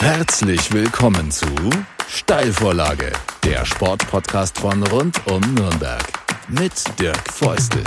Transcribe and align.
Herzlich 0.00 0.72
willkommen 0.72 1.32
zu 1.32 1.46
Steilvorlage, 2.08 3.12
der 3.44 3.66
Sportpodcast 3.66 4.56
von 4.58 4.80
rund 4.84 5.20
um 5.26 5.40
Nürnberg 5.54 6.02
mit 6.48 6.72
Dirk 7.00 7.20
Feustel. 7.32 7.82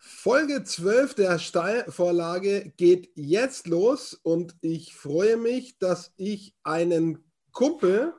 Folge 0.00 0.64
12 0.64 1.14
der 1.14 1.38
Steilvorlage 1.38 2.72
geht 2.76 3.10
jetzt 3.14 3.68
los 3.68 4.18
und 4.22 4.56
ich 4.60 4.92
freue 4.94 5.36
mich, 5.36 5.78
dass 5.78 6.12
ich 6.16 6.54
einen 6.64 7.24
Kumpel 7.52 8.14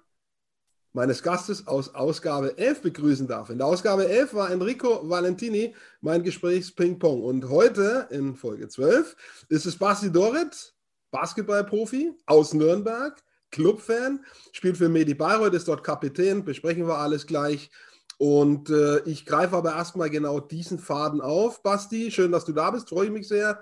meines 0.93 1.23
Gastes 1.23 1.67
aus 1.67 1.95
Ausgabe 1.95 2.57
11 2.57 2.81
begrüßen 2.81 3.27
darf. 3.27 3.49
In 3.49 3.57
der 3.57 3.67
Ausgabe 3.67 4.07
11 4.07 4.33
war 4.35 4.51
Enrico 4.51 5.09
Valentini 5.09 5.75
mein 6.01 6.23
Gesprächsping-Pong 6.23 7.23
und 7.23 7.49
heute 7.49 8.07
in 8.11 8.35
Folge 8.35 8.67
12 8.67 9.15
ist 9.49 9.65
es 9.65 9.77
Basti 9.77 10.11
Dorit, 10.11 10.73
Basketballprofi 11.11 12.13
aus 12.27 12.53
Nürnberg, 12.53 13.21
Clubfan, 13.51 14.23
spielt 14.51 14.77
für 14.77 14.89
Medi 14.89 15.13
Bayreuth, 15.13 15.53
ist 15.53 15.67
dort 15.67 15.83
Kapitän, 15.83 16.45
besprechen 16.45 16.87
wir 16.87 16.97
alles 16.97 17.27
gleich. 17.27 17.69
Und 18.17 18.69
äh, 18.69 18.99
ich 19.01 19.25
greife 19.25 19.55
aber 19.55 19.73
erstmal 19.73 20.09
genau 20.09 20.39
diesen 20.39 20.79
Faden 20.79 21.21
auf. 21.21 21.61
Basti, 21.61 22.11
schön, 22.11 22.31
dass 22.31 22.45
du 22.45 22.53
da 22.53 22.71
bist, 22.71 22.89
freue 22.89 23.07
ich 23.07 23.11
mich 23.11 23.27
sehr. 23.27 23.59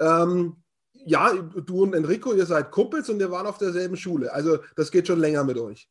Ähm, 0.00 0.61
ja, 1.06 1.32
du 1.32 1.82
und 1.82 1.94
Enrico, 1.94 2.32
ihr 2.32 2.46
seid 2.46 2.70
Kumpels 2.70 3.08
und 3.08 3.20
ihr 3.20 3.30
waren 3.30 3.46
auf 3.46 3.58
derselben 3.58 3.96
Schule. 3.96 4.32
Also 4.32 4.58
das 4.76 4.90
geht 4.90 5.06
schon 5.06 5.20
länger 5.20 5.44
mit 5.44 5.58
euch. 5.58 5.88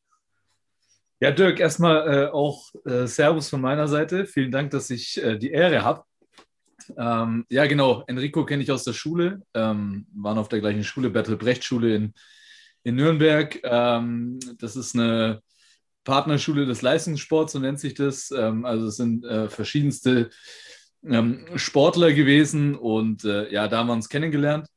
Ja, 1.20 1.31
Dirk, 1.31 1.59
erstmal 1.59 2.12
äh, 2.12 2.28
auch 2.31 2.73
äh, 2.86 3.06
Servus 3.06 3.50
von 3.50 3.62
meiner 3.62 3.88
Seite. 3.88 4.26
Vielen 4.26 4.52
Dank, 4.52 4.72
dass 4.72 4.90
ich 4.90 5.22
äh, 5.22 5.38
die 5.38 5.52
Ehre 5.52 5.84
habe. 5.84 6.03
Ähm, 6.98 7.45
ja, 7.50 7.68
genau. 7.68 8.03
Enrico 8.08 8.44
kenne 8.45 8.64
ich 8.64 8.72
aus 8.72 8.84
der 8.84 8.94
Schule. 8.94 9.42
Ähm, 9.53 10.08
waren 10.16 10.40
auf 10.40 10.50
der 10.50 10.62
gleichen 10.62 10.84
Schule, 10.84 11.12
Bertolt 11.12 11.40
Brecht 11.40 11.64
Schule 11.64 11.96
in, 11.96 12.14
in 12.84 12.96
Nürnberg. 12.96 13.59
Ähm, 13.64 14.40
das 14.58 14.75
ist 14.75 14.96
eine 14.96 15.42
Partnerschule 16.03 16.66
des 16.66 16.81
Leistungssports, 16.81 17.53
so 17.53 17.59
nennt 17.59 17.80
sich 17.80 17.94
das. 17.94 18.31
Ähm, 18.31 18.66
also 18.66 18.88
es 18.88 18.96
sind 18.96 19.23
äh, 19.25 19.48
verschiedenste 19.48 20.31
ähm, 21.08 21.46
Sportler 21.56 22.14
gewesen 22.14 22.75
und 22.75 23.25
äh, 23.25 23.52
ja, 23.52 23.68
da 23.68 23.78
haben 23.78 23.88
wir 23.88 23.94
uns 23.94 24.09
kennengelernt. 24.09 24.68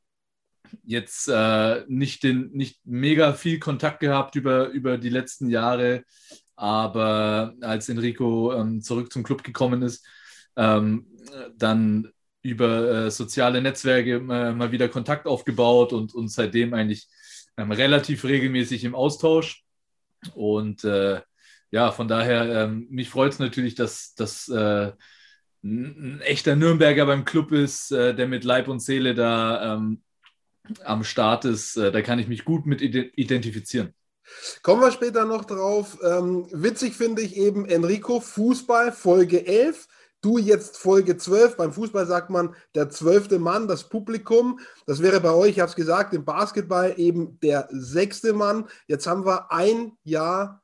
Jetzt 0.83 1.27
äh, 1.27 1.83
nicht, 1.87 2.23
den, 2.23 2.51
nicht 2.51 2.79
mega 2.85 3.33
viel 3.33 3.59
Kontakt 3.59 3.99
gehabt 3.99 4.35
über, 4.35 4.69
über 4.69 4.97
die 4.97 5.09
letzten 5.09 5.49
Jahre, 5.49 6.03
aber 6.55 7.53
als 7.61 7.89
Enrico 7.89 8.53
ähm, 8.53 8.81
zurück 8.81 9.11
zum 9.11 9.23
Club 9.23 9.43
gekommen 9.43 9.81
ist, 9.81 10.05
ähm, 10.55 11.07
dann 11.55 12.11
über 12.41 13.05
äh, 13.05 13.11
soziale 13.11 13.61
Netzwerke 13.61 14.19
mal 14.19 14.71
wieder 14.71 14.87
Kontakt 14.87 15.25
aufgebaut 15.25 15.93
und, 15.93 16.13
und 16.13 16.29
seitdem 16.29 16.73
eigentlich 16.73 17.07
ähm, 17.57 17.71
relativ 17.71 18.23
regelmäßig 18.23 18.83
im 18.83 18.95
Austausch. 18.95 19.63
Und 20.35 20.83
äh, 20.83 21.21
ja, 21.71 21.91
von 21.91 22.07
daher, 22.07 22.63
ähm, 22.65 22.87
mich 22.89 23.09
freut 23.09 23.33
es 23.33 23.39
natürlich, 23.39 23.75
dass, 23.75 24.13
dass 24.15 24.47
äh, 24.49 24.91
ein 25.63 26.21
echter 26.21 26.55
Nürnberger 26.55 27.05
beim 27.05 27.25
Club 27.25 27.51
ist, 27.51 27.91
äh, 27.91 28.13
der 28.13 28.27
mit 28.27 28.43
Leib 28.43 28.67
und 28.67 28.79
Seele 28.79 29.15
da 29.15 29.75
ähm, 29.75 30.03
am 30.83 31.03
Start 31.03 31.45
ist. 31.45 31.77
Äh, 31.77 31.91
da 31.91 32.01
kann 32.01 32.19
ich 32.19 32.27
mich 32.27 32.45
gut 32.45 32.65
mit 32.65 32.81
identifizieren. 32.81 33.93
Kommen 34.63 34.81
wir 34.81 34.91
später 34.91 35.25
noch 35.25 35.45
drauf. 35.45 35.97
Ähm, 36.03 36.47
witzig 36.51 36.95
finde 36.95 37.21
ich 37.21 37.37
eben 37.37 37.65
Enrico, 37.65 38.19
Fußball, 38.19 38.91
Folge 38.91 39.45
11. 39.45 39.87
Du 40.21 40.39
jetzt 40.39 40.77
Folge 40.77 41.17
12. 41.17 41.57
Beim 41.57 41.71
Fußball 41.71 42.07
sagt 42.07 42.31
man 42.31 42.55
der 42.73 42.89
zwölfte 42.89 43.37
Mann, 43.37 43.67
das 43.67 43.89
Publikum. 43.89 44.59
Das 44.87 45.03
wäre 45.03 45.21
bei 45.21 45.31
euch, 45.31 45.51
ich 45.51 45.59
habe 45.59 45.69
es 45.69 45.75
gesagt, 45.75 46.15
im 46.15 46.25
Basketball 46.25 46.95
eben 46.97 47.39
der 47.41 47.67
sechste 47.71 48.33
Mann. 48.33 48.67
Jetzt 48.87 49.05
haben 49.05 49.25
wir 49.25 49.51
ein 49.51 49.91
Jahr 50.03 50.63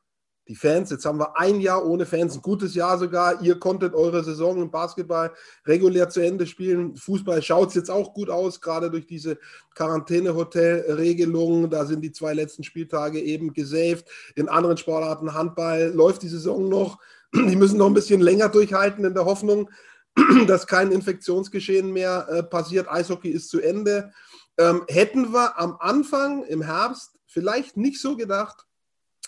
die 0.52 0.56
Fans. 0.56 0.90
Jetzt 0.90 1.06
haben 1.06 1.18
wir 1.18 1.38
ein 1.38 1.62
Jahr 1.62 1.86
ohne 1.86 2.06
Fans, 2.06 2.36
ein 2.36 2.42
gutes 2.42 2.76
Jahr 2.76 2.98
sogar. 2.98 3.42
Ihr 3.42 3.58
konntet 3.58 3.94
eure 3.94 4.22
Saison 4.22 4.62
im 4.62 4.70
Basketball 4.70 5.32
regulär 5.66 6.10
zu 6.10 6.20
Ende 6.20 6.46
spielen. 6.46 6.98
Fußball 6.98 7.42
schaut 7.42 7.70
es 7.70 7.76
jetzt 7.76 7.90
auch 7.90 8.14
gut 8.14 8.30
aus, 8.30 8.60
gerade 8.60 8.92
durch 8.92 9.08
diese 9.08 9.38
Quarantäne-Hotel-Regelung. 9.76 11.70
Da 11.70 11.86
sind 11.86 12.02
die 12.02 12.12
zwei 12.12 12.34
letzten 12.34 12.66
Spieltage 12.66 13.22
eben 13.22 13.54
gesaved. 13.54 14.10
In 14.36 14.50
anderen 14.50 14.76
Sportarten, 14.76 15.34
Handball, 15.34 15.94
läuft 15.96 16.22
die 16.22 16.28
Saison 16.28 16.68
noch. 16.68 17.00
Die 17.34 17.56
müssen 17.56 17.78
noch 17.78 17.88
ein 17.88 17.94
bisschen 17.94 18.20
länger 18.20 18.50
durchhalten 18.50 19.06
in 19.06 19.14
der 19.14 19.24
Hoffnung, 19.24 19.70
dass 20.48 20.68
kein 20.68 20.92
Infektionsgeschehen 20.92 21.94
mehr 21.94 22.28
äh, 22.30 22.44
passiert. 22.44 22.92
Eishockey 22.92 23.30
ist 23.30 23.50
zu 23.50 23.62
Ende. 23.62 24.12
Ähm, 24.58 24.84
hätten 24.90 25.32
wir 25.32 25.58
am 25.58 25.78
Anfang 25.80 26.44
im 26.44 26.62
Herbst 26.62 27.18
vielleicht 27.26 27.78
nicht 27.78 28.02
so 28.02 28.18
gedacht, 28.18 28.66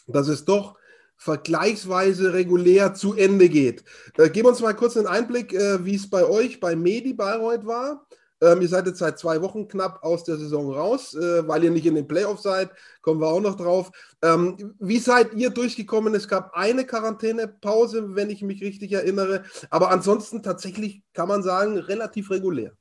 dass 0.06 0.28
es 0.28 0.44
doch 0.44 0.76
vergleichsweise 1.18 2.34
regulär 2.34 2.94
zu 2.94 3.14
Ende 3.14 3.50
geht. 3.50 3.84
Äh, 4.18 4.30
gib 4.30 4.46
uns 4.46 4.60
mal 4.60 4.74
kurz 4.74 4.98
einen 4.98 5.08
Einblick, 5.08 5.54
äh, 5.54 5.84
wie 5.86 5.96
es 5.96 6.10
bei 6.10 6.26
euch 6.26 6.60
bei 6.60 6.76
Medi 6.76 7.14
Bayreuth 7.14 7.66
war. 7.66 8.06
Ähm, 8.44 8.62
ihr 8.62 8.68
seid 8.68 8.88
jetzt 8.88 9.00
seit 9.00 9.18
zwei 9.18 9.42
Wochen 9.42 9.70
knapp 9.70 10.04
aus 10.04 10.26
der 10.26 10.36
Saison 10.36 10.74
raus, 10.74 11.14
äh, 11.14 11.48
weil 11.48 11.64
ihr 11.64 11.72
nicht 11.72 11.86
in 11.86 11.96
den 11.96 12.08
Playoffs 12.08 12.44
seid. 12.44 12.72
Kommen 13.02 13.22
wir 13.22 13.28
auch 13.28 13.40
noch 13.40 13.56
drauf. 13.56 13.90
Ähm, 14.22 14.76
wie 14.80 15.00
seid 15.00 15.34
ihr 15.34 15.50
durchgekommen? 15.50 16.14
Es 16.14 16.28
gab 16.28 16.54
eine 16.54 16.86
Quarantänepause, 16.86 18.16
wenn 18.16 18.30
ich 18.30 18.42
mich 18.42 18.62
richtig 18.62 18.92
erinnere. 18.92 19.44
Aber 19.70 19.92
ansonsten 19.92 20.44
tatsächlich 20.44 21.04
kann 21.14 21.30
man 21.30 21.42
sagen, 21.42 21.78
relativ 21.78 22.32
regulär. 22.32 22.74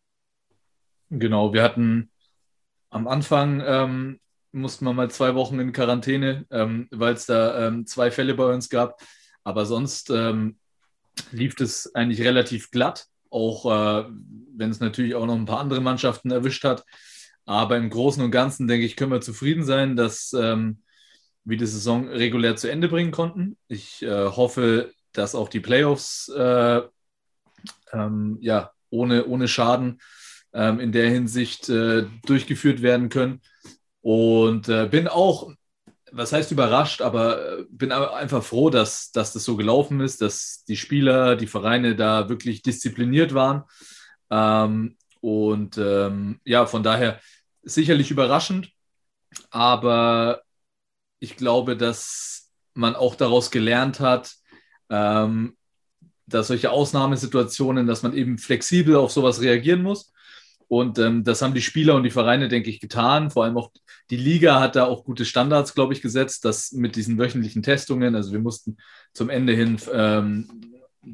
Genau, 1.10 1.52
wir 1.52 1.62
hatten 1.62 2.10
am 2.90 3.06
Anfang 3.06 3.62
ähm, 3.64 4.18
mussten 4.52 4.84
wir 4.84 4.92
mal 4.92 5.10
zwei 5.10 5.34
Wochen 5.34 5.58
in 5.58 5.72
Quarantäne, 5.72 6.46
ähm, 6.50 6.88
weil 6.90 7.14
es 7.14 7.26
da 7.26 7.66
ähm, 7.66 7.86
zwei 7.86 8.10
Fälle 8.10 8.34
bei 8.34 8.52
uns 8.52 8.68
gab. 8.68 9.00
Aber 9.44 9.66
sonst 9.66 10.10
ähm, 10.10 10.56
lief 11.32 11.58
es 11.60 11.94
eigentlich 11.94 12.22
relativ 12.22 12.70
glatt, 12.70 13.06
auch 13.30 13.66
äh, 13.66 14.08
wenn 14.54 14.70
es 14.70 14.80
natürlich 14.80 15.14
auch 15.14 15.26
noch 15.26 15.34
ein 15.34 15.46
paar 15.46 15.60
andere 15.60 15.80
Mannschaften 15.80 16.30
erwischt 16.30 16.64
hat. 16.64 16.84
Aber 17.44 17.76
im 17.76 17.90
Großen 17.90 18.22
und 18.22 18.30
Ganzen, 18.30 18.68
denke 18.68 18.86
ich, 18.86 18.96
können 18.96 19.10
wir 19.10 19.20
zufrieden 19.20 19.64
sein, 19.64 19.96
dass 19.96 20.32
ähm, 20.32 20.82
wir 21.44 21.56
die 21.56 21.66
Saison 21.66 22.08
regulär 22.08 22.56
zu 22.56 22.70
Ende 22.70 22.88
bringen 22.88 23.10
konnten. 23.10 23.56
Ich 23.68 24.02
äh, 24.02 24.26
hoffe, 24.26 24.92
dass 25.12 25.34
auch 25.34 25.48
die 25.48 25.60
Playoffs 25.60 26.28
äh, 26.28 26.82
ähm, 27.92 28.38
ja, 28.40 28.70
ohne, 28.90 29.26
ohne 29.26 29.48
Schaden 29.48 30.00
ähm, 30.52 30.80
in 30.80 30.92
der 30.92 31.10
Hinsicht 31.10 31.68
äh, 31.68 32.06
durchgeführt 32.24 32.82
werden 32.82 33.08
können. 33.08 33.40
Und 34.02 34.68
äh, 34.68 34.88
bin 34.90 35.08
auch, 35.08 35.52
was 36.10 36.32
heißt 36.32 36.50
überrascht, 36.50 37.00
aber 37.00 37.60
äh, 37.60 37.64
bin 37.70 37.92
einfach 37.92 38.42
froh, 38.42 38.68
dass, 38.68 39.12
dass 39.12 39.32
das 39.32 39.44
so 39.44 39.56
gelaufen 39.56 40.00
ist, 40.00 40.20
dass 40.20 40.64
die 40.66 40.76
Spieler, 40.76 41.36
die 41.36 41.46
Vereine 41.46 41.96
da 41.96 42.28
wirklich 42.28 42.62
diszipliniert 42.62 43.32
waren. 43.32 43.64
Ähm, 44.30 44.96
und 45.20 45.78
ähm, 45.78 46.40
ja, 46.44 46.66
von 46.66 46.82
daher 46.82 47.20
sicherlich 47.62 48.10
überraschend, 48.10 48.70
aber 49.50 50.42
ich 51.20 51.36
glaube, 51.36 51.76
dass 51.76 52.50
man 52.74 52.96
auch 52.96 53.14
daraus 53.14 53.52
gelernt 53.52 54.00
hat, 54.00 54.34
ähm, 54.90 55.56
dass 56.26 56.48
solche 56.48 56.70
Ausnahmesituationen, 56.70 57.86
dass 57.86 58.02
man 58.02 58.14
eben 58.14 58.38
flexibel 58.38 58.96
auf 58.96 59.12
sowas 59.12 59.40
reagieren 59.40 59.82
muss. 59.82 60.12
Und 60.72 60.98
ähm, 60.98 61.22
das 61.22 61.42
haben 61.42 61.52
die 61.52 61.60
Spieler 61.60 61.96
und 61.96 62.02
die 62.02 62.10
Vereine, 62.10 62.48
denke 62.48 62.70
ich, 62.70 62.80
getan. 62.80 63.30
Vor 63.30 63.44
allem 63.44 63.58
auch 63.58 63.72
die 64.08 64.16
Liga 64.16 64.58
hat 64.58 64.74
da 64.74 64.86
auch 64.86 65.04
gute 65.04 65.26
Standards, 65.26 65.74
glaube 65.74 65.92
ich, 65.92 66.00
gesetzt, 66.00 66.46
dass 66.46 66.72
mit 66.72 66.96
diesen 66.96 67.18
wöchentlichen 67.18 67.62
Testungen, 67.62 68.16
also 68.16 68.32
wir 68.32 68.38
mussten 68.38 68.78
zum 69.12 69.28
Ende 69.28 69.52
hin 69.52 69.76
ähm, 69.92 70.48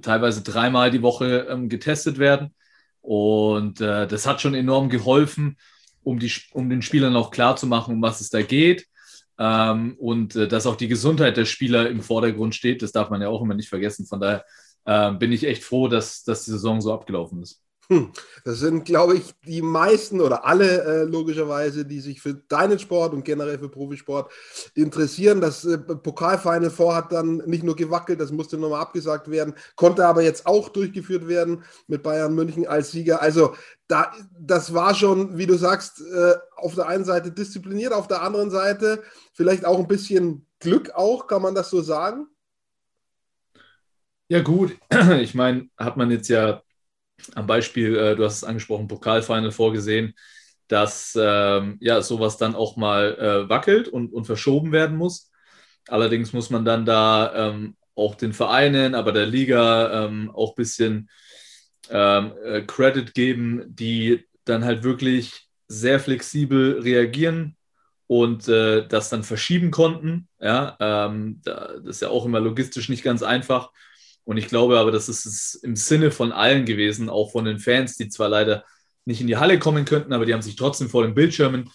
teilweise 0.01 0.43
dreimal 0.45 0.93
die 0.93 1.03
Woche 1.03 1.49
ähm, 1.51 1.69
getestet 1.69 2.19
werden. 2.19 2.55
Und 3.01 3.81
äh, 3.81 4.07
das 4.07 4.29
hat 4.29 4.41
schon 4.41 4.55
enorm 4.55 4.91
geholfen, 4.91 5.57
um, 6.05 6.21
die, 6.21 6.31
um 6.53 6.71
den 6.71 6.81
Spielern 6.81 7.17
auch 7.17 7.33
klarzumachen, 7.33 7.97
um 7.97 8.03
was 8.03 8.21
es 8.21 8.31
da 8.31 8.43
geht. 8.43 8.87
Ähm, 9.41 9.97
und 9.99 10.37
äh, 10.37 10.47
dass 10.47 10.69
auch 10.69 10.77
die 10.77 10.87
Gesundheit 10.87 11.37
der 11.37 11.47
Spieler 11.47 11.91
im 11.91 12.03
Vordergrund 12.03 12.55
steht, 12.55 12.81
das 12.81 12.93
darf 12.93 13.11
man 13.11 13.23
ja 13.23 13.29
auch 13.29 13.43
immer 13.43 13.55
nicht 13.55 13.71
vergessen. 13.71 14.07
Von 14.07 14.21
daher 14.21 14.45
äh, 14.85 15.11
bin 15.15 15.33
ich 15.33 15.43
echt 15.43 15.65
froh, 15.65 15.89
dass, 15.89 16.23
dass 16.23 16.45
die 16.45 16.53
Saison 16.53 16.81
so 16.81 16.93
abgelaufen 16.93 17.43
ist. 17.43 17.61
Hm, 17.91 18.13
das 18.45 18.59
sind, 18.59 18.85
glaube 18.85 19.17
ich, 19.17 19.35
die 19.47 19.63
meisten 19.63 20.21
oder 20.21 20.45
alle 20.45 20.85
äh, 20.85 21.05
logischerweise, 21.05 21.87
die 21.87 22.01
sich 22.01 22.21
für 22.21 22.35
deinen 22.35 22.79
Sport 22.79 23.15
und 23.15 23.25
generell 23.25 23.59
für 23.59 23.71
Profisport 23.71 24.31
interessieren. 24.75 25.41
Das 25.41 25.65
äh, 25.65 25.79
Pokalfinal 25.79 26.69
vor 26.69 26.95
hat 26.95 27.13
dann 27.13 27.39
nicht 27.47 27.65
nur 27.65 27.77
gewackelt, 27.77 28.21
das 28.21 28.31
musste 28.31 28.59
nochmal 28.59 28.83
abgesagt 28.83 29.31
werden, 29.31 29.55
konnte 29.75 30.05
aber 30.05 30.21
jetzt 30.21 30.47
auch 30.47 30.69
durchgeführt 30.69 31.29
werden 31.29 31.65
mit 31.87 32.03
Bayern 32.03 32.35
München 32.35 32.67
als 32.67 32.91
Sieger. 32.91 33.23
Also 33.23 33.55
da, 33.87 34.13
das 34.39 34.75
war 34.75 34.95
schon, 34.95 35.39
wie 35.39 35.47
du 35.47 35.57
sagst, 35.57 36.03
äh, 36.03 36.35
auf 36.57 36.75
der 36.75 36.89
einen 36.89 37.07
Seite 37.07 37.33
diszipliniert, 37.33 37.95
auf 37.95 38.07
der 38.07 38.21
anderen 38.21 38.51
Seite 38.51 39.03
vielleicht 39.33 39.65
auch 39.65 39.79
ein 39.79 39.89
bisschen 39.89 40.47
Glück 40.61 40.91
auch, 40.91 41.27
kann 41.27 41.41
man 41.41 41.55
das 41.55 41.71
so 41.71 41.81
sagen? 41.81 42.27
Ja, 44.29 44.43
gut. 44.43 44.77
Ich 45.21 45.35
meine, 45.35 45.71
hat 45.79 45.97
man 45.97 46.11
jetzt 46.11 46.29
ja 46.29 46.63
am 47.35 47.47
Beispiel, 47.47 47.97
äh, 47.97 48.17
du 48.17 48.25
hast 48.25 48.37
es 48.37 48.45
angesprochen, 48.45 48.89
Pokalfinal 48.89 49.51
vorgesehen, 49.51 50.15
dass 50.69 51.17
ähm, 51.21 51.79
ja 51.81 52.03
sowas 52.03 52.37
dann 52.37 52.55
auch 52.55 52.77
mal 52.77 53.17
äh, 53.19 53.49
wackelt 53.49 53.89
und, 53.89 54.13
und 54.13 54.25
verschoben 54.25 54.73
werden 54.73 54.97
muss. 54.97 55.31
Allerdings 55.89 56.33
muss 56.33 56.51
man 56.51 56.65
dann 56.65 56.85
da 56.85 57.51
ähm, 57.51 57.77
auch 57.95 58.15
den 58.15 58.33
Vereinen, 58.33 58.95
aber 58.95 59.13
der 59.13 59.27
Liga 59.27 60.05
ähm, 60.07 60.31
auch 60.33 60.53
ein 60.53 60.57
bisschen 60.57 61.11
ähm, 61.91 62.33
äh, 62.45 62.63
Credit 62.63 63.15
geben, 63.15 63.65
die 63.69 64.27
dann 64.45 64.65
halt 64.65 64.83
wirklich 64.83 65.49
sehr 65.67 66.01
flexibel 66.01 66.81
reagieren 66.81 67.57
und 68.07 68.49
äh, 68.49 68.87
das 68.87 69.11
dann 69.11 69.23
verschieben 69.23 69.71
konnten. 69.71 70.29
Ja, 70.41 70.77
ähm, 70.81 71.41
das 71.45 71.85
ist 71.85 72.03
ja 72.03 72.09
auch 72.09 72.25
immer 72.25 72.41
logistisch 72.41 72.89
nicht 72.89 73.03
ganz 73.03 73.23
einfach. 73.23 73.71
Und 74.29 74.37
ich 74.37 74.49
glaube 74.49 74.79
aber, 74.79 74.91
das 74.91 75.09
ist 75.09 75.55
im 75.65 75.75
Sinne 75.75 76.11
von 76.11 76.33
allen 76.33 76.67
gewesen, 76.67 77.09
auch 77.09 77.33
von 77.33 77.47
den 77.47 77.59
Fans, 77.59 77.97
die 77.97 78.11
zwar 78.11 78.29
leider 78.29 78.63
nicht 79.07 79.23
in 79.23 79.27
die 79.27 79.39
Halle 79.39 79.59
kommen 79.59 79.87
könnten, 79.87 80.13
aber 80.13 80.27
die 80.27 80.35
haben 80.35 80.43
sich 80.43 80.55
trotzdem 80.55 80.91
vor 80.91 81.03
den 81.03 81.15
Bildschirmen 81.15 81.71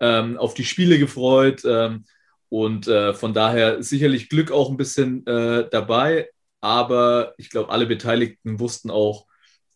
ähm, 0.00 0.36
auf 0.36 0.52
die 0.52 0.66
Spiele 0.66 0.98
gefreut. 0.98 1.62
Ähm, 1.64 2.04
und 2.50 2.86
äh, 2.86 3.14
von 3.14 3.32
daher 3.32 3.82
sicherlich 3.82 4.28
Glück 4.28 4.50
auch 4.50 4.68
ein 4.68 4.76
bisschen 4.76 5.26
äh, 5.26 5.70
dabei. 5.70 6.28
Aber 6.60 7.32
ich 7.38 7.48
glaube, 7.48 7.70
alle 7.70 7.86
Beteiligten 7.86 8.60
wussten 8.60 8.90
auch, 8.90 9.26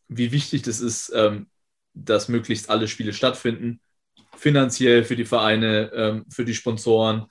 wie 0.08 0.30
wichtig 0.30 0.60
das 0.60 0.82
ist, 0.82 1.10
ähm, 1.14 1.48
dass 1.94 2.28
möglichst 2.28 2.68
alle 2.68 2.86
Spiele 2.86 3.14
stattfinden. 3.14 3.80
Finanziell 4.36 5.04
für 5.04 5.16
die 5.16 5.24
Vereine, 5.24 5.90
ähm, 5.94 6.26
für 6.28 6.44
die 6.44 6.54
Sponsoren, 6.54 7.28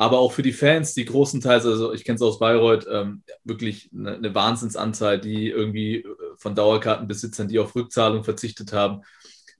aber 0.00 0.18
auch 0.18 0.32
für 0.32 0.40
die 0.40 0.54
Fans, 0.54 0.94
die 0.94 1.04
großenteils, 1.04 1.66
also 1.66 1.92
ich 1.92 2.04
kenne 2.04 2.16
es 2.16 2.22
aus 2.22 2.38
Bayreuth, 2.38 2.86
ähm, 2.90 3.22
wirklich 3.44 3.90
eine, 3.94 4.14
eine, 4.14 4.34
Wahnsinnsanzahl, 4.34 5.20
die 5.20 5.50
irgendwie 5.50 5.96
äh, 5.96 6.06
von 6.38 6.54
Dauerkartenbesitzern, 6.54 7.48
die 7.48 7.58
auf 7.58 7.74
Rückzahlung 7.74 8.24
verzichtet 8.24 8.72
haben, 8.72 9.02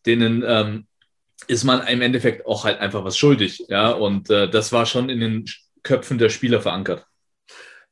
denen 0.07 0.43
ähm, 0.47 0.87
ist 1.47 1.65
man 1.65 1.87
im 1.87 2.01
Endeffekt 2.01 2.47
auch 2.47 2.65
halt 2.65 2.81
einfach 2.81 3.05
was 3.05 3.19
schuldig. 3.19 3.67
Ja, 3.69 3.91
und 3.91 4.31
äh, 4.31 4.49
das 4.49 4.73
war 4.73 4.87
schon 4.87 5.11
in 5.11 5.21
den 5.21 5.45
Köpfen 5.83 6.17
der 6.17 6.31
Spieler 6.31 6.63
verankert. 6.63 7.07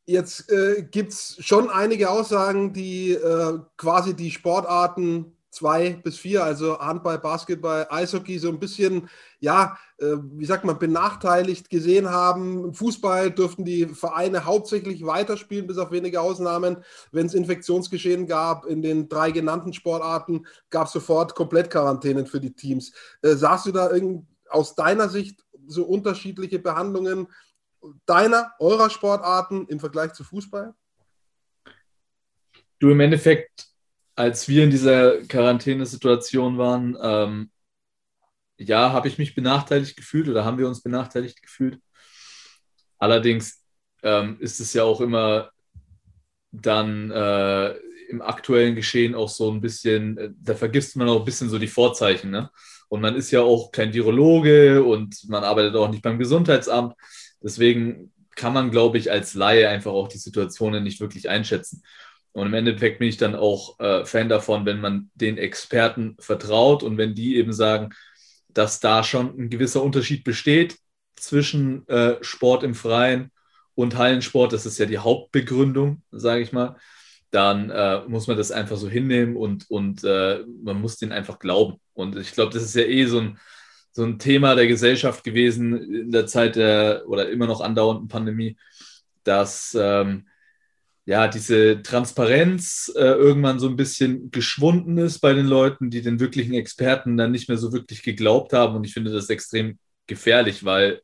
Jetzt 0.07 0.51
äh, 0.51 0.87
gibt 0.91 1.13
es 1.13 1.37
schon 1.41 1.69
einige 1.69 2.09
Aussagen, 2.09 2.73
die 2.73 3.13
äh, 3.13 3.59
quasi 3.77 4.17
die 4.17 4.31
Sportarten 4.31 5.37
zwei 5.51 5.95
bis 6.03 6.19
vier, 6.19 6.45
also 6.45 6.79
Handball, 6.79 7.19
Basketball, 7.19 7.87
Eishockey, 7.91 8.39
so 8.39 8.49
ein 8.49 8.59
bisschen, 8.59 9.09
ja, 9.41 9.79
äh, 9.99 10.17
wie 10.33 10.45
sagt 10.45 10.65
man, 10.65 10.79
benachteiligt 10.79 11.71
gesehen 11.71 12.11
haben. 12.11 12.65
Im 12.65 12.75
Fußball 12.75 13.31
dürften 13.31 13.65
die 13.65 13.87
Vereine 13.87 14.45
hauptsächlich 14.45 15.05
weiterspielen, 15.05 15.67
bis 15.67 15.79
auf 15.79 15.91
wenige 15.91 16.21
Ausnahmen. 16.21 16.85
Wenn 17.13 17.27
es 17.27 17.35
Infektionsgeschehen 17.35 18.27
gab 18.27 18.67
in 18.67 18.83
den 18.83 19.09
drei 19.09 19.31
genannten 19.31 19.73
Sportarten, 19.73 20.47
gab 20.71 20.87
es 20.87 20.93
sofort 20.93 21.35
Komplettquarantänen 21.35 22.27
für 22.27 22.41
die 22.41 22.55
Teams. 22.55 22.93
Äh, 23.23 23.35
sahst 23.35 23.67
du 23.67 23.73
da 23.73 23.91
aus 24.51 24.75
deiner 24.75 25.09
Sicht 25.09 25.45
so 25.67 25.85
unterschiedliche 25.85 26.59
Behandlungen 26.59 27.29
deiner, 28.07 28.53
eurer 28.59 28.91
Sportarten 28.91 29.67
im 29.69 29.81
Vergleich 29.81 30.13
zu 30.13 30.25
Fußball? 30.25 30.75
Du 32.79 32.91
im 32.91 33.01
Endeffekt 33.01 33.68
als 34.19 34.49
wir 34.49 34.65
in 34.65 34.71
dieser 34.71 35.19
Quarantänesituation 35.29 36.59
waren, 36.59 36.99
ähm, 37.01 37.51
ja, 38.57 38.93
habe 38.93 39.07
ich 39.07 39.17
mich 39.17 39.37
benachteiligt 39.37 39.97
gefühlt 39.97 40.29
oder 40.29 40.45
haben 40.45 40.59
wir 40.59 40.67
uns 40.67 40.83
benachteiligt 40.83 41.41
gefühlt. 41.41 41.79
Allerdings 42.99 43.63
ähm, 44.03 44.37
ist 44.41 44.59
es 44.59 44.73
ja 44.73 44.83
auch 44.83 45.01
immer 45.01 45.53
dann 46.51 47.13
äh, 47.13 47.75
im 48.09 48.21
aktuellen 48.21 48.75
Geschehen 48.75 49.15
auch 49.15 49.29
so 49.29 49.53
ein 49.53 49.61
bisschen, 49.61 50.19
äh, 50.19 50.31
da 50.43 50.57
vergisst 50.57 50.97
man 50.97 51.09
auch 51.09 51.21
ein 51.21 51.25
bisschen 51.25 51.49
so 51.49 51.61
die 51.61 51.69
Vorzeichen. 51.69 52.33
Ne? 52.33 52.51
Und 52.89 53.01
man 53.01 53.15
ist 53.15 53.31
ja 53.31 53.43
auch 53.43 53.71
kein 53.71 53.95
Virologe 53.95 54.83
und 54.83 55.29
man 55.29 55.45
arbeitet 55.45 55.77
auch 55.77 55.91
nicht 55.91 56.03
beim 56.03 56.19
Gesundheitsamt. 56.19 56.95
Deswegen 57.41 58.13
kann 58.35 58.53
man, 58.53 58.73
glaube 58.73 58.99
ich, 58.99 59.13
als 59.13 59.35
Laie 59.35 59.69
einfach 59.69 59.93
auch 59.93 60.09
die 60.09 60.19
Situationen 60.19 60.83
nicht 60.83 61.01
wirklich 61.01 61.29
einschätzen. 61.29 61.85
Und 62.39 62.47
im 62.47 62.55
Endeffekt 62.55 62.99
bin 62.99 63.09
ich 63.09 63.17
dann 63.17 63.35
auch 63.35 63.79
äh, 63.81 64.05
Fan 64.05 64.29
davon, 64.29 64.65
wenn 64.65 64.81
man 64.81 65.11
den 65.15 65.39
Experten 65.39 66.17
vertraut 66.21 66.83
und 66.83 66.97
wenn 66.97 67.15
die 67.15 67.37
eben 67.37 67.53
sagen, 67.53 67.91
dass 68.49 68.81
da 68.81 69.03
schon 69.05 69.39
ein 69.39 69.51
gewisser 69.51 69.83
Unterschied 69.83 70.25
besteht 70.25 70.79
zwischen 71.17 71.87
äh, 71.89 72.17
Sport 72.23 72.63
im 72.63 72.75
Freien 72.75 73.31
und 73.75 73.97
Hallensport. 73.97 74.53
Das 74.53 74.67
ist 74.67 74.79
ja 74.79 74.87
die 74.87 74.99
Hauptbegründung, 74.99 76.03
sage 76.11 76.43
ich 76.43 76.53
mal. 76.53 76.77
Dann 77.31 77.71
äh, 77.71 78.03
muss 78.07 78.27
man 78.27 78.37
das 78.37 78.53
einfach 78.53 78.77
so 78.77 78.89
hinnehmen 78.89 79.37
und, 79.37 79.69
und 79.69 80.05
äh, 80.05 80.45
man 80.63 80.81
muss 80.81 80.97
den 80.97 81.13
einfach 81.13 81.39
glauben. 81.39 81.81
Und 81.93 82.17
ich 82.17 82.33
glaube, 82.33 82.53
das 82.53 82.63
ist 82.63 82.77
ja 82.77 82.83
eh 82.83 83.05
so 83.07 83.19
ein, 83.19 83.39
so 83.91 84.05
ein 84.05 84.19
Thema 84.19 84.55
der 84.55 84.69
Gesellschaft 84.69 85.25
gewesen 85.25 85.77
in 85.77 86.13
der 86.13 86.27
Zeit 86.27 86.57
der 86.57 87.03
oder 87.09 87.29
immer 87.31 87.47
noch 87.47 87.61
andauernden 87.61 88.07
Pandemie, 88.07 88.57
dass 89.25 89.77
ähm, 89.79 90.28
ja, 91.09 91.27
diese 91.27 91.81
Transparenz 91.81 92.93
äh, 92.95 93.01
irgendwann 93.01 93.59
so 93.59 93.67
ein 93.67 93.77
bisschen 93.77 94.31
geschwunden 94.31 94.99
ist 94.99 95.21
bei 95.21 95.33
den 95.33 95.47
Leuten, 95.47 95.89
die 95.89 96.03
den 96.03 96.21
wirklichen 96.21 96.53
Experten 96.53 97.17
dann 97.17 97.33
nicht 97.33 97.49
mehr 97.49 97.57
so 97.57 97.73
wirklich 97.73 98.03
geglaubt 98.03 98.53
haben. 98.53 98.77
Und 98.77 98.85
ich 98.85 98.93
finde 98.93 99.11
das 99.11 99.31
extrem 99.31 99.79
gefährlich, 100.07 100.67
weil 100.67 101.01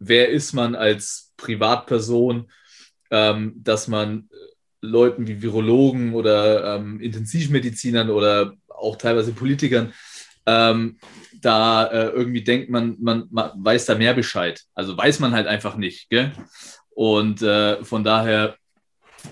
wer 0.00 0.30
ist 0.30 0.54
man 0.54 0.74
als 0.74 1.34
Privatperson, 1.36 2.50
ähm, 3.12 3.52
dass 3.62 3.86
man 3.86 4.28
äh, 4.32 4.34
Leuten 4.80 5.28
wie 5.28 5.40
Virologen 5.40 6.14
oder 6.14 6.74
ähm, 6.74 6.98
Intensivmedizinern 6.98 8.10
oder 8.10 8.54
auch 8.66 8.96
teilweise 8.96 9.30
Politikern 9.30 9.92
ähm, 10.46 10.98
da 11.40 11.86
äh, 11.86 12.08
irgendwie 12.08 12.42
denkt, 12.42 12.70
man, 12.70 12.96
man, 12.98 13.28
man, 13.30 13.52
weiß 13.54 13.86
da 13.86 13.94
mehr 13.94 14.14
Bescheid. 14.14 14.64
Also 14.74 14.96
weiß 14.96 15.20
man 15.20 15.30
halt 15.30 15.46
einfach 15.46 15.76
nicht. 15.76 16.10
Gell? 16.10 16.32
Und 16.90 17.40
äh, 17.40 17.84
von 17.84 18.02
daher 18.02 18.56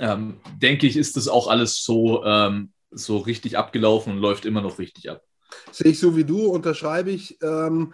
ähm, 0.01 0.41
denke 0.61 0.87
ich, 0.87 0.97
ist 0.97 1.17
das 1.17 1.29
auch 1.29 1.49
alles 1.49 1.83
so, 1.85 2.25
ähm, 2.25 2.73
so 2.91 3.19
richtig 3.19 3.59
abgelaufen 3.59 4.15
und 4.15 4.19
läuft 4.19 4.45
immer 4.45 4.61
noch 4.61 4.79
richtig 4.79 5.11
ab. 5.11 5.23
Sehe 5.71 5.93
ich 5.93 5.99
so 5.99 6.17
wie 6.17 6.25
du, 6.25 6.47
unterschreibe 6.47 7.11
ich. 7.11 7.39
Ähm, 7.43 7.93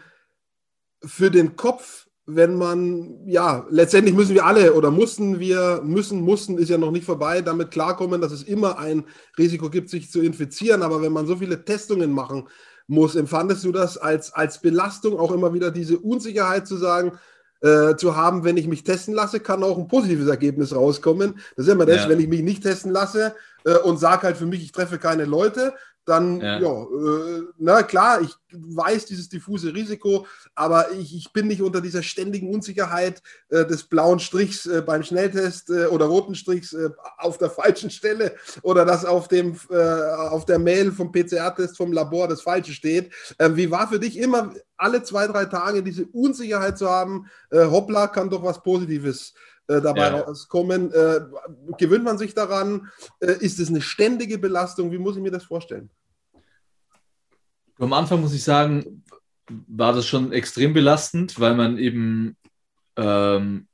für 1.05 1.31
den 1.31 1.57
Kopf, 1.57 2.09
wenn 2.27 2.57
man, 2.57 3.27
ja, 3.27 3.67
letztendlich 3.71 4.15
müssen 4.15 4.35
wir 4.35 4.45
alle 4.45 4.75
oder 4.75 4.91
mussten 4.91 5.39
wir, 5.39 5.81
müssen, 5.83 6.21
mussten, 6.21 6.59
ist 6.59 6.69
ja 6.69 6.77
noch 6.77 6.91
nicht 6.91 7.07
vorbei, 7.07 7.41
damit 7.41 7.71
klarkommen, 7.71 8.21
dass 8.21 8.33
es 8.33 8.43
immer 8.43 8.79
ein 8.79 9.05
Risiko 9.39 9.71
gibt, 9.71 9.89
sich 9.89 10.11
zu 10.11 10.21
infizieren. 10.21 10.83
Aber 10.83 11.01
wenn 11.01 11.13
man 11.13 11.27
so 11.27 11.37
viele 11.37 11.65
Testungen 11.65 12.13
machen 12.13 12.49
muss, 12.87 13.15
empfandest 13.15 13.65
du 13.65 13.73
das 13.73 13.97
als, 13.97 14.33
als 14.33 14.61
Belastung, 14.61 15.19
auch 15.19 15.33
immer 15.33 15.55
wieder 15.55 15.71
diese 15.71 15.99
Unsicherheit 15.99 16.67
zu 16.67 16.77
sagen, 16.77 17.13
äh, 17.61 17.97
zu 17.97 18.17
haben, 18.17 18.45
wenn 18.45 18.57
ich 18.57 18.69
mich 18.69 18.85
testen 18.85 19.15
lasse, 19.15 19.41
kann 19.41 19.65
auch 19.65 19.79
ein 19.79 19.89
positives 19.89 20.29
Ergebnis 20.29 20.75
rauskommen. 20.75 21.41
Das 21.57 21.67
ist 21.67 21.73
immer 21.73 21.87
das, 21.87 22.05
ja. 22.05 22.09
wenn 22.09 22.21
ich 22.21 22.29
mich 22.29 22.43
nicht 22.43 22.63
testen 22.63 22.93
lasse 22.93 23.35
äh, 23.65 23.77
und 23.79 23.99
sage 23.99 24.23
halt 24.23 24.37
für 24.37 24.47
mich, 24.47 24.63
ich 24.63 24.73
treffe 24.73 24.99
keine 24.99 25.25
Leute, 25.25 25.75
dann, 26.09 26.41
ja, 26.41 26.59
ja 26.59 26.83
äh, 26.83 27.43
na 27.59 27.83
klar, 27.83 28.21
ich 28.23 28.35
weiß 28.53 29.07
dieses 29.07 29.29
diffuse 29.29 29.75
Risiko, 29.75 30.27
aber 30.55 30.93
ich, 30.93 31.15
ich 31.15 31.33
bin 31.33 31.49
nicht 31.49 31.63
unter 31.63 31.81
dieser 31.81 32.03
ständigen 32.03 32.53
Unsicherheit 32.53 33.23
äh, 33.51 33.67
des 33.67 33.85
blauen 33.85 34.19
Strichs 34.19 34.67
äh, 34.67 34.83
beim 34.83 35.03
Schnelltest 35.03 35.71
äh, 35.71 35.87
oder 35.87 36.07
roten 36.07 36.35
Strichs 36.35 36.73
äh, 36.73 36.91
auf 37.19 37.39
der 37.39 37.51
falschen 37.59 37.91
Stelle 37.91 38.35
oder 38.63 38.85
dass 38.85 39.05
auf, 39.05 39.29
dem, 39.29 39.57
äh, 39.71 39.77
auf 39.77 40.47
der 40.47 40.59
Mail 40.59 40.93
vom 40.93 41.13
PCR-Test 41.13 41.77
vom 41.77 41.93
Labor 41.93 42.29
das 42.29 42.43
Falsche 42.43 42.73
steht. 42.73 43.13
Ähm, 43.39 43.57
wie 43.57 43.71
war 43.71 43.89
für 43.89 43.99
dich 43.99 44.19
immer 44.19 44.53
alle 44.77 45.03
zwei, 45.03 45.27
drei 45.27 45.45
Tage 45.45 45.83
diese 45.83 46.07
Unsicherheit 46.07 46.79
zu 46.79 46.89
haben, 46.89 47.27
hoppla, 47.51 48.07
kann 48.07 48.31
doch 48.31 48.45
was 48.45 48.63
Positives 48.63 49.35
dabei 49.69 50.11
ja. 50.11 50.21
rauskommen. 50.21 50.93
Äh, 50.93 51.21
gewöhnt 51.77 52.05
man 52.05 52.19
sich 52.19 52.35
daran? 52.35 52.89
Äh, 53.21 53.33
ist 53.41 53.61
es 53.61 53.69
eine 53.69 53.83
ständige 53.83 54.39
Belastung? 54.39 54.91
Wie 54.91 54.99
muss 54.99 55.17
ich 55.17 55.23
mir 55.23 55.31
das 55.31 55.45
vorstellen? 55.45 55.91
Am 57.79 57.93
Anfang 57.93 58.21
muss 58.21 58.35
ich 58.35 58.43
sagen, 58.43 59.05
war 59.49 59.93
das 59.93 60.07
schon 60.07 60.33
extrem 60.33 60.73
belastend, 60.73 61.39
weil 61.41 61.55
man 61.55 61.79
eben 61.79 62.37
ähm, 62.97 63.69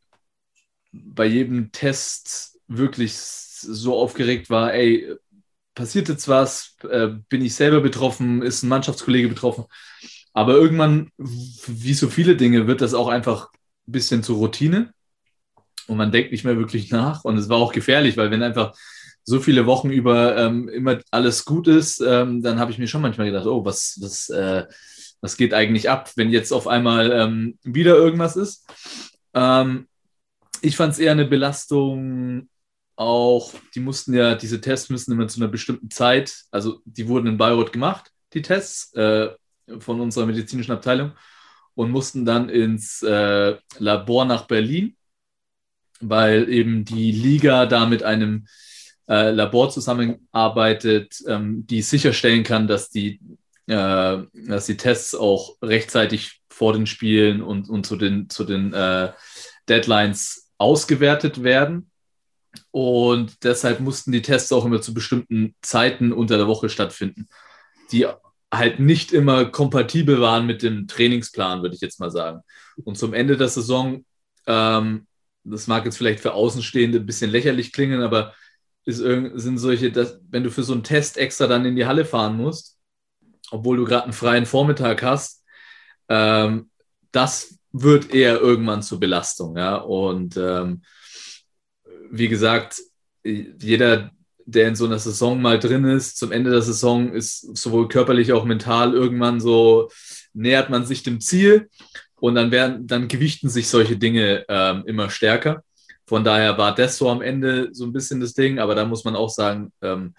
bei 0.93 1.27
jedem 1.27 1.73
Test 1.73 2.61
wirklich 2.69 3.17
so 3.17 3.97
aufgeregt 3.97 4.51
war, 4.51 4.73
ey, 4.73 5.17
passiert 5.75 6.09
jetzt 6.09 6.29
was, 6.29 6.77
äh, 6.89 7.09
bin 7.29 7.45
ich 7.45 7.55
selber 7.55 7.81
betroffen, 7.81 8.43
ist 8.43 8.63
ein 8.63 8.69
Mannschaftskollege 8.69 9.29
betroffen. 9.29 9.65
Aber 10.33 10.55
irgendwann, 10.55 11.11
wie 11.17 11.95
so 11.95 12.09
viele 12.09 12.37
Dinge, 12.37 12.67
wird 12.67 12.81
das 12.81 12.95
auch 12.95 13.09
einfach 13.09 13.51
ein 13.89 13.93
bisschen 13.93 14.23
zur 14.23 14.37
Routine 14.37 14.93
und 15.87 15.97
man 15.97 16.13
denkt 16.13 16.33
nicht 16.33 16.45
mehr 16.45 16.57
wirklich 16.57 16.91
nach. 16.91 17.25
Und 17.25 17.37
es 17.39 17.49
war 17.49 17.59
auch 17.59 17.73
gefährlich, 17.73 18.17
weil 18.17 18.31
wenn 18.31 18.43
einfach 18.43 18.77
so 19.25 19.41
viele 19.41 19.67
Wochen 19.67 19.91
über 19.91 20.37
ähm, 20.37 20.69
immer 20.69 20.99
alles 21.11 21.45
gut 21.45 21.67
ist, 21.67 22.01
ähm, 22.01 22.43
dann 22.43 22.59
habe 22.59 22.71
ich 22.71 22.79
mir 22.79 22.87
schon 22.87 23.03
manchmal 23.03 23.27
gedacht, 23.29 23.47
oh, 23.47 23.65
was, 23.65 23.99
was, 24.01 24.29
äh, 24.29 24.67
was 25.21 25.37
geht 25.37 25.55
eigentlich 25.55 25.89
ab, 25.89 26.11
wenn 26.17 26.31
jetzt 26.31 26.53
auf 26.53 26.69
einmal 26.69 27.11
ähm, 27.11 27.59
wieder 27.63 27.97
irgendwas 27.97 28.37
ist. 28.37 28.67
Ähm, 29.33 29.89
ich 30.61 30.77
fand 30.77 30.93
es 30.93 30.99
eher 30.99 31.13
eine 31.13 31.25
Belastung 31.25 32.49
auch, 32.97 33.53
die 33.75 33.81
mussten 33.81 34.15
ja, 34.15 34.35
diese 34.35 34.61
Tests 34.61 34.91
müssen 34.91 35.13
immer 35.13 35.27
zu 35.27 35.41
einer 35.41 35.49
bestimmten 35.49 35.91
Zeit, 35.91 36.45
also 36.51 36.81
die 36.85 37.09
wurden 37.09 37.27
in 37.27 37.39
Bayreuth 37.39 37.73
gemacht, 37.73 38.11
die 38.35 38.43
Tests 38.43 38.93
äh, 38.95 39.31
von 39.79 40.01
unserer 40.01 40.27
medizinischen 40.27 40.73
Abteilung 40.73 41.13
und 41.75 41.91
mussten 41.91 42.25
dann 42.25 42.49
ins 42.49 43.03
äh, 43.03 43.57
Labor 43.79 44.25
nach 44.27 44.47
Berlin, 44.47 44.97
weil 46.01 46.49
eben 46.49 46.85
die 46.85 47.11
Liga 47.11 47.67
da 47.67 47.87
mit 47.87 48.03
einem 48.03 48.47
äh, 49.09 49.31
Labor 49.31 49.71
zusammenarbeitet, 49.71 51.23
ähm, 51.27 51.67
die 51.67 51.83
sicherstellen 51.83 52.43
kann, 52.43 52.67
dass 52.67 52.91
die, 52.91 53.21
äh, 53.67 54.19
dass 54.33 54.67
die 54.67 54.77
Tests 54.77 55.15
auch 55.15 55.57
rechtzeitig 55.63 56.43
vor 56.49 56.73
den 56.73 56.87
Spielen 56.87 57.43
und, 57.43 57.69
und 57.69 57.85
zu 57.85 57.97
den, 57.97 58.31
zu 58.31 58.45
den 58.45 58.73
äh, 58.73 59.13
Deadlines 59.69 60.53
ausgewertet 60.59 61.43
werden. 61.43 61.91
Und 62.71 63.43
deshalb 63.45 63.81
mussten 63.81 64.13
die 64.13 64.23
Tests 64.23 64.53
auch 64.53 64.65
immer 64.65 64.81
zu 64.81 64.95
bestimmten 64.95 65.55
Zeiten 65.63 66.13
unter 66.13 66.37
der 66.37 66.47
Woche 66.47 66.69
stattfinden, 66.69 67.29
die 67.91 68.07
halt 68.53 68.79
nicht 68.79 69.13
immer 69.13 69.47
kompatibel 69.47 70.21
waren 70.21 70.47
mit 70.47 70.63
dem 70.63 70.87
Trainingsplan, 70.87 71.63
würde 71.63 71.75
ich 71.75 71.81
jetzt 71.81 71.99
mal 71.99 72.11
sagen. 72.11 72.41
Und 72.85 72.97
zum 72.97 73.13
Ende 73.13 73.37
der 73.37 73.49
Saison, 73.49 74.05
ähm, 74.47 75.07
das 75.43 75.67
mag 75.67 75.85
jetzt 75.85 75.99
vielleicht 75.99 76.21
für 76.21 76.35
Außenstehende 76.35 76.99
ein 76.99 77.07
bisschen 77.07 77.31
lächerlich 77.31 77.73
klingen, 77.73 78.03
aber 78.03 78.33
ist 78.85 78.99
sind 78.99 79.59
solche, 79.59 79.91
dass, 79.91 80.21
wenn 80.31 80.45
du 80.45 80.51
für 80.51 80.63
so 80.63 80.73
einen 80.73 80.83
Test 80.83 81.17
extra 81.17 81.47
dann 81.47 81.65
in 81.65 81.77
die 81.77 81.87
Halle 81.87 82.05
fahren 82.05 82.37
musst, 82.37 82.79
obwohl 83.51 83.77
du 83.77 83.85
gerade 83.85 84.05
einen 84.05 84.13
freien 84.13 84.47
Vormittag 84.47 85.03
hast, 85.03 85.43
ähm, 86.09 86.71
das 87.13 87.59
wird 87.73 88.13
eher 88.13 88.41
irgendwann 88.41 88.83
zur 88.83 89.01
Belastung. 89.01 89.57
Ja? 89.57 89.77
Und 89.77 90.37
ähm, 90.37 90.83
wie 92.11 92.29
gesagt, 92.29 92.81
jeder, 93.25 94.11
der 94.47 94.69
in 94.69 94.77
so 94.77 94.85
einer 94.85 94.99
Saison 94.99 95.41
mal 95.41 95.59
drin 95.59 95.85
ist, 95.85 96.19
zum 96.19 96.31
Ende 96.31 96.51
der 96.51 96.63
Saison 96.63 97.13
ist 97.13 97.57
sowohl 97.57 97.89
körperlich 97.89 98.33
auch 98.33 98.45
mental 98.45 98.93
irgendwann 98.93 99.41
so, 99.41 99.91
nähert 100.35 100.69
man 100.71 100.85
sich 100.85 101.03
dem 101.03 101.21
Ziel 101.21 101.71
und 102.17 102.35
dann 102.35 102.51
werden, 102.51 102.87
dann 102.87 103.09
gewichten 103.09 103.49
sich 103.49 103.69
solche 103.69 103.97
Dinge 103.97 104.45
ähm, 104.49 104.85
immer 104.87 105.11
stärker. 105.11 105.63
Von 106.07 106.25
daher 106.25 106.59
war 106.59 106.75
das 106.75 106.99
so 106.99 107.09
am 107.09 107.23
Ende 107.23 107.71
so 107.73 107.85
ein 107.85 107.93
bisschen 107.93 108.21
das 108.21 108.35
Ding, 108.35 108.59
aber 108.59 108.75
da 108.75 108.85
muss 108.85 109.05
man 109.05 109.17
auch 109.17 109.31
sagen, 109.31 109.73
ähm, 109.81 110.15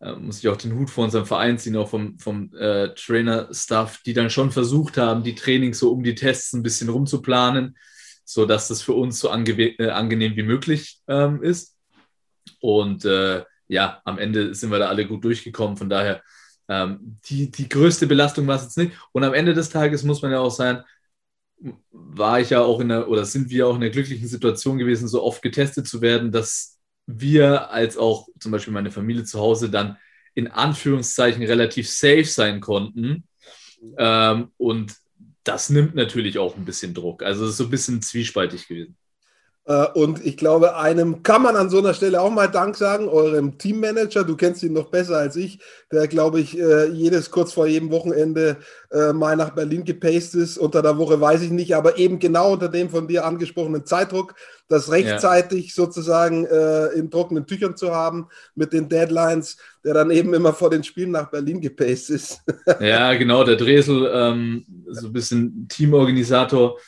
äh, 0.00 0.12
muss 0.16 0.38
ich 0.38 0.48
auch 0.48 0.56
den 0.56 0.74
Hut 0.76 0.90
vor 0.90 1.04
unserem 1.04 1.24
Verein 1.24 1.58
ziehen, 1.58 1.76
auch 1.76 1.88
vom, 1.88 2.18
vom 2.18 2.52
äh, 2.54 2.88
Trainer-Staff, 2.94 4.02
die 4.02 4.12
dann 4.12 4.30
schon 4.30 4.50
versucht 4.50 4.96
haben, 4.96 5.22
die 5.22 5.34
Trainings 5.34 5.78
so 5.78 5.92
um 5.92 6.02
die 6.02 6.14
Tests 6.14 6.52
ein 6.52 6.62
bisschen 6.62 6.88
rumzuplanen, 6.88 7.76
sodass 8.24 8.68
das 8.68 8.82
für 8.82 8.92
uns 8.92 9.20
so 9.20 9.28
äh, 9.28 9.90
angenehm 9.90 10.36
wie 10.36 10.42
möglich 10.42 11.00
ähm, 11.08 11.42
ist. 11.42 11.76
Und 12.60 13.04
äh, 13.04 13.44
ja, 13.68 14.02
am 14.04 14.18
Ende 14.18 14.54
sind 14.54 14.70
wir 14.70 14.78
da 14.78 14.88
alle 14.88 15.06
gut 15.06 15.24
durchgekommen. 15.24 15.76
Von 15.76 15.88
daher, 15.88 16.22
ähm, 16.68 17.18
die, 17.28 17.50
die 17.50 17.68
größte 17.68 18.06
Belastung 18.06 18.46
war 18.46 18.56
es 18.56 18.64
jetzt 18.64 18.78
nicht. 18.78 18.92
Und 19.12 19.24
am 19.24 19.34
Ende 19.34 19.54
des 19.54 19.70
Tages 19.70 20.02
muss 20.02 20.22
man 20.22 20.32
ja 20.32 20.40
auch 20.40 20.50
sein, 20.50 20.82
war 21.90 22.40
ich 22.40 22.50
ja 22.50 22.62
auch 22.62 22.80
in 22.80 22.88
der, 22.88 23.08
oder 23.08 23.24
sind 23.24 23.50
wir 23.50 23.66
auch 23.66 23.74
in 23.74 23.80
der 23.80 23.90
glücklichen 23.90 24.28
Situation 24.28 24.78
gewesen, 24.78 25.08
so 25.08 25.22
oft 25.22 25.42
getestet 25.42 25.86
zu 25.86 26.00
werden, 26.00 26.32
dass 26.32 26.78
wir 27.06 27.70
als 27.70 27.96
auch 27.96 28.28
zum 28.38 28.52
Beispiel 28.52 28.72
meine 28.72 28.90
Familie 28.90 29.24
zu 29.24 29.40
Hause 29.40 29.70
dann 29.70 29.96
in 30.34 30.48
Anführungszeichen 30.48 31.42
relativ 31.42 31.88
safe 31.88 32.24
sein 32.24 32.60
konnten. 32.60 33.28
Ähm, 33.98 34.50
und 34.56 34.94
das 35.44 35.70
nimmt 35.70 35.94
natürlich 35.94 36.38
auch 36.38 36.56
ein 36.56 36.64
bisschen 36.64 36.94
Druck. 36.94 37.22
Also 37.22 37.44
es 37.44 37.52
ist 37.52 37.56
so 37.58 37.64
ein 37.64 37.70
bisschen 37.70 38.02
zwiespaltig 38.02 38.66
gewesen. 38.66 38.96
Äh, 39.66 39.86
und 39.94 40.24
ich 40.24 40.36
glaube, 40.36 40.76
einem 40.76 41.22
kann 41.22 41.42
man 41.42 41.56
an 41.56 41.70
so 41.70 41.78
einer 41.78 41.94
Stelle 41.94 42.20
auch 42.20 42.30
mal 42.30 42.48
Dank 42.48 42.76
sagen, 42.76 43.08
eurem 43.08 43.56
Teammanager. 43.56 44.24
Du 44.24 44.36
kennst 44.36 44.62
ihn 44.62 44.74
noch 44.74 44.90
besser 44.90 45.16
als 45.16 45.36
ich, 45.36 45.58
der, 45.90 46.06
glaube 46.06 46.40
ich, 46.40 46.58
äh, 46.58 46.88
jedes 46.88 47.30
kurz 47.30 47.52
vor 47.52 47.66
jedem 47.66 47.90
Wochenende 47.90 48.58
äh, 48.90 49.12
mal 49.12 49.36
nach 49.36 49.50
Berlin 49.50 49.84
gepaced 49.84 50.34
ist. 50.34 50.58
Unter 50.58 50.82
der 50.82 50.98
Woche 50.98 51.20
weiß 51.20 51.42
ich 51.42 51.50
nicht, 51.50 51.74
aber 51.74 51.96
eben 51.96 52.18
genau 52.18 52.52
unter 52.52 52.68
dem 52.68 52.90
von 52.90 53.08
dir 53.08 53.24
angesprochenen 53.24 53.86
Zeitdruck, 53.86 54.34
das 54.68 54.90
rechtzeitig 54.90 55.68
ja. 55.68 55.72
sozusagen 55.74 56.46
in 56.96 57.10
trockenen 57.10 57.46
Tüchern 57.46 57.76
zu 57.76 57.94
haben 57.94 58.28
mit 58.54 58.72
den 58.72 58.88
Deadlines, 58.88 59.58
der 59.84 59.92
dann 59.92 60.10
eben 60.10 60.32
immer 60.32 60.54
vor 60.54 60.70
den 60.70 60.82
Spielen 60.82 61.10
nach 61.10 61.30
Berlin 61.30 61.60
gepaced 61.60 62.08
ist. 62.08 62.40
ja, 62.80 63.12
genau, 63.14 63.44
der 63.44 63.56
Dresel, 63.56 64.10
ähm, 64.10 64.64
so 64.88 65.08
ein 65.08 65.12
bisschen 65.12 65.68
Teamorganisator. 65.68 66.78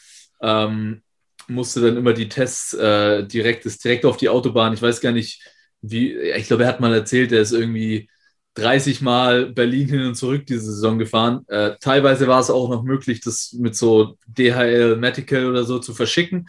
Ähm, 0.40 1.02
musste 1.48 1.80
dann 1.80 1.96
immer 1.96 2.12
die 2.12 2.28
Tests 2.28 2.74
äh, 2.74 3.24
direkt, 3.26 3.66
ist 3.66 3.84
direkt 3.84 4.04
auf 4.04 4.16
die 4.16 4.28
Autobahn. 4.28 4.74
Ich 4.74 4.82
weiß 4.82 5.00
gar 5.00 5.12
nicht, 5.12 5.42
wie, 5.80 6.14
ich 6.14 6.46
glaube, 6.46 6.64
er 6.64 6.68
hat 6.68 6.80
mal 6.80 6.94
erzählt, 6.94 7.32
er 7.32 7.40
ist 7.40 7.52
irgendwie 7.52 8.08
30 8.54 9.02
Mal 9.02 9.46
Berlin 9.46 9.88
hin 9.88 10.06
und 10.06 10.14
zurück 10.14 10.46
diese 10.46 10.72
Saison 10.72 10.98
gefahren. 10.98 11.44
Äh, 11.48 11.76
teilweise 11.80 12.26
war 12.26 12.40
es 12.40 12.50
auch 12.50 12.70
noch 12.70 12.82
möglich, 12.82 13.20
das 13.20 13.52
mit 13.52 13.76
so 13.76 14.18
DHL 14.26 14.96
Medical 14.96 15.46
oder 15.46 15.64
so 15.64 15.78
zu 15.78 15.94
verschicken. 15.94 16.48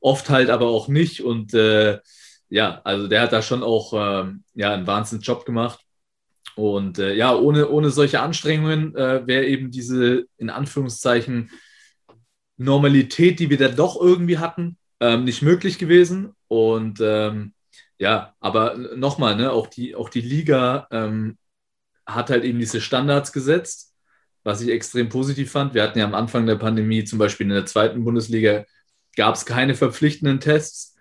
Oft 0.00 0.28
halt 0.28 0.50
aber 0.50 0.66
auch 0.66 0.88
nicht. 0.88 1.22
Und 1.22 1.54
äh, 1.54 2.00
ja, 2.48 2.80
also 2.84 3.06
der 3.08 3.22
hat 3.22 3.32
da 3.32 3.42
schon 3.42 3.62
auch 3.62 3.92
ähm, 3.94 4.42
ja, 4.54 4.74
einen 4.74 4.86
Wahnsinnsjob 4.86 5.44
gemacht. 5.44 5.80
Und 6.56 6.98
äh, 6.98 7.14
ja, 7.14 7.34
ohne, 7.34 7.68
ohne 7.68 7.90
solche 7.90 8.20
Anstrengungen 8.20 8.94
äh, 8.96 9.26
wäre 9.26 9.46
eben 9.46 9.70
diese 9.70 10.24
in 10.38 10.50
Anführungszeichen 10.50 11.50
Normalität, 12.56 13.38
die 13.40 13.50
wir 13.50 13.58
dann 13.58 13.76
doch 13.76 14.00
irgendwie 14.00 14.38
hatten, 14.38 14.78
ähm, 15.00 15.24
nicht 15.24 15.42
möglich 15.42 15.78
gewesen. 15.78 16.32
Und 16.48 17.00
ähm, 17.00 17.52
ja, 17.98 18.34
aber 18.40 18.76
nochmal, 18.96 19.36
ne, 19.36 19.52
auch, 19.52 19.66
die, 19.66 19.94
auch 19.94 20.08
die 20.08 20.20
Liga 20.20 20.86
ähm, 20.90 21.38
hat 22.06 22.30
halt 22.30 22.44
eben 22.44 22.58
diese 22.58 22.80
Standards 22.80 23.32
gesetzt, 23.32 23.94
was 24.44 24.60
ich 24.60 24.70
extrem 24.70 25.08
positiv 25.08 25.50
fand. 25.50 25.74
Wir 25.74 25.82
hatten 25.82 25.98
ja 25.98 26.04
am 26.04 26.14
Anfang 26.14 26.46
der 26.46 26.56
Pandemie, 26.56 27.04
zum 27.04 27.18
Beispiel 27.18 27.46
in 27.46 27.52
der 27.54 27.66
zweiten 27.66 28.04
Bundesliga, 28.04 28.64
gab 29.16 29.34
es 29.34 29.46
keine 29.46 29.74
verpflichtenden 29.74 30.40
Tests, 30.40 30.94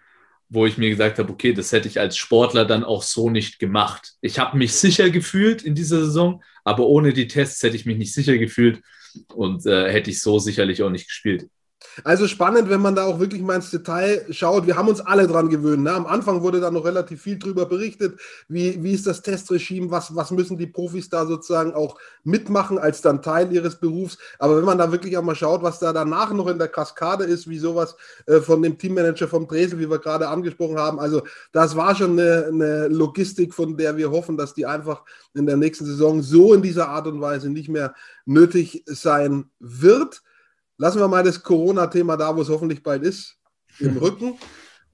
wo 0.50 0.66
ich 0.66 0.78
mir 0.78 0.90
gesagt 0.90 1.20
habe, 1.20 1.32
okay, 1.32 1.54
das 1.54 1.72
hätte 1.72 1.88
ich 1.88 2.00
als 2.00 2.18
Sportler 2.18 2.66
dann 2.66 2.84
auch 2.84 3.04
so 3.04 3.30
nicht 3.30 3.60
gemacht. 3.60 4.14
Ich 4.22 4.40
habe 4.40 4.58
mich 4.58 4.74
sicher 4.74 5.10
gefühlt 5.10 5.64
in 5.64 5.76
dieser 5.76 6.00
Saison, 6.06 6.44
aber 6.64 6.86
ohne 6.88 7.14
die 7.14 7.28
Tests 7.28 7.62
hätte 7.62 7.76
ich 7.76 7.86
mich 7.86 7.98
nicht 7.98 8.14
sicher 8.14 8.38
gefühlt 8.38 8.82
und 9.34 9.66
äh, 9.66 9.92
hätte 9.92 10.12
ich 10.12 10.22
so 10.22 10.40
sicherlich 10.40 10.84
auch 10.84 10.90
nicht 10.90 11.08
gespielt. 11.08 11.50
Also 12.04 12.28
spannend, 12.28 12.70
wenn 12.70 12.82
man 12.82 12.96
da 12.96 13.06
auch 13.06 13.20
wirklich 13.20 13.42
mal 13.42 13.56
ins 13.56 13.72
Detail 13.72 14.26
schaut. 14.30 14.68
Wir 14.68 14.76
haben 14.76 14.88
uns 14.88 15.02
alle 15.02 15.28
dran 15.28 15.50
gewöhnt. 15.50 15.84
Ne? 15.84 15.92
Am 15.92 16.06
Anfang 16.06 16.42
wurde 16.42 16.60
da 16.60 16.72
noch 16.72 16.86
relativ 16.86 17.22
viel 17.22 17.40
drüber 17.40 17.66
berichtet. 17.66 18.20
Wie, 18.48 18.84
wie 18.84 18.94
ist 18.94 19.08
das 19.08 19.22
Testregime? 19.22 19.92
Was, 19.92 20.16
was 20.16 20.32
müssen 20.32 20.58
die 20.58 20.68
Profis 20.68 21.10
da 21.10 21.26
sozusagen 21.26 21.74
auch 21.74 21.98
mitmachen 22.24 22.78
als 22.78 23.02
dann 23.02 23.22
Teil 23.22 23.52
ihres 23.52 23.76
Berufs? 23.76 24.18
Aber 24.40 24.58
wenn 24.58 24.66
man 24.66 24.78
da 24.78 24.92
wirklich 24.92 25.18
auch 25.18 25.24
mal 25.24 25.36
schaut, 25.36 25.64
was 25.64 25.80
da 25.80 25.94
danach 25.94 26.32
noch 26.34 26.48
in 26.48 26.60
der 26.60 26.68
Kaskade 26.68 27.24
ist, 27.24 27.50
wie 27.50 27.60
sowas 27.60 27.96
äh, 28.26 28.40
von 28.40 28.62
dem 28.62 28.78
Teammanager 28.78 29.28
vom 29.28 29.48
Dresel, 29.48 29.80
wie 29.80 29.90
wir 29.90 30.00
gerade 30.00 30.28
angesprochen 30.28 30.78
haben. 30.78 31.00
Also 31.00 31.24
das 31.52 31.76
war 31.76 31.96
schon 31.96 32.20
eine, 32.20 32.46
eine 32.48 32.88
Logistik, 32.88 33.54
von 33.54 33.78
der 33.78 33.98
wir 33.98 34.12
hoffen, 34.12 34.38
dass 34.38 34.54
die 34.54 34.66
einfach 34.66 35.04
in 35.34 35.46
der 35.46 35.58
nächsten 35.58 35.86
Saison 35.86 36.22
so 36.22 36.54
in 36.54 36.62
dieser 36.62 36.90
Art 36.90 37.08
und 37.08 37.22
Weise 37.22 37.50
nicht 37.50 37.70
mehr 37.70 37.94
nötig 38.26 38.84
sein 38.88 39.46
wird 39.60 40.22
lassen 40.78 41.00
wir 41.00 41.08
mal 41.08 41.24
das 41.24 41.42
Corona-Thema 41.42 42.18
da, 42.18 42.36
wo 42.36 42.42
es 42.42 42.50
hoffentlich 42.50 42.84
bald 42.84 43.04
ist, 43.04 43.38
im 43.80 43.98
Rücken. 44.02 44.38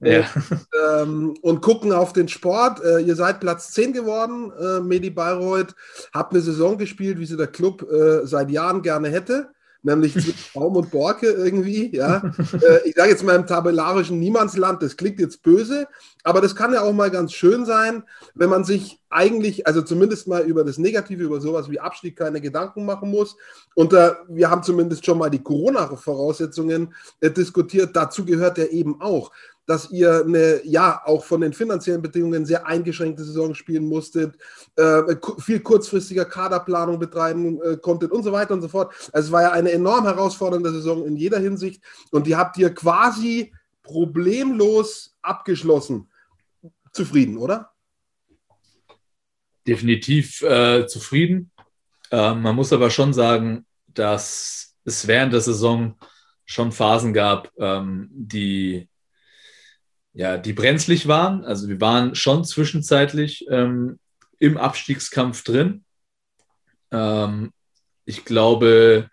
Ja. 0.00 0.28
Und, 0.50 0.66
ähm, 1.00 1.34
und, 1.42 1.60
gucken 1.60 1.92
auf 1.92 2.12
den 2.12 2.26
Sport. 2.26 2.82
Äh, 2.82 3.00
ihr 3.00 3.14
seid 3.14 3.38
Platz 3.38 3.70
10 3.70 3.92
geworden, 3.92 4.52
äh, 4.58 4.80
Medi 4.80 5.10
Bayreuth. 5.10 5.76
Habt 6.12 6.32
eine 6.32 6.42
Saison 6.42 6.76
gespielt, 6.76 7.20
wie 7.20 7.26
sie 7.26 7.36
der 7.36 7.46
Club 7.46 7.82
äh, 7.88 8.26
seit 8.26 8.50
Jahren 8.50 8.82
gerne 8.82 9.08
hätte 9.08 9.52
nämlich 9.82 10.12
zwischen 10.12 10.34
Baum 10.54 10.76
und 10.76 10.90
Borke 10.90 11.26
irgendwie. 11.26 11.94
Ja. 11.94 12.22
Äh, 12.52 12.88
ich 12.88 12.94
sage 12.94 13.10
jetzt 13.10 13.24
mal 13.24 13.34
im 13.34 13.46
tabellarischen 13.46 14.18
Niemandsland, 14.20 14.82
das 14.82 14.96
klingt 14.96 15.18
jetzt 15.18 15.42
böse, 15.42 15.88
aber 16.22 16.40
das 16.40 16.54
kann 16.54 16.72
ja 16.72 16.82
auch 16.82 16.92
mal 16.92 17.10
ganz 17.10 17.32
schön 17.32 17.64
sein, 17.64 18.04
wenn 18.34 18.50
man 18.50 18.62
sich 18.62 19.00
eigentlich, 19.08 19.66
also 19.66 19.82
zumindest 19.82 20.28
mal 20.28 20.42
über 20.42 20.64
das 20.64 20.78
Negative, 20.78 21.24
über 21.24 21.40
sowas 21.40 21.70
wie 21.70 21.80
Abstieg 21.80 22.16
keine 22.16 22.40
Gedanken 22.40 22.84
machen 22.84 23.10
muss. 23.10 23.36
Und 23.74 23.92
äh, 23.92 24.12
wir 24.28 24.50
haben 24.50 24.62
zumindest 24.62 25.04
schon 25.04 25.18
mal 25.18 25.30
die 25.30 25.42
Corona-Voraussetzungen 25.42 26.94
äh, 27.20 27.30
diskutiert. 27.30 27.96
Dazu 27.96 28.24
gehört 28.24 28.58
ja 28.58 28.66
eben 28.66 29.00
auch, 29.00 29.32
dass 29.66 29.90
ihr 29.90 30.24
eine, 30.24 30.60
ja, 30.64 31.00
auch 31.04 31.24
von 31.24 31.40
den 31.40 31.52
finanziellen 31.52 32.02
Bedingungen 32.02 32.44
sehr 32.46 32.66
eingeschränkte 32.66 33.24
Saison 33.24 33.54
spielen 33.54 33.88
musstet, 33.88 34.36
äh, 34.76 35.02
viel 35.38 35.60
kurzfristiger 35.60 36.24
Kaderplanung 36.24 36.98
betreiben 36.98 37.60
äh, 37.62 37.76
konntet 37.76 38.10
und 38.10 38.22
so 38.22 38.32
weiter 38.32 38.54
und 38.54 38.62
so 38.62 38.68
fort. 38.68 38.92
Also 39.12 39.28
es 39.28 39.32
war 39.32 39.42
ja 39.42 39.52
eine 39.52 39.70
enorm 39.70 40.04
herausfordernde 40.04 40.72
Saison 40.72 41.06
in 41.06 41.16
jeder 41.16 41.38
Hinsicht 41.38 41.82
und 42.10 42.26
die 42.26 42.36
habt 42.36 42.58
ihr 42.58 42.74
quasi 42.74 43.52
problemlos 43.82 45.16
abgeschlossen. 45.22 46.08
Zufrieden, 46.92 47.38
oder? 47.38 47.70
Definitiv 49.66 50.42
äh, 50.42 50.86
zufrieden. 50.86 51.50
Ähm, 52.10 52.42
man 52.42 52.54
muss 52.54 52.72
aber 52.72 52.90
schon 52.90 53.14
sagen, 53.14 53.64
dass 53.86 54.74
es 54.84 55.06
während 55.06 55.32
der 55.32 55.40
Saison 55.40 55.96
schon 56.44 56.72
Phasen 56.72 57.14
gab, 57.14 57.50
ähm, 57.56 58.08
die 58.12 58.88
ja, 60.14 60.36
die 60.36 60.52
brenzlig 60.52 61.08
waren. 61.08 61.44
Also 61.44 61.68
wir 61.68 61.80
waren 61.80 62.14
schon 62.14 62.44
zwischenzeitlich 62.44 63.46
ähm, 63.50 63.98
im 64.38 64.56
Abstiegskampf 64.56 65.44
drin. 65.44 65.84
Ähm, 66.90 67.52
ich 68.04 68.24
glaube, 68.24 69.08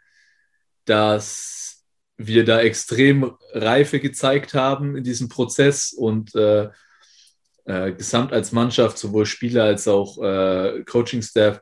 dass 0.86 1.86
wir 2.18 2.44
da 2.44 2.60
extrem 2.60 3.34
Reife 3.54 4.00
gezeigt 4.00 4.54
haben 4.54 4.98
in 4.98 5.04
diesem 5.04 5.30
Prozess 5.30 5.94
und 5.94 6.36
äh, 6.36 6.70
äh, 7.66 7.94
gesamt 7.94 8.34
als 8.34 8.52
Mannschaft, 8.52 8.98
sowohl 8.98 9.26
Spieler 9.26 9.64
als 9.64 9.88
auch 9.88 10.22
äh, 10.22 10.84
Coaching-Staff, 10.84 11.62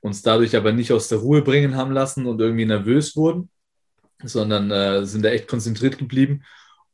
uns 0.00 0.22
dadurch 0.22 0.56
aber 0.56 0.72
nicht 0.72 0.92
aus 0.92 1.08
der 1.08 1.18
Ruhe 1.18 1.42
bringen 1.42 1.76
haben 1.76 1.92
lassen 1.92 2.26
und 2.26 2.40
irgendwie 2.40 2.64
nervös 2.64 3.14
wurden, 3.14 3.50
sondern 4.24 4.70
äh, 4.70 5.04
sind 5.06 5.24
da 5.24 5.28
echt 5.28 5.46
konzentriert 5.46 5.98
geblieben. 5.98 6.44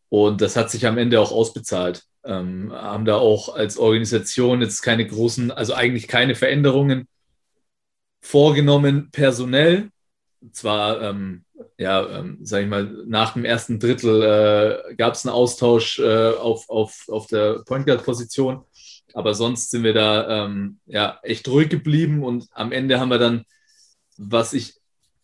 Und 0.09 0.41
das 0.41 0.57
hat 0.57 0.71
sich 0.71 0.87
am 0.87 0.99
Ende 0.99 1.21
auch 1.21 1.33
ausbezahlt. 1.33 2.05
Ähm, 2.25 2.73
haben 2.73 3.05
da 3.05 3.17
auch 3.17 3.55
als 3.55 3.77
Organisation 3.77 4.63
jetzt 4.63 4.83
keine 4.83 5.07
großen, 5.07 5.51
also 5.51 5.75
eigentlich 5.75 6.09
keine 6.09 6.35
Veränderungen 6.35 7.07
vorgenommen 8.21 9.11
personell. 9.13 9.91
Zwar, 10.53 11.01
ähm, 11.03 11.45
ja, 11.79 12.19
ähm, 12.19 12.39
sage 12.43 12.65
ich 12.65 12.71
mal, 12.71 12.85
nach 13.07 13.35
dem 13.35 13.45
ersten 13.45 13.79
Drittel 13.79 14.23
äh, 14.91 14.95
gab 14.95 15.15
es 15.15 15.27
einen 15.27 15.35
Austausch 15.35 15.99
äh, 15.99 16.31
auf, 16.31 16.69
auf, 16.69 17.05
auf 17.09 17.27
der 17.27 17.63
Point 17.67 17.87
Guard-Position, 17.87 18.63
aber 19.15 19.35
sonst 19.35 19.71
sind 19.71 19.85
wir 19.85 19.95
da 19.95 20.45
ähm, 20.45 20.81
ja, 20.87 21.19
echt 21.23 21.49
ruhig 21.49 21.69
geblieben 21.69 22.23
und 22.23 22.47
am 22.53 22.73
Ende 22.73 23.01
haben 23.01 23.11
wir 23.11 23.19
dann, 23.19 23.45
was 24.17 24.53
ich 24.53 24.75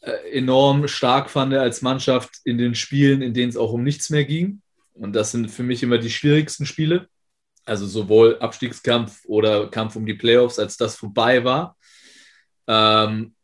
äh, 0.01 0.39
enorm 0.39 0.89
stark 0.89 1.29
fand 1.29 1.53
als 1.55 1.83
Mannschaft 1.83 2.37
in 2.45 2.57
den 2.57 2.75
Spielen, 2.75 3.21
in 3.21 3.35
denen 3.35 3.51
es 3.51 3.57
auch 3.57 3.73
um 3.73 3.83
nichts 3.83 4.11
mehr 4.11 4.25
ging. 4.25 4.63
Und 5.01 5.15
das 5.15 5.33
sind 5.33 5.51
für 5.51 5.63
mich 5.63 5.83
immer 5.83 5.99
die 5.99 6.11
schwierigsten 6.11 6.67
Spiele. 6.67 7.09
Also 7.65 7.87
sowohl 7.87 8.39
Abstiegskampf 8.39 9.25
oder 9.27 9.69
Kampf 9.69 9.97
um 9.97 10.07
die 10.07 10.15
Playoffs, 10.15 10.59
als 10.59 10.77
das 10.77 10.97
vorbei 10.97 11.45
war 11.45 11.77
ähm, 12.71 13.35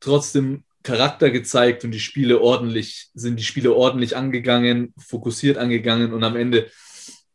trotzdem 0.00 0.64
Charakter 0.82 1.30
gezeigt 1.30 1.84
und 1.84 1.92
die 1.92 2.00
Spiele 2.00 2.40
ordentlich, 2.40 3.08
sind 3.14 3.38
die 3.38 3.44
Spiele 3.44 3.72
ordentlich 3.72 4.16
angegangen, 4.16 4.92
fokussiert 4.98 5.58
angegangen 5.58 6.12
und 6.12 6.24
am 6.24 6.34
Ende 6.34 6.68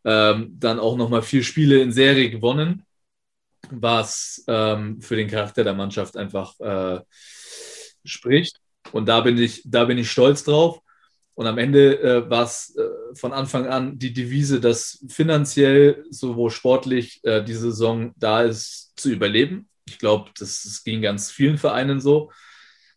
ähm, 0.03 0.50
dann 0.60 0.79
auch 0.79 0.98
nochmal 0.98 1.22
vier 1.22 1.44
Spiele 1.44 1.82
in 1.82 1.94
Serie 1.94 2.29
gewonnen, 2.29 2.86
was 3.70 4.44
ähm, 4.48 5.01
für 5.01 5.15
den 5.15 5.29
Charakter 5.29 5.63
der 5.63 5.74
Mannschaft 5.74 6.17
einfach 6.17 6.60
äh, 6.60 7.00
spricht. 8.03 8.60
Und 8.91 9.08
da 9.08 9.22
bin 9.22 9.38
ich, 9.38 9.62
da 9.65 9.86
bin 9.86 9.98
ich 9.98 10.12
stolz 10.12 10.44
drauf. 10.44 10.79
Und 11.36 11.48
am 11.48 11.58
Ende 11.58 12.01
äh, 12.01 12.29
war 12.29 12.44
es 12.44 12.75
äh, 12.75 12.87
von 13.14 13.34
Anfang 13.34 13.68
an 13.68 14.00
die 14.00 14.14
Devise, 14.14 14.60
dass 14.60 15.04
finanziell 15.08 16.06
sowohl 16.10 16.52
sportlich 16.52 17.24
äh, 17.24 17.44
die 17.44 17.54
Saison 17.54 18.14
da 18.16 18.44
ist 18.44 18.94
zu 18.96 19.10
überleben. 19.12 19.70
Ich 19.88 20.00
glaube, 20.00 20.32
das, 20.38 20.64
das, 20.64 20.84
ging 20.84 21.02
ganz 21.02 21.32
vielen 21.32 21.58
Vereinen 21.58 22.00
so. 22.00 22.32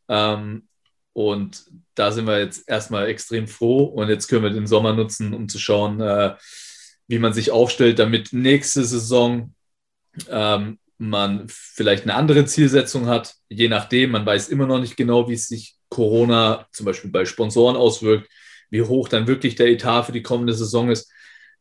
Ähm, 0.09 0.69
und 1.13 1.65
da 1.95 2.13
sind 2.13 2.27
wir 2.27 2.39
jetzt 2.39 2.69
erstmal 2.69 3.09
extrem 3.09 3.47
froh. 3.47 3.85
Und 3.85 4.09
jetzt 4.09 4.29
können 4.29 4.45
wir 4.45 4.51
den 4.51 4.67
Sommer 4.67 4.93
nutzen, 4.93 5.35
um 5.35 5.49
zu 5.49 5.59
schauen, 5.59 6.01
äh, 6.01 6.35
wie 7.09 7.19
man 7.19 7.33
sich 7.33 7.51
aufstellt, 7.51 7.99
damit 7.99 8.33
nächste 8.33 8.85
Saison 8.85 9.55
ähm, 10.29 10.79
man 10.99 11.47
vielleicht 11.49 12.05
eine 12.05 12.15
andere 12.15 12.45
Zielsetzung 12.45 13.07
hat. 13.07 13.35
Je 13.49 13.69
nachdem, 13.69 14.11
man 14.11 14.27
weiß 14.27 14.49
immer 14.49 14.67
noch 14.67 14.81
nicht 14.81 14.97
genau, 14.97 15.29
wie 15.29 15.35
es 15.35 15.49
sich 15.49 15.77
Corona 15.89 16.67
zum 16.73 16.87
Beispiel 16.87 17.11
bei 17.11 17.25
Sponsoren 17.25 17.77
auswirkt, 17.77 18.31
wie 18.71 18.83
hoch 18.83 19.09
dann 19.09 19.27
wirklich 19.27 19.57
der 19.57 19.69
Etat 19.69 20.05
für 20.05 20.13
die 20.13 20.23
kommende 20.23 20.55
Saison 20.55 20.91
ist. 20.91 21.11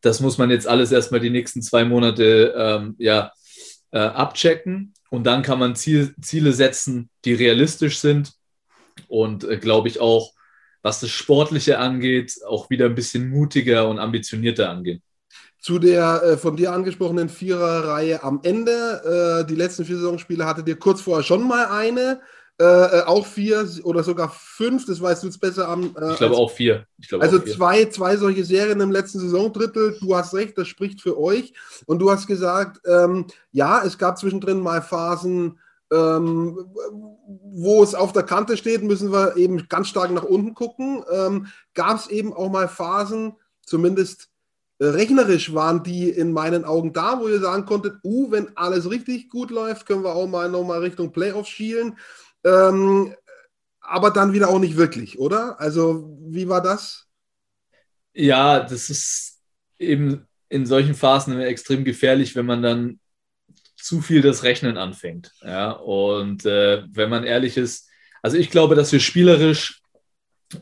Das 0.01 0.21
muss 0.21 0.37
man 0.37 0.49
jetzt 0.49 0.67
alles 0.67 0.91
erstmal 0.91 1.19
die 1.19 1.29
nächsten 1.29 1.61
zwei 1.61 1.83
Monate 1.83 2.53
ähm, 2.55 2.95
ja, 2.97 3.31
äh, 3.91 3.99
abchecken. 3.99 4.93
Und 5.09 5.25
dann 5.25 5.41
kann 5.41 5.59
man 5.59 5.75
Ziel, 5.75 6.15
Ziele 6.21 6.53
setzen, 6.53 7.09
die 7.25 7.33
realistisch 7.33 7.99
sind 7.99 8.33
und 9.07 9.43
äh, 9.43 9.57
glaube 9.57 9.87
ich 9.87 9.99
auch, 9.99 10.33
was 10.81 11.01
das 11.01 11.09
Sportliche 11.09 11.79
angeht, 11.79 12.35
auch 12.47 12.69
wieder 12.69 12.85
ein 12.85 12.95
bisschen 12.95 13.29
mutiger 13.29 13.89
und 13.89 13.99
ambitionierter 13.99 14.69
angehen. 14.69 15.01
Zu 15.61 15.77
der 15.77 16.23
äh, 16.23 16.37
von 16.37 16.55
dir 16.55 16.71
angesprochenen 16.71 17.27
Viererreihe 17.27 18.23
am 18.23 18.39
Ende, 18.43 19.41
äh, 19.43 19.47
die 19.47 19.55
letzten 19.55 19.83
vier 19.83 19.97
Saisonspiele 19.97 20.45
hattet 20.45 20.67
ihr 20.69 20.79
kurz 20.79 21.01
vorher 21.01 21.23
schon 21.23 21.45
mal 21.45 21.65
eine. 21.65 22.21
Äh, 22.61 22.63
äh, 22.63 23.01
auch 23.03 23.25
vier 23.25 23.65
oder 23.83 24.03
sogar 24.03 24.29
fünf, 24.29 24.85
das 24.85 24.99
weißt 24.99 25.23
du 25.23 25.27
jetzt 25.27 25.39
besser 25.39 25.69
am. 25.69 25.95
Äh, 25.95 26.11
ich 26.11 26.17
glaube 26.17 26.35
als, 26.35 26.37
auch 26.37 26.51
vier. 26.51 26.85
Glaube 27.07 27.23
also 27.23 27.37
auch 27.37 27.43
vier. 27.43 27.53
Zwei, 27.53 27.85
zwei 27.85 28.17
solche 28.17 28.43
Serien 28.43 28.81
im 28.81 28.91
letzten 28.91 29.19
Saisondrittel. 29.19 29.97
Du 30.01 30.13
hast 30.13 30.33
recht, 30.33 30.57
das 30.57 30.67
spricht 30.67 31.01
für 31.01 31.17
euch. 31.17 31.53
Und 31.85 31.99
du 31.99 32.11
hast 32.11 32.27
gesagt, 32.27 32.81
ähm, 32.85 33.27
ja, 33.53 33.81
es 33.85 33.97
gab 33.97 34.17
zwischendrin 34.17 34.59
mal 34.59 34.81
Phasen, 34.81 35.57
ähm, 35.89 36.65
wo 37.53 37.81
es 37.81 37.95
auf 37.95 38.11
der 38.11 38.23
Kante 38.23 38.57
steht, 38.57 38.83
müssen 38.83 39.13
wir 39.13 39.37
eben 39.37 39.69
ganz 39.69 39.87
stark 39.87 40.11
nach 40.11 40.23
unten 40.23 40.53
gucken. 40.53 41.01
Ähm, 41.09 41.47
gab 41.73 41.97
es 41.97 42.07
eben 42.07 42.33
auch 42.33 42.49
mal 42.49 42.67
Phasen, 42.67 43.37
zumindest 43.65 44.27
äh, 44.79 44.85
rechnerisch 44.85 45.53
waren 45.53 45.81
die 45.83 46.09
in 46.09 46.33
meinen 46.33 46.65
Augen 46.65 46.91
da, 46.91 47.21
wo 47.21 47.29
ihr 47.29 47.39
sagen 47.39 47.65
konntet, 47.65 47.95
uh, 48.03 48.31
wenn 48.31 48.55
alles 48.57 48.89
richtig 48.89 49.29
gut 49.29 49.49
läuft, 49.49 49.85
können 49.85 50.03
wir 50.03 50.13
auch 50.13 50.27
mal 50.27 50.49
nochmal 50.49 50.79
Richtung 50.79 51.13
Playoffs 51.13 51.49
schielen. 51.49 51.97
Ähm, 52.43 53.15
aber 53.81 54.11
dann 54.11 54.33
wieder 54.33 54.49
auch 54.49 54.59
nicht 54.59 54.77
wirklich, 54.77 55.19
oder? 55.19 55.59
Also, 55.59 56.17
wie 56.21 56.47
war 56.47 56.61
das? 56.61 57.07
Ja, 58.13 58.59
das 58.59 58.89
ist 58.89 59.39
eben 59.77 60.27
in 60.49 60.65
solchen 60.65 60.95
Phasen 60.95 61.39
extrem 61.39 61.83
gefährlich, 61.83 62.35
wenn 62.35 62.45
man 62.45 62.61
dann 62.61 62.99
zu 63.75 64.01
viel 64.01 64.21
das 64.21 64.43
Rechnen 64.43 64.77
anfängt. 64.77 65.31
Ja, 65.41 65.71
und 65.71 66.45
äh, 66.45 66.83
wenn 66.91 67.09
man 67.09 67.23
ehrlich 67.23 67.57
ist, 67.57 67.89
also 68.21 68.37
ich 68.37 68.49
glaube, 68.49 68.75
dass 68.75 68.91
wir 68.91 68.99
spielerisch 68.99 69.81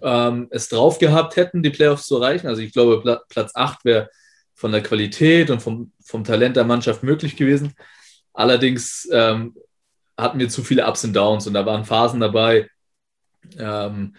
ähm, 0.02 0.48
es 0.52 0.70
drauf 0.70 1.00
gehabt 1.00 1.36
hätten, 1.36 1.64
die 1.64 1.70
Playoffs 1.70 2.06
zu 2.06 2.18
erreichen. 2.18 2.48
Also 2.48 2.62
ich 2.62 2.74
glaube, 2.74 3.02
Pla 3.02 3.22
Platz 3.30 3.52
8 3.56 3.86
wäre 3.86 4.10
von 4.54 4.72
der 4.72 4.84
Qualität 4.84 5.50
und 5.50 5.62
vom, 5.62 5.92
vom 6.04 6.24
Talent 6.24 6.56
der 6.56 6.64
Mannschaft 6.66 7.04
möglich 7.04 7.36
gewesen. 7.36 7.74
Allerdings 8.34 9.08
ähm, 9.12 9.56
hatten 10.18 10.40
wir 10.40 10.50
zu 10.50 10.64
viele 10.64 10.88
Ups 10.88 11.04
und 11.04 11.14
Downs 11.14 11.48
und 11.48 11.54
da 11.54 11.66
waren 11.66 11.86
Phasen 11.86 12.20
dabei. 12.20 12.70
Ähm, 13.58 14.16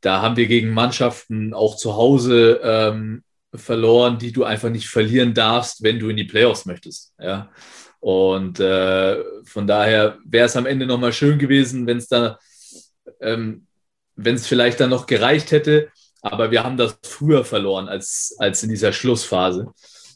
da 0.00 0.22
haben 0.22 0.36
wir 0.36 0.46
gegen 0.46 0.70
Mannschaften 0.70 1.54
auch 1.54 1.76
zu 1.76 1.94
Hause 1.94 2.60
ähm, 2.62 3.22
verloren, 3.54 4.18
die 4.18 4.32
du 4.32 4.44
einfach 4.44 4.70
nicht 4.70 4.88
verlieren 4.88 5.34
darfst, 5.34 5.82
wenn 5.82 5.98
du 5.98 6.08
in 6.08 6.16
die 6.16 6.24
Playoffs 6.24 6.66
möchtest. 6.66 7.14
Ja. 7.18 7.50
Und 8.00 8.58
äh, 8.58 9.22
von 9.44 9.66
daher 9.66 10.18
wäre 10.24 10.46
es 10.46 10.56
am 10.56 10.66
Ende 10.66 10.86
nochmal 10.86 11.12
schön 11.12 11.38
gewesen, 11.38 11.86
wenn 11.86 11.98
es 11.98 12.08
da, 12.08 12.38
ähm, 13.20 13.66
wenn 14.16 14.34
es 14.34 14.46
vielleicht 14.46 14.80
dann 14.80 14.90
noch 14.90 15.06
gereicht 15.06 15.52
hätte. 15.52 15.88
Aber 16.20 16.50
wir 16.50 16.64
haben 16.64 16.76
das 16.76 16.98
früher 17.02 17.44
verloren 17.44 17.88
als, 17.88 18.34
als 18.38 18.62
in 18.62 18.70
dieser 18.70 18.92
Schlussphase. 18.92 19.72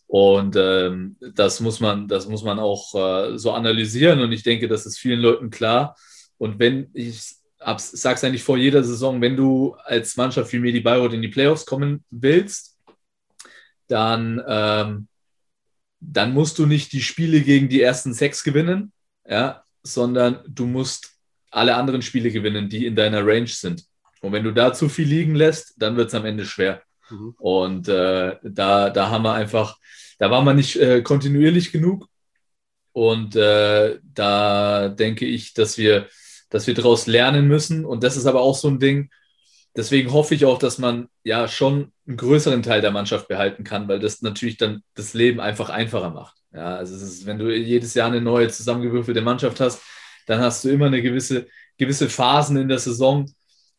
Und 0.06 0.56
ähm, 0.56 1.16
das, 1.34 1.60
muss 1.60 1.80
man, 1.80 2.06
das 2.06 2.28
muss 2.28 2.44
man 2.44 2.58
auch 2.58 2.94
äh, 2.94 3.38
so 3.38 3.52
analysieren. 3.52 4.20
Und 4.20 4.32
ich 4.32 4.42
denke, 4.42 4.68
das 4.68 4.86
ist 4.86 4.98
vielen 4.98 5.20
Leuten 5.20 5.50
klar. 5.50 5.96
Und 6.38 6.58
wenn 6.58 6.90
ich 6.92 7.36
sage 7.58 8.14
es 8.14 8.24
eigentlich 8.24 8.42
vor 8.42 8.58
jeder 8.58 8.84
Saison, 8.84 9.20
wenn 9.20 9.36
du 9.36 9.74
als 9.84 10.16
Mannschaft 10.16 10.52
wie 10.52 10.58
Medi 10.58 10.80
Bayreuth 10.80 11.12
in 11.12 11.22
die 11.22 11.28
Playoffs 11.28 11.66
kommen 11.66 12.04
willst, 12.10 12.78
dann, 13.88 14.42
ähm, 14.46 15.08
dann 16.00 16.32
musst 16.32 16.58
du 16.58 16.66
nicht 16.66 16.92
die 16.92 17.02
Spiele 17.02 17.40
gegen 17.40 17.68
die 17.68 17.82
ersten 17.82 18.12
sechs 18.12 18.44
gewinnen, 18.44 18.92
ja, 19.28 19.64
sondern 19.82 20.40
du 20.46 20.66
musst 20.66 21.12
alle 21.50 21.76
anderen 21.76 22.02
Spiele 22.02 22.30
gewinnen, 22.30 22.68
die 22.68 22.86
in 22.86 22.96
deiner 22.96 23.26
Range 23.26 23.46
sind. 23.46 23.84
Und 24.20 24.32
wenn 24.32 24.44
du 24.44 24.52
da 24.52 24.72
zu 24.72 24.88
viel 24.88 25.06
liegen 25.06 25.34
lässt, 25.34 25.74
dann 25.78 25.96
wird 25.96 26.08
es 26.08 26.14
am 26.14 26.24
Ende 26.24 26.44
schwer. 26.44 26.82
Mhm. 27.10 27.34
Und 27.38 27.88
äh, 27.88 28.36
da, 28.42 28.90
da 28.90 29.10
haben 29.10 29.22
wir 29.22 29.34
einfach, 29.34 29.78
da 30.18 30.30
war 30.30 30.42
man 30.42 30.56
nicht 30.56 30.76
äh, 30.76 31.02
kontinuierlich 31.02 31.72
genug. 31.72 32.08
Und 32.92 33.36
äh, 33.36 33.98
da 34.02 34.88
denke 34.88 35.26
ich, 35.26 35.52
dass 35.54 35.76
wir, 35.76 36.08
dass 36.48 36.66
wir 36.66 36.74
daraus 36.74 37.06
lernen 37.06 37.46
müssen. 37.46 37.84
Und 37.84 38.02
das 38.02 38.16
ist 38.16 38.26
aber 38.26 38.40
auch 38.40 38.56
so 38.56 38.68
ein 38.68 38.78
Ding. 38.78 39.10
Deswegen 39.76 40.12
hoffe 40.12 40.34
ich 40.34 40.46
auch, 40.46 40.58
dass 40.58 40.78
man 40.78 41.08
ja 41.22 41.48
schon 41.48 41.92
einen 42.06 42.16
größeren 42.16 42.62
Teil 42.62 42.80
der 42.80 42.92
Mannschaft 42.92 43.28
behalten 43.28 43.62
kann, 43.62 43.88
weil 43.88 43.98
das 43.98 44.22
natürlich 44.22 44.56
dann 44.56 44.82
das 44.94 45.12
Leben 45.12 45.38
einfach 45.40 45.68
einfacher 45.68 46.10
macht. 46.10 46.36
Ja, 46.54 46.76
also 46.76 46.94
ist, 46.94 47.26
wenn 47.26 47.38
du 47.38 47.54
jedes 47.54 47.92
Jahr 47.92 48.06
eine 48.06 48.22
neue 48.22 48.48
zusammengewürfelte 48.48 49.20
Mannschaft 49.20 49.60
hast, 49.60 49.82
dann 50.26 50.40
hast 50.40 50.64
du 50.64 50.70
immer 50.70 50.86
eine 50.86 51.02
gewisse, 51.02 51.46
gewisse 51.76 52.08
Phasen 52.08 52.56
in 52.56 52.68
der 52.68 52.78
Saison, 52.78 53.30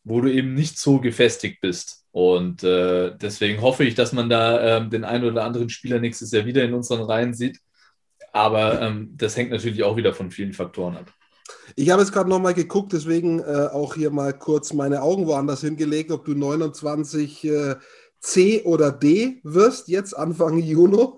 wo 0.04 0.20
du 0.20 0.32
eben 0.32 0.54
nicht 0.54 0.78
so 0.78 1.00
gefestigt 1.00 1.60
bist. 1.60 2.04
Und 2.18 2.64
äh, 2.64 3.16
deswegen 3.16 3.62
hoffe 3.62 3.84
ich, 3.84 3.94
dass 3.94 4.12
man 4.12 4.28
da 4.28 4.78
ähm, 4.78 4.90
den 4.90 5.04
einen 5.04 5.22
oder 5.22 5.44
anderen 5.44 5.68
Spieler 5.68 6.00
nächstes 6.00 6.32
Jahr 6.32 6.46
wieder 6.46 6.64
in 6.64 6.74
unseren 6.74 7.02
Reihen 7.02 7.32
sieht. 7.32 7.60
Aber 8.32 8.82
ähm, 8.82 9.14
das 9.16 9.36
hängt 9.36 9.52
natürlich 9.52 9.84
auch 9.84 9.96
wieder 9.96 10.12
von 10.12 10.32
vielen 10.32 10.52
Faktoren 10.52 10.96
ab. 10.96 11.12
Ich 11.76 11.90
habe 11.90 12.02
jetzt 12.02 12.10
gerade 12.10 12.28
nochmal 12.28 12.54
geguckt, 12.54 12.92
deswegen 12.92 13.38
äh, 13.38 13.68
auch 13.72 13.94
hier 13.94 14.10
mal 14.10 14.32
kurz 14.32 14.72
meine 14.72 15.00
Augen 15.00 15.28
woanders 15.28 15.60
hingelegt, 15.60 16.10
ob 16.10 16.24
du 16.24 16.34
29 16.34 17.44
äh, 17.44 17.76
C 18.18 18.64
oder 18.64 18.90
D 18.90 19.38
wirst, 19.44 19.86
jetzt 19.86 20.12
Anfang 20.12 20.58
Juni. 20.58 20.96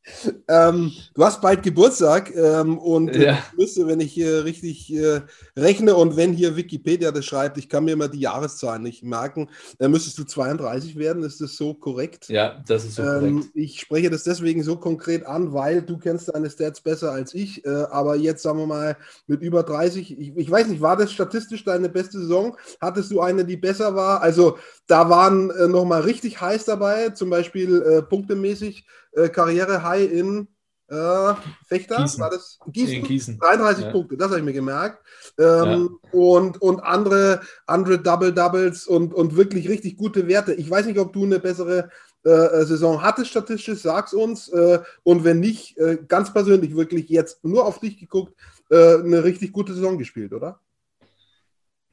Ähm, 0.47 0.91
du 1.13 1.23
hast 1.23 1.41
bald 1.41 1.63
Geburtstag 1.63 2.33
ähm, 2.35 2.77
und 2.77 3.15
ja. 3.15 3.33
ich 3.33 3.57
müsste, 3.57 3.87
wenn 3.87 3.99
ich 3.99 4.13
hier 4.13 4.45
richtig 4.45 4.93
äh, 4.93 5.21
rechne 5.57 5.95
und 5.95 6.17
wenn 6.17 6.33
hier 6.33 6.55
Wikipedia 6.55 7.11
das 7.11 7.25
schreibt, 7.25 7.57
ich 7.57 7.69
kann 7.69 7.85
mir 7.85 7.93
immer 7.93 8.07
die 8.07 8.19
Jahreszahlen 8.19 8.83
nicht 8.83 9.03
merken, 9.03 9.49
dann 9.79 9.91
müsstest 9.91 10.17
du 10.19 10.23
32 10.23 10.97
werden. 10.97 11.23
Ist 11.23 11.41
das 11.41 11.55
so 11.55 11.73
korrekt? 11.73 12.29
Ja, 12.29 12.63
das 12.67 12.85
ist 12.85 12.95
so 12.95 13.03
ähm, 13.03 13.37
korrekt. 13.41 13.51
Ich 13.55 13.79
spreche 13.79 14.09
das 14.09 14.23
deswegen 14.23 14.63
so 14.63 14.75
konkret 14.75 15.25
an, 15.25 15.53
weil 15.53 15.81
du 15.81 15.97
kennst 15.97 16.33
deine 16.33 16.49
Stats 16.49 16.81
besser 16.81 17.11
als 17.11 17.33
ich. 17.33 17.65
Äh, 17.65 17.69
aber 17.69 18.15
jetzt 18.15 18.43
sagen 18.43 18.59
wir 18.59 18.67
mal 18.67 18.97
mit 19.27 19.41
über 19.41 19.63
30, 19.63 20.19
ich, 20.19 20.35
ich, 20.35 20.51
weiß 20.51 20.67
nicht, 20.67 20.81
war 20.81 20.97
das 20.97 21.11
statistisch 21.11 21.63
deine 21.63 21.89
beste 21.89 22.19
Saison? 22.19 22.57
Hattest 22.79 23.11
du 23.11 23.21
eine, 23.21 23.45
die 23.45 23.57
besser 23.57 23.95
war? 23.95 24.21
Also 24.21 24.57
da 24.87 25.09
waren 25.09 25.49
äh, 25.51 25.67
nochmal 25.67 26.01
richtig 26.01 26.39
heiß 26.41 26.65
dabei, 26.65 27.09
zum 27.09 27.29
Beispiel 27.29 27.81
äh, 27.81 28.01
punktemäßig 28.01 28.85
äh, 29.15 29.29
Karriere-High 29.29 30.04
in 30.05 30.47
äh, 30.87 31.33
Fechter, 31.67 31.97
Gießen. 31.97 32.19
war 32.19 32.29
das? 32.29 32.59
Gießen. 32.67 33.03
Gießen. 33.03 33.39
33 33.39 33.85
ja. 33.85 33.91
Punkte, 33.91 34.17
das 34.17 34.27
habe 34.29 34.39
ich 34.39 34.45
mir 34.45 34.53
gemerkt. 34.53 35.03
Ähm, 35.37 35.99
ja. 36.03 36.19
und, 36.19 36.61
und 36.61 36.79
andere, 36.81 37.41
andere 37.65 37.99
Double-Doubles 37.99 38.87
und, 38.87 39.13
und 39.13 39.35
wirklich 39.35 39.67
richtig 39.67 39.97
gute 39.97 40.27
Werte. 40.27 40.53
Ich 40.53 40.69
weiß 40.69 40.85
nicht, 40.85 40.99
ob 40.99 41.11
du 41.11 41.23
eine 41.23 41.39
bessere 41.39 41.89
äh, 42.23 42.65
Saison 42.65 43.01
hattest, 43.01 43.31
statistisch, 43.31 43.81
sag's 43.81 44.13
uns. 44.13 44.47
Äh, 44.49 44.79
und 45.03 45.23
wenn 45.23 45.39
nicht, 45.39 45.77
äh, 45.77 45.97
ganz 46.07 46.31
persönlich 46.31 46.75
wirklich 46.75 47.09
jetzt 47.09 47.43
nur 47.43 47.65
auf 47.65 47.79
dich 47.79 47.99
geguckt, 47.99 48.33
äh, 48.69 48.95
eine 48.95 49.23
richtig 49.23 49.53
gute 49.53 49.73
Saison 49.73 49.97
gespielt, 49.97 50.33
oder? 50.33 50.59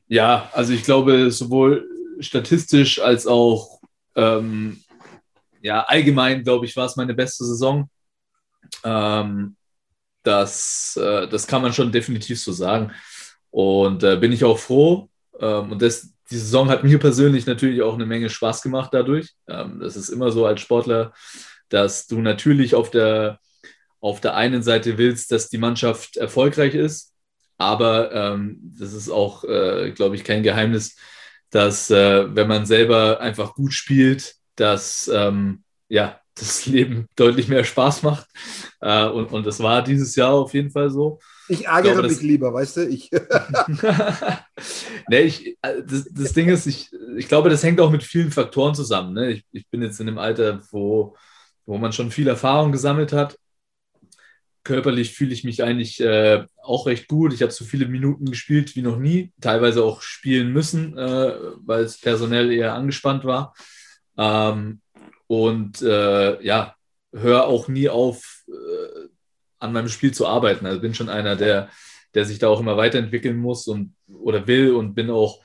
Ja, 0.09 0.51
also 0.53 0.75
ich 0.75 0.85
glaube, 0.85 1.31
sowohl 1.31 1.89
statistisch 2.21 3.01
als 3.01 3.27
auch 3.27 3.81
ähm, 4.15 4.83
ja, 5.63 5.83
allgemein, 5.85 6.43
glaube 6.43 6.67
ich, 6.67 6.77
war 6.77 6.87
es 6.87 6.97
meine 6.97 7.15
beste 7.15 7.45
Saison. 7.45 7.89
Ähm, 8.85 9.57
das, 10.23 10.99
äh, 11.01 11.29
das 11.29 11.47
kann 11.47 11.63
man 11.63 11.73
schon 11.73 11.93
definitiv 11.93 12.41
so 12.41 12.53
sagen. 12.53 12.93
Und 13.51 14.03
äh, 14.03 14.17
bin 14.17 14.33
ich 14.33 14.45
auch 14.45 14.59
froh. 14.59 15.09
Ähm, 15.39 15.73
und 15.73 15.83
das, 15.83 16.13
die 16.31 16.39
Saison 16.39 16.69
hat 16.69 16.85
mir 16.85 16.99
persönlich 16.99 17.47
natürlich 17.47 17.83
auch 17.83 17.95
eine 17.95 18.07
Menge 18.07 18.31
Spaß 18.31 18.63
gemacht 18.63 18.91
dadurch. 18.93 19.31
Ähm, 19.49 19.81
das 19.81 19.97
ist 19.97 20.09
immer 20.09 20.31
so 20.31 20.47
als 20.47 20.61
Sportler, 20.61 21.13
dass 21.69 22.07
du 22.07 22.21
natürlich 22.21 22.75
auf 22.75 22.91
der, 22.91 23.41
auf 24.01 24.21
der 24.21 24.35
einen 24.37 24.63
Seite 24.63 24.99
willst, 24.99 25.33
dass 25.33 25.49
die 25.49 25.59
Mannschaft 25.59 26.17
erfolgreich 26.17 26.75
ist. 26.75 27.13
Aber 27.59 28.13
ähm, 28.13 28.59
das 28.79 28.93
ist 28.93 29.11
auch, 29.11 29.45
äh, 29.45 29.93
glaube 29.93 30.17
ich, 30.17 30.25
kein 30.25 30.43
Geheimnis, 30.43 30.97
dass 31.51 31.91
äh, 31.91 32.35
wenn 32.35 32.49
man 32.49 32.67
selber 32.67 33.21
einfach 33.21 33.55
gut 33.55 33.73
spielt, 33.73 34.35
dass 34.57 35.09
ähm, 35.13 35.63
ja, 35.89 36.22
das 36.43 36.67
Leben 36.67 37.09
deutlich 37.17 37.49
mehr 37.49 37.65
Spaß 37.65 38.03
macht. 38.03 38.27
Äh, 38.81 39.07
und, 39.07 39.33
und 39.33 39.47
das 39.47 39.61
war 39.61 39.83
dieses 39.83 40.17
Jahr 40.17 40.33
auf 40.35 40.55
jeden 40.55 40.71
Fall 40.71 40.91
so. 40.91 41.19
Ich 41.49 41.67
ärgere 41.67 41.79
ich 41.79 41.93
glaube, 41.93 42.09
mich 42.09 42.17
das, 42.19 42.23
lieber, 42.23 42.55
weißt 42.55 42.77
du? 42.79 42.89
Ich. 42.89 43.11
nee, 45.09 45.21
ich, 45.21 45.59
äh, 45.63 45.83
das, 45.85 46.09
das 46.11 46.33
Ding 46.33 46.49
ist, 46.49 46.67
ich, 46.67 46.91
ich 47.17 47.29
glaube, 47.29 47.51
das 47.51 47.63
hängt 47.63 47.81
auch 47.81 47.91
mit 47.91 48.03
vielen 48.03 48.31
Faktoren 48.31 48.75
zusammen. 48.75 49.15
Ne? 49.15 49.33
Ich, 49.33 49.45
ich 49.53 49.69
bin 49.69 49.83
jetzt 49.83 50.01
in 50.01 50.09
einem 50.09 50.19
Alter, 50.19 50.61
wo, 50.71 51.17
wo 51.67 51.79
man 51.79 51.93
schon 51.93 52.11
viel 52.11 52.29
Erfahrung 52.29 52.73
gesammelt 52.73 53.13
hat. 53.13 53.39
Körperlich 54.65 55.13
fühle 55.13 55.33
ich 55.33 55.43
mich 55.43 55.63
eigentlich 55.63 56.01
äh, 56.01 56.45
auch 56.63 56.87
recht 56.87 57.09
gut. 57.09 57.33
Ich 57.33 57.43
habe 57.43 57.51
so 57.53 57.65
viele 57.65 57.87
Minuten 57.87 58.27
gespielt 58.27 58.77
wie 58.77 58.83
noch 58.83 58.99
nie, 58.99 59.33
teilweise 59.41 59.83
auch 59.83 60.03
spielen 60.03 60.53
müssen, 60.53 60.97
äh, 60.97 61.35
weil 61.57 61.83
es 61.83 62.01
personell 62.01 62.53
eher 62.53 62.75
angespannt 62.75 63.25
war. 63.25 63.55
Ähm, 64.17 64.81
und 65.33 65.81
äh, 65.81 66.45
ja, 66.45 66.77
höre 67.11 67.47
auch 67.47 67.67
nie 67.67 67.89
auf, 67.89 68.43
äh, 68.49 69.09
an 69.61 69.73
meinem 69.73 69.89
Spiel 69.89 70.13
zu 70.13 70.27
arbeiten. 70.27 70.67
Also 70.67 70.79
bin 70.83 70.93
schon 70.93 71.09
einer, 71.09 71.37
der, 71.37 71.71
der 72.13 72.27
sich 72.27 72.39
da 72.39 72.49
auch 72.49 72.61
immer 72.61 72.77
weiterentwickeln 72.77 73.39
muss 73.39 73.67
und 73.67 73.95
oder 74.13 74.47
will 74.47 74.75
und 74.75 74.95
bin 74.95 75.09
auch 75.09 75.43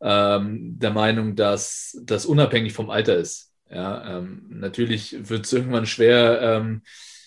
ähm, 0.00 0.76
der 0.80 0.90
Meinung, 0.90 1.36
dass 1.36 1.96
das 2.02 2.26
unabhängig 2.26 2.72
vom 2.72 2.90
Alter 2.90 3.16
ist. 3.16 3.52
Ja, 3.70 4.18
ähm, 4.18 4.44
natürlich 4.48 5.28
wird 5.28 5.46
es 5.46 5.52
irgendwann 5.52 5.86
schwer, 5.86 6.40
ähm, 6.42 6.82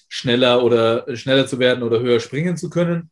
schneller 0.10 0.66
oder 0.66 1.16
schneller 1.16 1.48
zu 1.48 1.60
werden 1.60 1.82
oder 1.82 2.02
höher 2.02 2.20
springen 2.20 2.58
zu 2.58 2.70
können. 2.70 3.10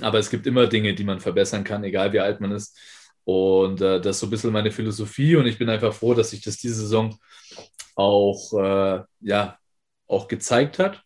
Aber 0.00 0.18
es 0.18 0.30
gibt 0.30 0.48
immer 0.48 0.66
Dinge, 0.66 0.96
die 0.96 1.04
man 1.04 1.20
verbessern 1.20 1.62
kann, 1.62 1.84
egal 1.84 2.12
wie 2.12 2.18
alt 2.18 2.40
man 2.40 2.50
ist. 2.50 2.76
Und 3.22 3.80
äh, 3.82 4.00
das 4.00 4.16
ist 4.16 4.20
so 4.20 4.26
ein 4.26 4.30
bisschen 4.30 4.50
meine 4.50 4.72
Philosophie 4.72 5.36
und 5.36 5.46
ich 5.46 5.58
bin 5.58 5.68
einfach 5.68 5.94
froh, 5.94 6.14
dass 6.14 6.32
ich 6.32 6.40
das 6.40 6.56
diese 6.56 6.80
Saison 6.80 7.16
auch, 7.94 8.52
äh, 8.54 9.02
ja, 9.20 9.58
auch 10.06 10.28
gezeigt 10.28 10.78
hat. 10.78 11.02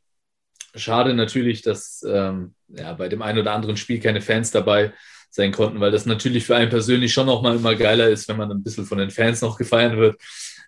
Schade 0.74 1.14
natürlich, 1.14 1.62
dass 1.62 2.04
ähm, 2.06 2.54
ja, 2.68 2.92
bei 2.92 3.08
dem 3.08 3.22
einen 3.22 3.38
oder 3.38 3.52
anderen 3.52 3.76
Spiel 3.76 4.00
keine 4.00 4.20
Fans 4.20 4.50
dabei 4.50 4.92
sein 5.30 5.52
konnten, 5.52 5.80
weil 5.80 5.90
das 5.90 6.06
natürlich 6.06 6.44
für 6.44 6.56
einen 6.56 6.70
persönlich 6.70 7.12
schon 7.12 7.26
noch 7.26 7.42
mal 7.42 7.56
immer 7.56 7.74
geiler 7.74 8.08
ist, 8.08 8.28
wenn 8.28 8.36
man 8.36 8.50
ein 8.50 8.62
bisschen 8.62 8.86
von 8.86 8.98
den 8.98 9.10
Fans 9.10 9.42
noch 9.42 9.58
gefeiert 9.58 9.96
wird 9.96 10.16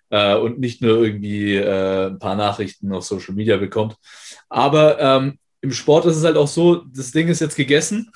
äh, 0.09 0.35
und 0.35 0.59
nicht 0.59 0.81
nur 0.81 1.03
irgendwie 1.03 1.55
äh, 1.55 2.07
ein 2.07 2.19
paar 2.19 2.35
Nachrichten 2.35 2.91
auf 2.93 3.03
Social 3.03 3.35
Media 3.35 3.57
bekommt. 3.57 3.95
Aber 4.47 4.99
ähm, 4.99 5.37
im 5.61 5.71
Sport 5.71 6.05
ist 6.05 6.17
es 6.17 6.23
halt 6.23 6.37
auch 6.37 6.47
so, 6.47 6.83
das 6.95 7.11
Ding 7.11 7.27
ist 7.27 7.41
jetzt 7.41 7.55
gegessen. 7.55 8.11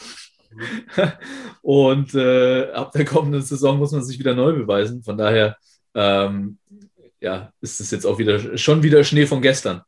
und 1.61 2.13
äh, 2.13 2.71
ab 2.71 2.91
der 2.91 3.05
kommenden 3.05 3.41
Saison 3.41 3.77
muss 3.79 3.91
man 3.91 4.03
sich 4.03 4.19
wieder 4.19 4.35
neu 4.35 4.53
beweisen. 4.53 5.03
Von 5.03 5.17
daher 5.17 5.57
ähm, 5.95 6.57
ja, 7.23 7.53
ist 7.61 7.79
es 7.79 7.89
jetzt 7.89 8.05
auch 8.05 8.17
wieder 8.17 8.57
schon 8.57 8.83
wieder 8.83 9.05
Schnee 9.05 9.25
von 9.25 9.41
gestern. 9.41 9.81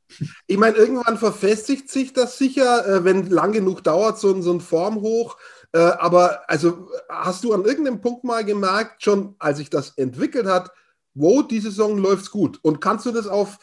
Ich 0.48 0.58
meine, 0.58 0.78
irgendwann 0.78 1.18
verfestigt 1.18 1.92
sich 1.92 2.14
das 2.14 2.38
sicher, 2.38 2.88
äh, 2.88 3.04
wenn 3.04 3.30
lang 3.30 3.52
genug 3.52 3.84
dauert, 3.84 4.18
so, 4.18 4.42
so 4.42 4.54
ein 4.54 4.62
Formhoch. 4.62 5.38
Äh, 5.74 5.80
aber 5.80 6.50
also 6.50 6.90
hast 7.10 7.44
du 7.44 7.54
an 7.54 7.66
irgendeinem 7.66 8.00
Punkt 8.00 8.24
mal 8.24 8.46
gemerkt, 8.46 9.04
schon 9.04 9.36
als 9.38 9.58
sich 9.58 9.70
das 9.70 9.90
entwickelt 9.98 10.46
hat, 10.46 10.72
wo 11.14 11.42
die 11.42 11.60
Saison 11.60 11.98
läuft's 11.98 12.32
gut? 12.32 12.58
Und 12.62 12.80
kannst 12.80 13.06
du 13.06 13.12
das 13.12 13.28
auf 13.28 13.60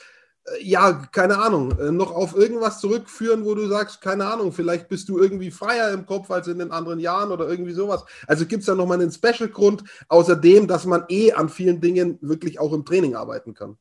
ja, 0.61 0.93
keine 1.13 1.39
Ahnung, 1.39 1.79
äh, 1.79 1.93
noch 1.93 2.11
auf 2.13 2.35
irgendwas 2.35 2.81
zurückführen, 2.81 3.45
wo 3.45 3.55
du 3.55 3.69
sagst, 3.69 4.01
keine 4.01 4.27
Ahnung, 4.27 4.53
vielleicht 4.53 4.89
bist 4.89 5.09
du 5.09 5.19
irgendwie 5.19 5.51
freier 5.51 5.93
im 5.93 6.05
Kopf 6.05 6.31
als 6.31 6.49
in 6.49 6.59
den 6.59 6.73
anderen 6.73 6.99
Jahren 6.99 7.31
oder 7.31 7.49
irgendwie 7.49 7.73
sowas. 7.73 8.05
Also 8.27 8.47
gibt 8.47 8.61
es 8.61 8.67
da 8.67 8.75
nochmal 8.75 9.01
einen 9.01 9.13
Special-Grund, 9.13 9.85
außer 10.09 10.37
dem, 10.37 10.67
dass 10.67 10.85
man 10.85 11.05
eh 11.09 11.33
an 11.33 11.49
vielen 11.49 11.81
Dingen 11.81 12.19
wirklich 12.21 12.59
auch 12.59 12.73
im 12.73 12.85
Training 12.85 13.15
arbeiten 13.15 13.55
kann? 13.55 13.79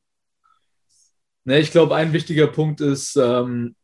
Ne, 1.43 1.59
ich 1.59 1.71
glaube, 1.71 1.95
ein 1.95 2.13
wichtiger 2.13 2.47
Punkt 2.47 2.81
ist, 2.81 3.15
ähm, 3.15 3.75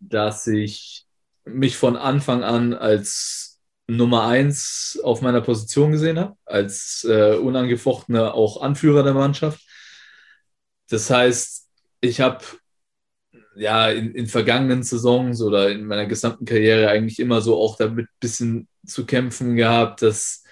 dass 0.00 0.46
ich 0.48 1.06
mich 1.44 1.76
von 1.76 1.96
Anfang 1.96 2.42
an 2.42 2.74
als 2.74 3.60
Nummer 3.86 4.26
eins 4.26 4.98
auf 5.04 5.22
meiner 5.22 5.40
Position 5.40 5.92
gesehen 5.92 6.18
habe, 6.18 6.36
als 6.44 7.06
äh, 7.08 7.36
unangefochtener 7.36 8.34
auch 8.34 8.60
Anführer 8.60 9.04
der 9.04 9.14
Mannschaft. 9.14 9.60
Das 10.88 11.08
heißt, 11.08 11.65
ich 12.00 12.20
habe 12.20 12.44
ja 13.56 13.90
in, 13.90 14.14
in, 14.14 14.26
vergangenen 14.26 14.82
Saisons 14.82 15.40
oder 15.40 15.70
in 15.70 15.86
meiner 15.86 16.06
gesamten 16.06 16.44
Karriere 16.44 16.90
eigentlich 16.90 17.18
immer 17.18 17.40
so 17.40 17.56
auch 17.56 17.76
damit 17.76 18.06
ein 18.06 18.20
bisschen 18.20 18.68
zu 18.86 19.06
kämpfen 19.06 19.56
gehabt, 19.56 20.02
dass 20.02 20.44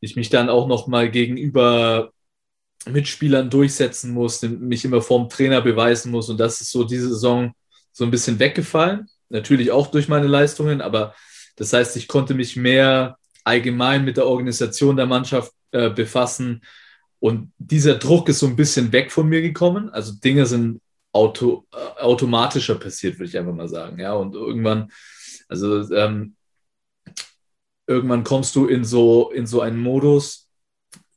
ich 0.00 0.16
mich 0.16 0.30
dann 0.30 0.48
auch 0.48 0.68
noch 0.68 0.86
mal 0.86 1.10
gegenüber 1.10 2.12
Mitspielern 2.86 3.50
durchsetzen 3.50 4.12
muss, 4.12 4.42
mich 4.42 4.84
immer 4.84 5.02
vorm 5.02 5.28
Trainer 5.28 5.60
beweisen 5.60 6.10
muss 6.10 6.28
und 6.28 6.38
das 6.38 6.60
ist 6.60 6.70
so 6.70 6.84
diese 6.84 7.08
Saison 7.08 7.52
so 7.92 8.04
ein 8.04 8.10
bisschen 8.10 8.38
weggefallen. 8.38 9.08
Natürlich 9.28 9.70
auch 9.70 9.88
durch 9.88 10.08
meine 10.08 10.26
Leistungen, 10.26 10.80
aber 10.80 11.14
das 11.56 11.72
heißt, 11.72 11.96
ich 11.96 12.08
konnte 12.08 12.34
mich 12.34 12.56
mehr 12.56 13.18
allgemein 13.44 14.04
mit 14.04 14.16
der 14.16 14.26
Organisation 14.26 14.96
der 14.96 15.06
Mannschaft 15.06 15.52
äh, 15.72 15.90
befassen 15.90 16.62
und 17.20 17.52
dieser 17.58 17.96
Druck 17.96 18.28
ist 18.28 18.40
so 18.40 18.46
ein 18.46 18.56
bisschen 18.56 18.92
weg 18.92 19.12
von 19.12 19.28
mir 19.28 19.42
gekommen. 19.42 19.90
Also 19.90 20.12
Dinge 20.12 20.46
sind 20.46 20.80
auto, 21.12 21.66
äh, 21.72 22.00
automatischer 22.00 22.76
passiert, 22.76 23.18
würde 23.18 23.28
ich 23.28 23.38
einfach 23.38 23.54
mal 23.54 23.68
sagen. 23.68 24.00
Ja, 24.00 24.14
und 24.14 24.34
irgendwann, 24.34 24.90
also 25.48 25.92
ähm, 25.94 26.34
irgendwann 27.86 28.24
kommst 28.24 28.56
du 28.56 28.66
in 28.66 28.84
so, 28.84 29.30
in 29.30 29.46
so 29.46 29.60
einen 29.60 29.78
Modus, 29.78 30.48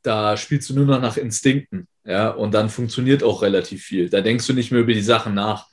da 0.02 0.36
spielst 0.36 0.70
du 0.70 0.74
nur 0.74 0.86
noch 0.86 1.02
nach 1.02 1.16
Instinkten. 1.16 1.88
Ja, 2.06 2.32
und 2.32 2.54
dann 2.54 2.70
funktioniert 2.70 3.24
auch 3.24 3.42
relativ 3.42 3.84
viel. 3.84 4.10
Da 4.10 4.20
denkst 4.20 4.46
du 4.46 4.54
nicht 4.54 4.72
mehr 4.72 4.82
über 4.82 4.94
die 4.94 5.02
Sachen 5.02 5.34
nach. 5.34 5.68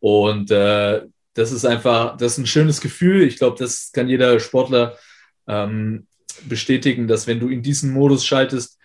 Und 0.00 0.50
äh, 0.50 1.02
das 1.34 1.52
ist 1.52 1.66
einfach, 1.66 2.16
das 2.16 2.32
ist 2.32 2.38
ein 2.38 2.46
schönes 2.46 2.80
Gefühl. 2.80 3.22
Ich 3.22 3.36
glaube, 3.36 3.58
das 3.58 3.92
kann 3.92 4.08
jeder 4.08 4.40
Sportler 4.40 4.96
ähm, 5.46 6.06
bestätigen, 6.48 7.06
dass 7.06 7.26
wenn 7.26 7.38
du 7.38 7.48
in 7.48 7.62
diesen 7.62 7.92
Modus 7.92 8.24
schaltest, 8.24 8.77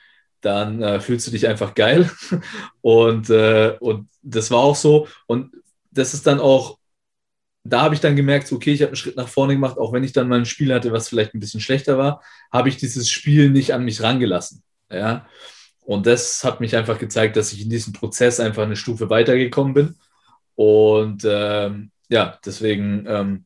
dann 0.43 0.81
äh, 0.81 0.99
fühlst 0.99 1.27
du 1.27 1.31
dich 1.31 1.47
einfach 1.47 1.73
geil. 1.73 2.09
Und, 2.81 3.29
äh, 3.29 3.77
und 3.79 4.09
das 4.21 4.51
war 4.51 4.59
auch 4.59 4.75
so. 4.75 5.07
Und 5.25 5.51
das 5.91 6.13
ist 6.13 6.27
dann 6.27 6.39
auch 6.39 6.77
da 7.65 7.81
habe 7.81 7.95
ich 7.95 8.01
dann 8.01 8.15
gemerkt, 8.15 8.51
okay, 8.51 8.73
ich 8.73 8.81
habe 8.81 8.89
einen 8.89 8.97
Schritt 8.97 9.15
nach 9.15 9.29
vorne 9.29 9.53
gemacht, 9.53 9.77
auch 9.77 9.93
wenn 9.93 10.03
ich 10.03 10.11
dann 10.11 10.27
mal 10.27 10.39
ein 10.39 10.45
Spiel 10.45 10.73
hatte, 10.73 10.91
was 10.91 11.07
vielleicht 11.07 11.33
ein 11.33 11.39
bisschen 11.39 11.61
schlechter 11.61 11.97
war, 11.97 12.21
habe 12.51 12.67
ich 12.69 12.77
dieses 12.77 13.09
Spiel 13.09 13.49
nicht 13.49 13.73
an 13.73 13.85
mich 13.85 14.01
rangelassen. 14.01 14.63
Ja. 14.91 15.25
Und 15.85 16.05
das 16.05 16.43
hat 16.43 16.59
mich 16.59 16.75
einfach 16.75 16.99
gezeigt, 16.99 17.37
dass 17.37 17.53
ich 17.53 17.61
in 17.61 17.69
diesem 17.69 17.93
Prozess 17.93 18.39
einfach 18.39 18.63
eine 18.63 18.75
Stufe 18.75 19.09
weitergekommen 19.09 19.73
bin. 19.73 19.95
Und 20.55 21.23
ähm, 21.25 21.91
ja, 22.09 22.37
deswegen 22.45 23.05
ähm, 23.07 23.45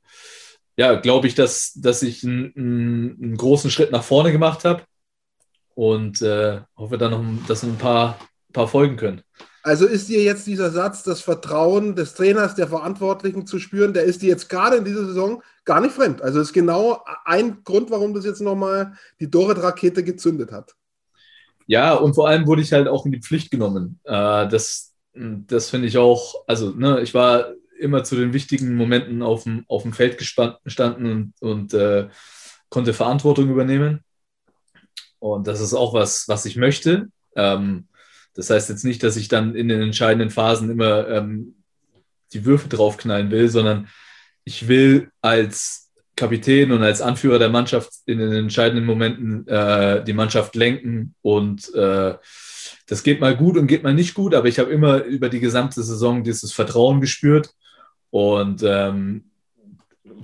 ja, 0.78 0.96
glaube 0.96 1.28
ich, 1.28 1.36
dass, 1.36 1.74
dass 1.74 2.02
ich 2.02 2.24
einen, 2.24 2.54
einen, 2.56 3.38
großen 3.38 3.72
Schritt 3.72 3.92
nach 3.92 4.04
vorne 4.04 4.32
gemacht 4.32 4.66
habe 4.66 4.84
und 5.78 6.24
äh, 6.24 6.62
hoffe 6.76 6.98
dann 6.98 7.12
noch, 7.12 7.24
dass 7.48 7.62
ein 7.62 7.78
paar, 7.78 8.18
paar 8.52 8.68
folgen 8.68 8.98
können. 8.98 9.22
Also 9.62 9.86
ist 9.86 10.10
dir 10.10 10.24
jetzt 10.24 10.48
dieser 10.48 10.72
Satz, 10.72 11.04
das 11.04 11.22
Vertrauen 11.22 11.96
des 11.96 12.16
Trainers, 12.16 12.56
der 12.56 12.68
Verantwortlichen 12.68 13.46
zu 13.46 13.60
spüren, 13.60 13.94
der 13.94 14.04
ist 14.04 14.24
dir 14.24 14.30
jetzt 14.30 14.50
gerade 14.50 14.78
in 14.78 14.86
dieser 14.86 15.06
Saison 15.06 15.44
gar 15.66 15.80
nicht 15.80 15.94
fremd. 15.94 16.22
Also 16.22 16.40
ist 16.40 16.54
genau 16.54 17.04
ein 17.26 17.64
Grund, 17.64 17.92
warum 17.92 18.16
das 18.16 18.26
jetzt 18.26 18.42
nochmal 18.42 18.94
die 19.20 19.30
Dorit-Rakete 19.30 20.04
gezündet 20.04 20.52
hat. 20.52 20.74
Ja, 21.68 21.94
und 21.94 22.16
vor 22.16 22.28
allem 22.28 22.48
wurde 22.48 22.64
ich 22.64 22.74
halt 22.74 22.88
auch 22.88 23.06
in 23.06 23.12
die 23.12 23.22
Pflicht 23.22 23.52
genommen. 23.52 24.00
Äh, 24.06 24.48
das 24.48 24.96
das 25.18 25.70
finde 25.70 25.88
ich 25.88 25.98
auch, 25.98 26.36
also 26.48 26.72
ne, 26.72 27.02
ich 27.02 27.14
war 27.14 27.54
immer 27.80 28.04
zu 28.04 28.16
den 28.16 28.34
wichtigen 28.34 28.76
Momenten 28.76 29.22
auf 29.22 29.44
dem, 29.44 29.66
auf 29.68 29.84
dem 29.84 29.94
Feld 29.94 30.18
gestanden 30.18 31.34
und, 31.42 31.42
und 31.42 31.74
äh, 31.74 32.08
konnte 32.70 32.94
Verantwortung 32.94 33.50
übernehmen. 33.50 34.04
Und 35.20 35.48
das 35.48 35.62
ist 35.62 35.74
auch 35.74 35.94
was, 35.94 36.28
was 36.28 36.46
ich 36.46 36.56
möchte. 36.56 37.08
Ähm, 37.36 37.88
das 38.34 38.50
heißt 38.50 38.70
jetzt 38.70 38.86
nicht, 38.86 39.02
dass 39.04 39.18
ich 39.18 39.28
dann 39.28 39.56
in 39.56 39.68
den 39.68 39.82
entscheidenden 39.82 40.30
Phasen 40.30 40.70
immer 40.70 41.08
ähm, 41.08 41.56
die 42.34 42.46
Würfe 42.46 42.70
draufknallen 42.70 43.32
will, 43.32 43.50
sondern 43.50 43.88
ich 44.44 44.68
will 44.68 45.10
als 45.22 45.92
Kapitän 46.16 46.72
und 46.72 46.84
als 46.84 47.02
Anführer 47.02 47.40
der 47.40 47.50
Mannschaft 47.50 47.92
in 48.06 48.20
den 48.20 48.32
entscheidenden 48.32 48.86
Momenten 48.86 49.48
äh, 49.48 50.04
die 50.04 50.14
Mannschaft 50.14 50.56
lenken 50.56 51.16
und 51.22 51.74
äh, 51.74 52.16
das 52.88 53.04
geht 53.04 53.22
mal 53.22 53.36
gut 53.36 53.58
und 53.58 53.68
geht 53.68 53.84
mal 53.84 53.94
nicht 53.94 54.14
gut, 54.14 54.34
aber 54.34 54.48
ich 54.48 54.60
habe 54.60 54.72
immer 54.72 55.04
über 55.04 55.30
die 55.30 55.40
gesamte 55.40 55.84
Saison 55.84 56.24
dieses 56.24 56.54
Vertrauen 56.54 57.02
gespürt 57.02 57.54
und 58.10 58.64
ähm, 58.64 59.26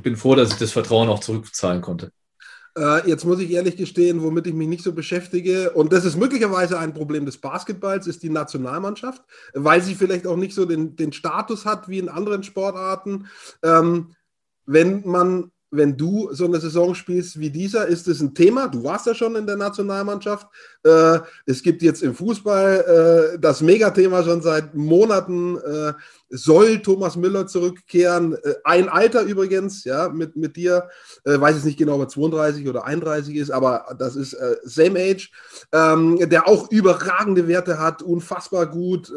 bin 0.01 0.15
froh, 0.15 0.35
dass 0.35 0.51
ich 0.51 0.57
das 0.57 0.71
Vertrauen 0.71 1.09
auch 1.09 1.19
zurückzahlen 1.19 1.81
konnte. 1.81 2.11
Äh, 2.77 3.07
jetzt 3.07 3.25
muss 3.25 3.39
ich 3.39 3.51
ehrlich 3.51 3.77
gestehen, 3.77 4.23
womit 4.23 4.47
ich 4.47 4.53
mich 4.53 4.67
nicht 4.67 4.83
so 4.83 4.93
beschäftige, 4.93 5.71
und 5.71 5.93
das 5.93 6.05
ist 6.05 6.17
möglicherweise 6.17 6.79
ein 6.79 6.93
Problem 6.93 7.25
des 7.25 7.37
Basketballs, 7.37 8.07
ist 8.07 8.23
die 8.23 8.29
Nationalmannschaft, 8.29 9.21
weil 9.53 9.81
sie 9.81 9.95
vielleicht 9.95 10.25
auch 10.25 10.37
nicht 10.37 10.55
so 10.55 10.65
den, 10.65 10.95
den 10.95 11.13
Status 11.13 11.65
hat 11.65 11.87
wie 11.87 11.99
in 11.99 12.09
anderen 12.09 12.43
Sportarten. 12.43 13.27
Ähm, 13.61 14.15
wenn 14.65 15.05
man 15.05 15.51
wenn 15.75 15.97
du 15.97 16.29
so 16.31 16.45
eine 16.45 16.59
Saison 16.59 16.93
spielst 16.93 17.39
wie 17.39 17.49
dieser, 17.49 17.87
ist 17.87 18.07
es 18.07 18.21
ein 18.21 18.35
Thema. 18.35 18.67
Du 18.67 18.83
warst 18.83 19.07
ja 19.07 19.15
schon 19.15 19.35
in 19.35 19.47
der 19.47 19.55
Nationalmannschaft. 19.55 20.47
Äh, 20.83 21.19
es 21.47 21.63
gibt 21.63 21.81
jetzt 21.81 22.03
im 22.03 22.13
Fußball 22.13 23.33
äh, 23.33 23.39
das 23.39 23.61
Megathema 23.61 24.23
schon 24.23 24.43
seit 24.43 24.75
Monaten. 24.75 25.57
Äh, 26.33 26.37
soll 26.37 26.81
Thomas 26.81 27.15
Müller 27.15 27.47
zurückkehren? 27.47 28.33
Äh, 28.33 28.55
ein 28.63 28.89
Alter 28.89 29.21
übrigens, 29.23 29.83
ja, 29.83 30.09
mit, 30.09 30.35
mit 30.35 30.55
dir. 30.55 30.89
Äh, 31.25 31.39
weiß 31.39 31.55
jetzt 31.55 31.65
nicht 31.65 31.77
genau, 31.77 31.95
ob 31.95 32.01
er 32.01 32.07
32 32.09 32.67
oder 32.67 32.85
31 32.85 33.35
ist, 33.35 33.51
aber 33.51 33.95
das 33.97 34.15
ist 34.15 34.33
äh, 34.33 34.57
Same 34.63 34.99
Age. 34.99 35.31
Ähm, 35.71 36.17
der 36.29 36.47
auch 36.47 36.71
überragende 36.71 37.47
Werte 37.47 37.79
hat, 37.79 38.01
unfassbar 38.01 38.65
gut. 38.67 39.11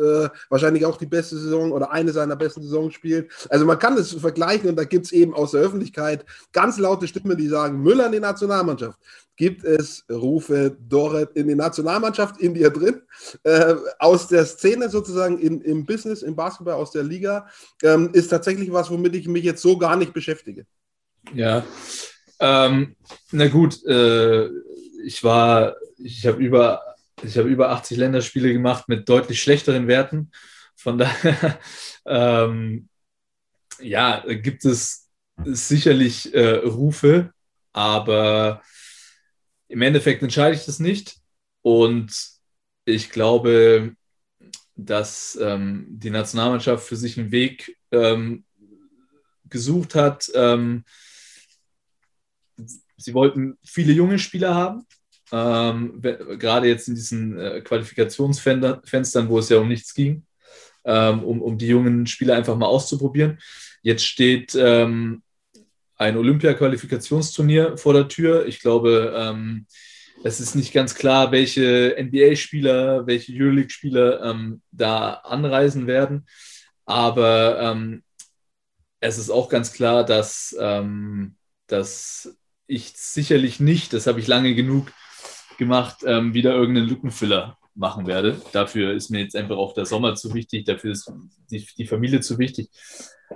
wahrscheinlich 0.48 0.84
auch 0.84 0.96
die 0.96 1.06
beste 1.06 1.36
Saison 1.36 1.72
oder 1.72 1.90
eine 1.90 2.12
seiner 2.12 2.36
besten 2.36 2.62
Saisons 2.62 2.94
spielt. 2.94 3.30
Also 3.48 3.64
man 3.64 3.78
kann 3.78 3.96
es 3.96 4.12
vergleichen 4.12 4.68
und 4.68 4.76
da 4.76 4.84
gibt 4.84 5.06
es 5.06 5.12
eben 5.12 5.34
aus 5.34 5.52
der 5.52 5.60
Öffentlichkeit 5.60 6.24
ganz 6.52 6.78
laute 6.78 7.06
Stimmen, 7.06 7.36
die 7.36 7.48
sagen, 7.48 7.82
Müller 7.82 8.06
in 8.06 8.12
die 8.12 8.20
Nationalmannschaft 8.20 8.98
gibt 9.36 9.64
es 9.64 10.04
Rufe 10.10 10.76
Doret 10.88 11.30
in 11.34 11.48
die 11.48 11.54
Nationalmannschaft 11.54 12.40
in 12.40 12.54
dir 12.54 12.70
drin, 12.70 13.02
äh, 13.44 13.74
aus 13.98 14.28
der 14.28 14.46
Szene 14.46 14.88
sozusagen 14.88 15.38
in, 15.38 15.60
im 15.60 15.84
Business, 15.84 16.22
im 16.22 16.34
Basketball, 16.34 16.74
aus 16.74 16.90
der 16.90 17.04
Liga, 17.06 17.48
ähm, 17.82 18.10
ist 18.12 18.28
tatsächlich 18.28 18.72
was, 18.72 18.90
womit 18.90 19.14
ich 19.14 19.28
mich 19.28 19.44
jetzt 19.44 19.62
so 19.62 19.78
gar 19.78 19.96
nicht 19.96 20.12
beschäftige. 20.12 20.66
Ja, 21.34 21.64
ähm, 22.38 22.96
na 23.32 23.48
gut, 23.48 23.84
äh, 23.86 24.48
ich 25.04 25.22
war, 25.24 25.76
ich 25.98 26.26
habe 26.26 26.42
über, 26.42 26.82
ich 27.22 27.36
habe 27.38 27.48
über 27.48 27.70
80 27.70 27.98
Länderspiele 27.98 28.52
gemacht 28.52 28.88
mit 28.88 29.08
deutlich 29.08 29.40
schlechteren 29.40 29.88
Werten. 29.88 30.30
Von 30.74 30.98
daher, 30.98 31.58
ähm, 32.06 32.88
ja, 33.80 34.22
gibt 34.26 34.64
es 34.64 35.08
sicherlich 35.44 36.34
äh, 36.34 36.56
Rufe, 36.56 37.32
aber 37.72 38.62
im 39.68 39.82
Endeffekt 39.82 40.22
entscheide 40.22 40.56
ich 40.56 40.64
das 40.64 40.78
nicht. 40.78 41.16
Und 41.62 42.12
ich 42.84 43.10
glaube, 43.10 43.96
dass 44.76 45.38
ähm, 45.40 45.86
die 45.88 46.10
Nationalmannschaft 46.10 46.86
für 46.86 46.96
sich 46.96 47.18
einen 47.18 47.32
Weg 47.32 47.76
ähm, 47.90 48.44
gesucht 49.48 49.94
hat. 49.94 50.30
Ähm, 50.34 50.84
sie 52.96 53.14
wollten 53.14 53.58
viele 53.64 53.92
junge 53.92 54.18
Spieler 54.18 54.54
haben, 54.54 54.86
ähm, 55.32 56.00
gerade 56.00 56.68
jetzt 56.68 56.88
in 56.88 56.94
diesen 56.94 57.38
äh, 57.38 57.60
Qualifikationsfenstern, 57.62 59.28
wo 59.28 59.38
es 59.38 59.48
ja 59.48 59.58
um 59.58 59.68
nichts 59.68 59.94
ging, 59.94 60.24
ähm, 60.84 61.24
um, 61.24 61.42
um 61.42 61.58
die 61.58 61.68
jungen 61.68 62.06
Spieler 62.06 62.36
einfach 62.36 62.56
mal 62.56 62.66
auszuprobieren. 62.66 63.38
Jetzt 63.82 64.04
steht 64.04 64.54
ähm, 64.54 65.22
ein 65.96 66.16
Olympia-Qualifikationsturnier 66.16 67.78
vor 67.78 67.94
der 67.94 68.08
Tür. 68.08 68.46
Ich 68.46 68.60
glaube, 68.60 69.12
es 70.24 70.40
ist 70.40 70.54
nicht 70.54 70.72
ganz 70.72 70.94
klar, 70.94 71.32
welche 71.32 71.96
NBA-Spieler, 71.98 73.06
welche 73.06 73.32
Euroleague-Spieler 73.32 74.22
ähm, 74.24 74.62
da 74.72 75.14
anreisen 75.14 75.86
werden. 75.86 76.26
Aber 76.84 77.60
ähm, 77.60 78.02
es 79.00 79.18
ist 79.18 79.30
auch 79.30 79.48
ganz 79.48 79.72
klar, 79.72 80.04
dass, 80.04 80.56
ähm, 80.58 81.36
dass 81.66 82.36
ich 82.66 82.92
sicherlich 82.96 83.60
nicht, 83.60 83.92
das 83.92 84.06
habe 84.06 84.20
ich 84.20 84.26
lange 84.26 84.54
genug 84.54 84.92
gemacht, 85.58 85.98
ähm, 86.04 86.34
wieder 86.34 86.54
irgendeinen 86.54 86.88
Lückenfüller 86.88 87.58
machen 87.74 88.06
werde. 88.06 88.40
Dafür 88.52 88.94
ist 88.94 89.10
mir 89.10 89.20
jetzt 89.20 89.36
einfach 89.36 89.56
auch 89.56 89.74
der 89.74 89.86
Sommer 89.86 90.14
zu 90.14 90.34
wichtig, 90.34 90.64
dafür 90.64 90.92
ist 90.92 91.12
die, 91.50 91.66
die 91.76 91.86
Familie 91.86 92.20
zu 92.20 92.38
wichtig. 92.38 92.70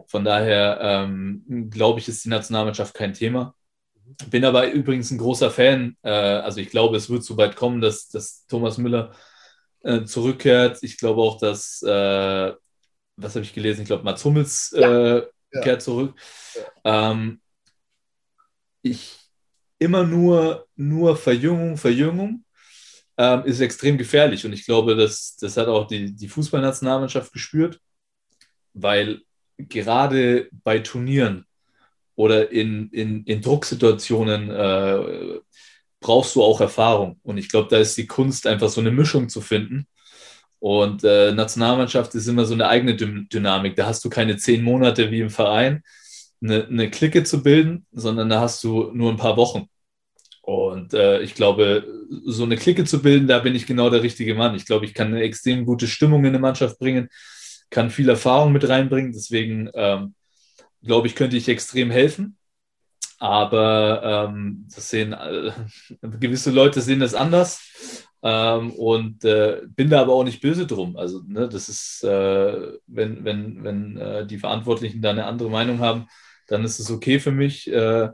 Von 0.06 0.24
daher 0.24 0.78
ähm, 0.80 1.68
glaube 1.70 2.00
ich, 2.00 2.08
ist 2.08 2.24
die 2.24 2.30
Nationalmannschaft 2.30 2.94
kein 2.94 3.12
Thema. 3.12 3.54
Bin 4.28 4.44
aber 4.44 4.70
übrigens 4.70 5.10
ein 5.10 5.18
großer 5.18 5.50
Fan. 5.50 5.96
Äh, 6.02 6.10
also 6.10 6.60
ich 6.60 6.70
glaube, 6.70 6.96
es 6.96 7.10
wird 7.10 7.24
so 7.24 7.36
weit 7.36 7.56
kommen, 7.56 7.80
dass, 7.80 8.08
dass 8.08 8.46
Thomas 8.46 8.78
Müller 8.78 9.12
äh, 9.82 10.04
zurückkehrt. 10.04 10.82
Ich 10.82 10.98
glaube 10.98 11.20
auch, 11.20 11.38
dass, 11.38 11.82
äh, 11.82 12.52
was 13.16 13.34
habe 13.34 13.44
ich 13.44 13.52
gelesen? 13.52 13.82
Ich 13.82 13.86
glaube, 13.86 14.04
Mats 14.04 14.24
Hummels 14.24 14.74
ja. 14.76 15.16
Äh, 15.16 15.26
ja. 15.52 15.60
kehrt 15.60 15.82
zurück. 15.82 16.14
Ja. 16.84 17.12
Ähm, 17.12 17.40
ich 18.82 19.18
immer 19.78 20.04
nur, 20.04 20.66
nur 20.76 21.16
Verjüngung, 21.16 21.76
Verjüngung 21.76 22.44
ähm, 23.16 23.44
ist 23.44 23.60
extrem 23.60 23.98
gefährlich. 23.98 24.44
Und 24.44 24.52
ich 24.52 24.64
glaube, 24.64 24.96
das, 24.96 25.36
das 25.36 25.56
hat 25.56 25.68
auch 25.68 25.86
die, 25.86 26.14
die 26.14 26.28
Fußballnationalmannschaft 26.28 27.32
gespürt, 27.32 27.80
weil 28.72 29.22
gerade 29.58 30.48
bei 30.52 30.78
Turnieren 30.78 31.46
oder 32.20 32.52
in, 32.52 32.90
in, 32.90 33.24
in 33.24 33.40
Drucksituationen 33.40 34.50
äh, 34.50 35.40
brauchst 36.00 36.36
du 36.36 36.42
auch 36.42 36.60
Erfahrung. 36.60 37.18
Und 37.22 37.38
ich 37.38 37.48
glaube, 37.48 37.68
da 37.70 37.78
ist 37.78 37.96
die 37.96 38.06
Kunst, 38.06 38.46
einfach 38.46 38.68
so 38.68 38.82
eine 38.82 38.90
Mischung 38.90 39.30
zu 39.30 39.40
finden. 39.40 39.86
Und 40.58 41.02
äh, 41.02 41.32
Nationalmannschaft 41.32 42.14
ist 42.14 42.26
immer 42.26 42.44
so 42.44 42.52
eine 42.52 42.68
eigene 42.68 42.94
Dü 42.94 43.24
Dynamik. 43.26 43.74
Da 43.74 43.86
hast 43.86 44.04
du 44.04 44.10
keine 44.10 44.36
zehn 44.36 44.62
Monate 44.62 45.10
wie 45.10 45.20
im 45.20 45.30
Verein, 45.30 45.82
eine, 46.42 46.66
eine 46.66 46.90
Clique 46.90 47.24
zu 47.24 47.42
bilden, 47.42 47.86
sondern 47.90 48.28
da 48.28 48.40
hast 48.40 48.62
du 48.64 48.90
nur 48.92 49.10
ein 49.10 49.16
paar 49.16 49.38
Wochen. 49.38 49.68
Und 50.42 50.92
äh, 50.92 51.22
ich 51.22 51.34
glaube, 51.34 51.86
so 52.26 52.44
eine 52.44 52.56
Clique 52.56 52.84
zu 52.84 53.00
bilden, 53.00 53.28
da 53.28 53.38
bin 53.38 53.54
ich 53.54 53.66
genau 53.66 53.88
der 53.88 54.02
richtige 54.02 54.34
Mann. 54.34 54.54
Ich 54.54 54.66
glaube, 54.66 54.84
ich 54.84 54.92
kann 54.92 55.08
eine 55.08 55.22
extrem 55.22 55.64
gute 55.64 55.86
Stimmung 55.86 56.20
in 56.20 56.30
eine 56.30 56.38
Mannschaft 56.38 56.78
bringen 56.78 57.08
kann 57.70 57.90
viel 57.90 58.08
Erfahrung 58.08 58.52
mit 58.52 58.68
reinbringen. 58.68 59.12
Deswegen 59.12 59.70
ähm, 59.74 60.14
glaube 60.82 61.06
ich, 61.06 61.14
könnte 61.14 61.36
ich 61.36 61.48
extrem 61.48 61.90
helfen. 61.90 62.36
Aber 63.18 64.28
ähm, 64.30 64.66
das 64.74 64.88
sehen 64.88 65.12
äh, 65.12 65.52
gewisse 66.20 66.50
Leute 66.50 66.80
sehen 66.80 67.00
das 67.00 67.14
anders 67.14 67.60
ähm, 68.22 68.72
und 68.72 69.24
äh, 69.24 69.60
bin 69.66 69.90
da 69.90 70.00
aber 70.00 70.14
auch 70.14 70.24
nicht 70.24 70.40
böse 70.40 70.66
drum. 70.66 70.96
Also 70.96 71.22
ne, 71.26 71.48
das 71.48 71.68
ist, 71.68 72.02
äh, 72.04 72.72
wenn, 72.86 73.24
wenn, 73.24 73.64
wenn 73.64 73.96
äh, 73.98 74.26
die 74.26 74.38
Verantwortlichen 74.38 75.02
da 75.02 75.10
eine 75.10 75.26
andere 75.26 75.50
Meinung 75.50 75.80
haben, 75.80 76.06
dann 76.48 76.64
ist 76.64 76.78
es 76.78 76.90
okay 76.90 77.20
für 77.20 77.30
mich. 77.30 77.70
Äh, 77.70 78.10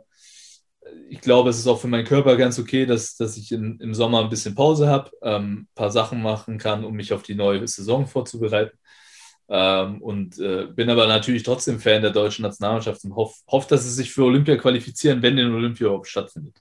ich 1.08 1.20
glaube, 1.20 1.50
es 1.50 1.58
ist 1.58 1.66
auch 1.66 1.80
für 1.80 1.88
meinen 1.88 2.04
Körper 2.04 2.36
ganz 2.36 2.58
okay, 2.58 2.86
dass, 2.86 3.16
dass 3.16 3.36
ich 3.36 3.52
in, 3.52 3.78
im 3.80 3.94
Sommer 3.94 4.20
ein 4.20 4.28
bisschen 4.28 4.54
Pause 4.54 4.88
habe, 4.88 5.10
ein 5.20 5.34
ähm, 5.42 5.68
paar 5.74 5.90
Sachen 5.90 6.22
machen 6.22 6.58
kann, 6.58 6.84
um 6.84 6.94
mich 6.94 7.12
auf 7.12 7.22
die 7.22 7.34
neue 7.34 7.66
Saison 7.66 8.06
vorzubereiten. 8.06 8.76
Ähm, 9.48 10.02
und 10.02 10.38
äh, 10.38 10.66
bin 10.66 10.90
aber 10.90 11.06
natürlich 11.06 11.42
trotzdem 11.42 11.78
Fan 11.78 12.02
der 12.02 12.10
deutschen 12.10 12.42
Nationalmannschaft 12.42 13.04
und 13.04 13.14
hoffe, 13.14 13.36
hoff, 13.48 13.66
dass 13.66 13.84
sie 13.84 13.92
sich 13.92 14.12
für 14.12 14.24
Olympia 14.24 14.56
qualifizieren, 14.56 15.22
wenn 15.22 15.36
den 15.36 15.54
Olympia 15.54 15.86
überhaupt 15.86 16.08
stattfindet. 16.08 16.56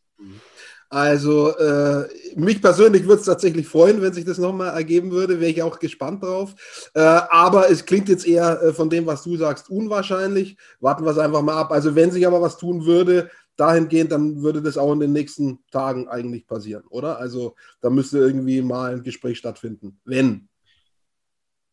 Also 0.89 1.57
äh, 1.57 2.07
mich 2.35 2.61
persönlich 2.61 3.03
würde 3.03 3.19
es 3.19 3.25
tatsächlich 3.25 3.67
freuen, 3.67 4.01
wenn 4.01 4.13
sich 4.13 4.23
das 4.23 4.37
nochmal 4.37 4.73
ergeben 4.75 5.11
würde, 5.11 5.39
wäre 5.39 5.51
ich 5.51 5.63
auch 5.63 5.79
gespannt 5.79 6.23
drauf. 6.23 6.53
Äh, 6.93 6.99
aber 6.99 7.69
es 7.71 7.85
klingt 7.85 8.07
jetzt 8.07 8.27
eher 8.27 8.61
äh, 8.61 8.73
von 8.73 8.89
dem, 8.89 9.05
was 9.05 9.23
du 9.23 9.35
sagst, 9.35 9.69
unwahrscheinlich. 9.69 10.57
Warten 10.79 11.03
wir 11.03 11.11
es 11.11 11.17
einfach 11.17 11.41
mal 11.41 11.59
ab. 11.59 11.71
Also 11.71 11.95
wenn 11.95 12.11
sich 12.11 12.25
aber 12.25 12.39
was 12.39 12.57
tun 12.57 12.85
würde, 12.85 13.31
dahingehend, 13.57 14.11
dann 14.11 14.41
würde 14.43 14.61
das 14.61 14.77
auch 14.77 14.93
in 14.93 14.99
den 14.99 15.13
nächsten 15.13 15.59
Tagen 15.71 16.07
eigentlich 16.07 16.45
passieren, 16.45 16.83
oder? 16.89 17.17
Also 17.17 17.55
da 17.81 17.89
müsste 17.89 18.19
irgendwie 18.19 18.61
mal 18.61 18.93
ein 18.93 19.03
Gespräch 19.03 19.37
stattfinden. 19.37 19.99
Wenn. 20.05 20.49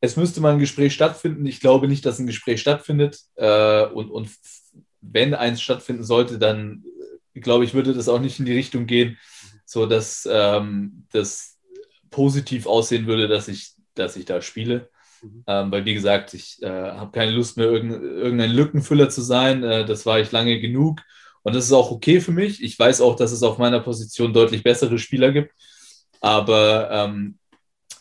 Es 0.05 0.17
müsste 0.17 0.41
mal 0.41 0.53
ein 0.53 0.59
Gespräch 0.59 0.95
stattfinden. 0.95 1.47
Ich 1.47 1.61
glaube 1.61 1.87
nicht, 1.87 2.05
dass 2.05 2.19
ein 2.19 2.27
Gespräch 2.27 2.61
stattfindet. 2.61 3.21
Äh, 3.37 3.85
und, 3.87 4.11
und 4.11 4.29
wenn 5.01 5.33
eins 5.33 5.63
stattfinden 5.63 6.03
sollte, 6.03 6.41
dann 6.41 6.83
äh, 7.35 7.41
glaube 7.41 7.65
ich, 7.65 7.73
würde 7.73 7.95
das 7.95 8.09
auch 8.09 8.19
nicht 8.19 8.41
in 8.41 8.45
die 8.45 8.53
Richtung 8.53 8.87
gehen, 8.87 9.17
so 9.65 9.87
dass 9.87 10.29
ähm, 10.31 11.07
das 11.13 11.57
positiv 12.11 12.67
aussehen 12.67 13.07
würde, 13.07 13.29
dass 13.29 13.47
ich, 13.47 13.75
dass 13.95 14.17
ich 14.17 14.25
da 14.25 14.43
spiele. 14.43 14.91
Mhm. 15.23 15.45
Ähm, 15.47 15.71
weil, 15.71 15.85
wie 15.85 15.95
gesagt, 15.95 16.35
ich 16.35 16.61
äh, 16.63 16.69
habe 16.69 17.13
keine 17.13 17.31
Lust 17.31 17.57
mehr, 17.57 17.67
irgendein 17.67 18.51
Lückenfüller 18.51 19.09
zu 19.09 19.23
sein. 19.23 19.63
Äh, 19.63 19.85
das 19.85 20.05
war 20.05 20.19
ich 20.19 20.33
lange 20.33 20.59
genug. 20.59 21.01
Und 21.45 21.55
das 21.55 21.67
ist 21.67 21.73
auch 21.73 21.93
okay 21.93 22.21
für 22.21 22.33
mich. 22.33 22.61
Ich 22.61 22.77
weiß 22.77 23.01
auch, 23.03 23.15
dass 23.15 23.31
es 23.31 23.45
auf 23.45 23.59
meiner 23.59 23.79
Position 23.79 24.33
deutlich 24.33 24.65
bessere 24.65 24.99
Spieler 24.99 25.31
gibt. 25.31 25.53
Aber 26.21 26.91
ähm, 26.91 27.39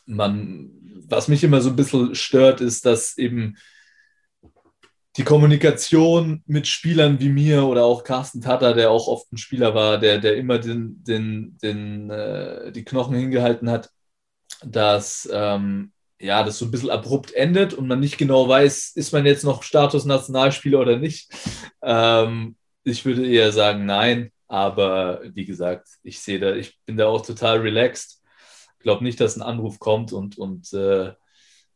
man, 0.08 0.81
was 1.08 1.28
mich 1.28 1.44
immer 1.44 1.62
so 1.62 1.70
ein 1.70 1.76
bisschen 1.76 2.16
stört, 2.16 2.62
ist, 2.62 2.86
dass 2.86 3.18
eben 3.18 3.58
die 5.18 5.24
Kommunikation 5.24 6.42
mit 6.46 6.68
Spielern 6.68 7.20
wie 7.20 7.30
mir 7.30 7.66
oder 7.66 7.84
auch 7.84 8.04
Carsten 8.04 8.42
Tatter, 8.42 8.74
der 8.74 8.92
auch 8.92 9.08
oft 9.08 9.32
ein 9.34 9.38
Spieler 9.38 9.76
war, 9.76 9.98
der, 9.98 10.20
der 10.20 10.38
immer 10.38 10.58
den, 10.58 11.04
den, 11.04 11.58
den, 11.62 12.10
äh, 12.10 12.72
die 12.72 12.86
Knochen 12.86 13.16
hingehalten 13.16 13.70
hat, 13.70 13.90
dass 14.64 15.28
ähm, 15.32 15.92
ja, 16.20 16.44
das 16.44 16.60
so 16.60 16.66
ein 16.66 16.72
bisschen 16.72 16.92
abrupt 16.92 17.34
endet 17.34 17.74
und 17.74 17.88
man 17.88 18.00
nicht 18.00 18.18
genau 18.18 18.48
weiß, 18.48 18.94
ist 18.96 19.12
man 19.12 19.26
jetzt 19.26 19.44
noch 19.44 19.64
Status 19.64 20.06
Nationalspieler 20.06 20.80
oder 20.80 20.98
nicht. 20.98 21.32
Ähm, 21.82 22.56
ich 22.84 23.06
würde 23.06 23.28
eher 23.28 23.52
sagen, 23.52 23.86
nein. 23.86 24.32
Aber 24.48 25.22
wie 25.34 25.46
gesagt, 25.46 25.88
ich 26.04 26.20
sehe 26.20 26.40
da, 26.40 26.54
ich 26.54 26.78
bin 26.86 26.98
da 26.98 27.08
auch 27.08 27.26
total 27.26 27.60
relaxed. 27.60 28.21
Glaube 28.84 29.04
nicht, 29.04 29.20
dass 29.20 29.36
ein 29.36 29.42
Anruf 29.42 29.80
kommt 29.80 30.14
und, 30.14 30.38
und 30.38 30.72
äh, 30.74 31.14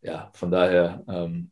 ja, 0.01 0.31
von 0.33 0.51
daher, 0.51 1.03
ähm, 1.07 1.51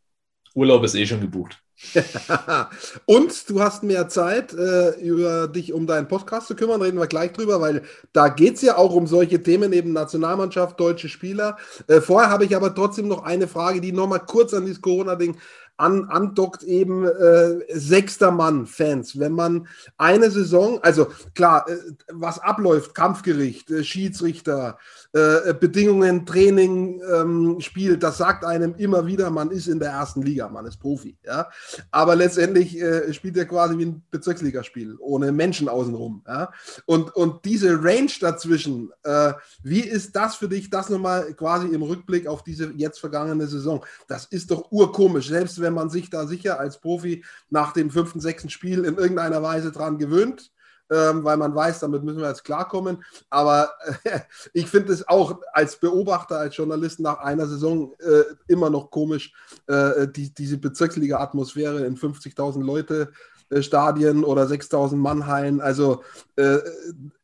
Urlaub 0.56 0.84
ist 0.84 0.96
eh 0.96 1.06
schon 1.06 1.22
gebucht. 1.22 1.60
und 3.06 3.50
du 3.50 3.62
hast 3.62 3.84
mehr 3.84 4.08
Zeit, 4.08 4.54
äh, 4.54 4.92
über 5.00 5.48
dich 5.48 5.74
um 5.74 5.88
deinen 5.88 6.08
Podcast 6.08 6.48
zu 6.48 6.56
kümmern, 6.56 6.82
reden 6.82 7.00
wir 7.00 7.08
gleich 7.08 7.34
drüber, 7.34 7.60
weil 7.60 7.82
da 8.14 8.30
geht 8.30 8.56
es 8.56 8.62
ja 8.62 8.78
auch 8.78 8.94
um 8.94 9.08
solche 9.08 9.42
Themen, 9.42 9.74
eben 9.74 9.92
Nationalmannschaft, 9.92 10.80
deutsche 10.80 11.10
Spieler. 11.10 11.58
Äh, 11.88 12.00
vorher 12.00 12.30
habe 12.30 12.46
ich 12.46 12.56
aber 12.56 12.74
trotzdem 12.74 13.08
noch 13.08 13.24
eine 13.24 13.48
Frage, 13.48 13.82
die 13.82 13.92
nochmal 13.92 14.24
kurz 14.26 14.54
an 14.54 14.66
dieses 14.66 14.82
Corona-Ding 14.82 15.38
an, 15.84 16.06
andockt 16.06 16.64
eben 16.64 17.06
äh, 17.06 17.60
sechster 17.74 18.32
Mann 18.32 18.66
Fans. 18.66 19.20
Wenn 19.20 19.34
man 19.34 19.68
eine 19.98 20.32
Saison, 20.32 20.80
also 20.82 21.08
klar, 21.36 21.68
äh, 21.68 21.76
was 22.12 22.40
abläuft, 22.40 22.96
Kampfgericht, 22.96 23.70
äh, 23.70 23.84
Schiedsrichter, 23.84 24.78
äh, 25.12 25.54
Bedingungen, 25.54 26.26
Training, 26.26 27.02
ähm, 27.14 27.60
Spiel, 27.60 27.98
das 27.98 28.18
sagt 28.18 28.46
einem 28.46 28.76
immer 28.76 29.06
wieder, 29.06 29.30
man 29.30 29.52
ist 29.52 29.68
in 29.68 29.80
der 29.80 29.92
ersten 29.92 30.22
Liga, 30.22 30.48
man 30.48 30.66
ist 30.66 30.78
Profi. 30.78 31.18
Ja? 31.26 31.50
Aber 31.92 32.16
letztendlich 32.16 32.80
äh, 32.82 33.14
spielt 33.14 33.38
er 33.38 33.46
quasi 33.46 33.78
wie 33.78 33.86
ein 33.86 34.04
Bezirksligaspiel, 34.10 34.96
ohne 35.00 35.32
Menschen 35.32 35.68
außenrum. 35.68 36.24
Ja? 36.26 36.52
Und, 36.86 37.14
und 37.16 37.44
diese 37.44 37.84
Range 37.84 38.12
dazwischen, 38.22 38.92
äh, 39.04 39.34
wie 39.64 39.82
ist 39.82 40.16
das 40.16 40.36
für 40.36 40.48
dich, 40.48 40.70
das 40.70 40.90
nochmal 40.90 41.34
quasi 41.34 41.68
im 41.68 41.82
Rückblick 41.82 42.26
auf 42.26 42.44
diese 42.44 42.72
jetzt 42.78 43.00
vergangene 43.00 43.48
Saison? 43.48 43.84
Das 44.08 44.26
ist 44.26 44.50
doch 44.50 44.72
urkomisch, 44.72 45.28
selbst 45.28 45.60
wenn 45.60 45.73
man 45.74 45.90
sich 45.90 46.10
da 46.10 46.28
sicher 46.28 46.60
als 46.60 46.80
Profi 46.80 47.24
nach 47.50 47.74
dem 47.74 47.92
fünften, 47.92 48.20
sechsten 48.20 48.50
Spiel 48.50 48.86
in 48.86 48.98
irgendeiner 48.98 49.42
Weise 49.44 49.72
dran 49.72 49.98
gewöhnt 49.98 50.52
ähm, 50.92 51.24
weil 51.24 51.38
man 51.38 51.56
weiß, 51.56 51.80
damit 51.80 52.04
müssen 52.04 52.20
wir 52.20 52.28
jetzt 52.28 52.44
klarkommen. 52.44 53.04
Aber 53.30 53.72
äh, 54.04 54.20
ich 54.54 54.68
finde 54.68 54.94
es 54.94 55.08
auch 55.08 55.40
als 55.52 55.78
Beobachter, 55.78 56.38
als 56.38 56.56
Journalist 56.56 57.00
nach 57.00 57.20
einer 57.20 57.48
Saison 57.48 57.94
äh, 58.00 58.24
immer 58.48 58.70
noch 58.70 58.92
komisch, 58.92 59.34
äh, 59.68 60.08
die, 60.08 60.34
diese 60.34 60.58
Bezirksliga-Atmosphäre 60.58 61.86
in 61.86 61.98
50.000 61.98 62.64
Leute. 62.64 63.12
Äh, 63.50 63.62
Stadien 63.62 64.24
oder 64.24 64.48
6000 64.48 65.02
Mannhallen. 65.02 65.62
Also 65.62 66.04
äh, 66.36 66.58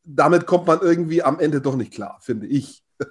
damit 0.04 0.46
kommt 0.46 0.66
man 0.66 0.80
irgendwie 0.80 1.22
am 1.22 1.38
Ende 1.38 1.60
doch 1.60 1.76
nicht 1.76 1.92
klar, 1.92 2.18
finde 2.20 2.46
ich. 2.46 2.82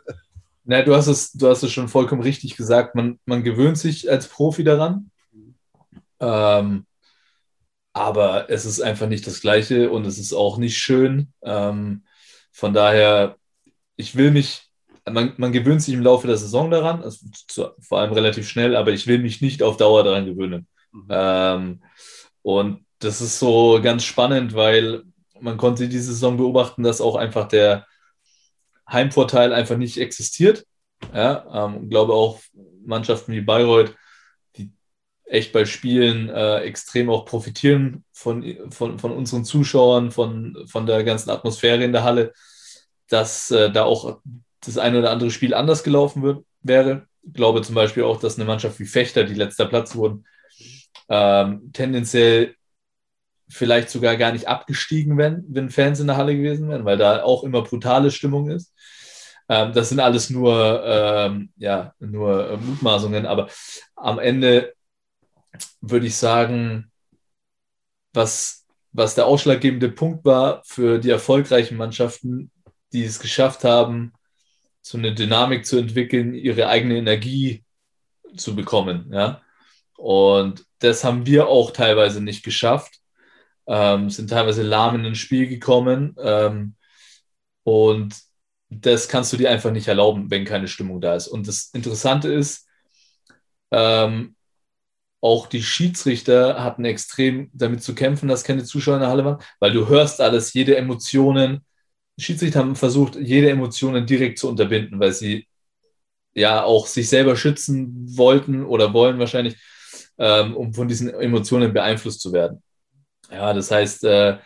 Na, 0.65 0.83
du 0.83 0.93
hast 0.93 1.07
es, 1.07 1.31
du 1.31 1.47
hast 1.47 1.63
es 1.63 1.71
schon 1.71 1.87
vollkommen 1.87 2.21
richtig 2.21 2.55
gesagt. 2.55 2.93
Man, 2.93 3.19
man 3.25 3.43
gewöhnt 3.43 3.77
sich 3.77 4.09
als 4.09 4.27
Profi 4.27 4.63
daran. 4.63 5.09
Ähm, 6.19 6.85
aber 7.93 8.49
es 8.49 8.65
ist 8.65 8.81
einfach 8.81 9.07
nicht 9.07 9.25
das 9.27 9.41
Gleiche 9.41 9.89
und 9.89 10.05
es 10.05 10.17
ist 10.17 10.33
auch 10.33 10.57
nicht 10.57 10.77
schön. 10.77 11.33
Ähm, 11.41 12.05
von 12.51 12.73
daher, 12.73 13.37
ich 13.95 14.15
will 14.15 14.31
mich, 14.31 14.69
man, 15.09 15.33
man, 15.37 15.51
gewöhnt 15.51 15.81
sich 15.81 15.93
im 15.93 16.03
Laufe 16.03 16.27
der 16.27 16.37
Saison 16.37 16.69
daran, 16.69 17.01
also 17.01 17.25
zu, 17.47 17.69
vor 17.79 17.99
allem 17.99 18.13
relativ 18.13 18.47
schnell, 18.47 18.75
aber 18.75 18.91
ich 18.91 19.07
will 19.07 19.19
mich 19.19 19.41
nicht 19.41 19.63
auf 19.63 19.77
Dauer 19.77 20.03
daran 20.03 20.25
gewöhnen. 20.25 20.67
Mhm. 20.91 21.07
Ähm, 21.09 21.83
und 22.41 22.85
das 22.99 23.21
ist 23.21 23.39
so 23.39 23.79
ganz 23.81 24.03
spannend, 24.03 24.53
weil 24.53 25.03
man 25.39 25.57
konnte 25.57 25.87
diese 25.87 26.13
Saison 26.13 26.37
beobachten, 26.37 26.83
dass 26.83 27.01
auch 27.01 27.15
einfach 27.15 27.47
der 27.47 27.85
Heimvorteil 28.89 29.53
einfach 29.53 29.77
nicht 29.77 29.97
existiert. 29.97 30.65
Ja, 31.13 31.65
ähm, 31.65 31.83
ich 31.83 31.89
glaube 31.89 32.13
auch 32.13 32.39
Mannschaften 32.85 33.31
wie 33.31 33.41
Bayreuth 33.41 33.95
echt 35.29 35.53
bei 35.53 35.65
Spielen 35.65 36.29
äh, 36.29 36.59
extrem 36.61 37.09
auch 37.09 37.25
profitieren 37.25 38.03
von, 38.11 38.43
von, 38.71 38.99
von 38.99 39.11
unseren 39.11 39.45
Zuschauern, 39.45 40.11
von, 40.11 40.57
von 40.67 40.85
der 40.85 41.03
ganzen 41.03 41.29
Atmosphäre 41.29 41.83
in 41.83 41.93
der 41.93 42.03
Halle, 42.03 42.33
dass 43.09 43.51
äh, 43.51 43.71
da 43.71 43.83
auch 43.83 44.19
das 44.61 44.77
eine 44.77 44.99
oder 44.99 45.11
andere 45.11 45.31
Spiel 45.31 45.53
anders 45.53 45.83
gelaufen 45.83 46.23
wird, 46.23 46.43
wäre. 46.61 47.07
Ich 47.23 47.33
glaube 47.33 47.61
zum 47.61 47.75
Beispiel 47.75 48.03
auch, 48.03 48.19
dass 48.19 48.37
eine 48.37 48.45
Mannschaft 48.45 48.79
wie 48.79 48.85
Fechter, 48.85 49.23
die 49.23 49.35
letzter 49.35 49.67
Platz 49.67 49.95
wurden, 49.95 50.25
ähm, 51.09 51.71
tendenziell 51.73 52.55
vielleicht 53.47 53.89
sogar 53.89 54.15
gar 54.17 54.31
nicht 54.31 54.47
abgestiegen 54.47 55.17
wären, 55.17 55.43
wenn 55.49 55.69
Fans 55.69 55.99
in 55.99 56.07
der 56.07 56.17
Halle 56.17 56.35
gewesen 56.35 56.69
wären, 56.69 56.85
weil 56.85 56.97
da 56.97 57.23
auch 57.23 57.43
immer 57.43 57.61
brutale 57.63 58.11
Stimmung 58.11 58.49
ist. 58.49 58.73
Ähm, 59.47 59.73
das 59.73 59.89
sind 59.89 59.99
alles 59.99 60.29
nur, 60.29 60.83
ähm, 60.85 61.51
ja, 61.57 61.93
nur 61.99 62.59
Mutmaßungen, 62.61 63.25
aber 63.25 63.47
am 63.95 64.19
Ende 64.19 64.73
würde 65.81 66.07
ich 66.07 66.15
sagen, 66.15 66.91
was, 68.13 68.65
was 68.91 69.15
der 69.15 69.25
ausschlaggebende 69.25 69.89
Punkt 69.89 70.25
war 70.25 70.63
für 70.65 70.99
die 70.99 71.09
erfolgreichen 71.09 71.77
Mannschaften, 71.77 72.51
die 72.91 73.03
es 73.03 73.19
geschafft 73.19 73.63
haben, 73.63 74.13
so 74.81 74.97
eine 74.97 75.13
Dynamik 75.13 75.65
zu 75.65 75.77
entwickeln, 75.77 76.33
ihre 76.33 76.67
eigene 76.67 76.97
Energie 76.97 77.63
zu 78.35 78.55
bekommen. 78.55 79.11
Ja? 79.13 79.41
Und 79.97 80.65
das 80.79 81.03
haben 81.03 81.25
wir 81.25 81.47
auch 81.47 81.71
teilweise 81.71 82.21
nicht 82.21 82.43
geschafft, 82.43 82.99
ähm, 83.67 84.09
sind 84.09 84.29
teilweise 84.29 84.63
lahm 84.63 84.95
in 84.95 85.05
ein 85.05 85.15
Spiel 85.15 85.47
gekommen. 85.47 86.15
Ähm, 86.19 86.75
und 87.63 88.15
das 88.69 89.07
kannst 89.07 89.33
du 89.33 89.37
dir 89.37 89.51
einfach 89.51 89.71
nicht 89.71 89.87
erlauben, 89.87 90.31
wenn 90.31 90.45
keine 90.45 90.67
Stimmung 90.67 91.01
da 91.01 91.15
ist. 91.15 91.27
Und 91.27 91.47
das 91.47 91.69
Interessante 91.73 92.31
ist, 92.31 92.67
ähm, 93.71 94.35
auch 95.21 95.47
die 95.47 95.63
Schiedsrichter 95.63 96.63
hatten 96.63 96.85
extrem 96.85 97.49
damit 97.53 97.83
zu 97.83 97.93
kämpfen, 97.93 98.29
dass 98.29 98.43
keine 98.43 98.63
Zuschauer 98.63 98.95
in 98.95 99.01
der 99.01 99.09
Halle 99.09 99.25
waren, 99.25 99.41
weil 99.59 99.73
du 99.73 99.87
hörst 99.87 100.21
alles, 100.21 100.53
jede 100.53 100.77
Emotionen. 100.77 101.65
Schiedsrichter 102.17 102.59
haben 102.59 102.75
versucht, 102.75 103.15
jede 103.15 103.49
Emotionen 103.49 104.05
direkt 104.05 104.39
zu 104.39 104.49
unterbinden, 104.49 104.99
weil 104.99 105.13
sie 105.13 105.47
ja 106.33 106.63
auch 106.63 106.87
sich 106.87 107.09
selber 107.09 107.35
schützen 107.35 108.05
wollten 108.17 108.65
oder 108.65 108.93
wollen 108.93 109.19
wahrscheinlich, 109.19 109.57
ähm, 110.17 110.55
um 110.55 110.73
von 110.73 110.87
diesen 110.87 111.09
Emotionen 111.09 111.73
beeinflusst 111.73 112.21
zu 112.21 112.31
werden. 112.33 112.61
Ja, 113.31 113.53
das 113.53 113.71
heißt, 113.71 114.03
äh, 114.05 114.37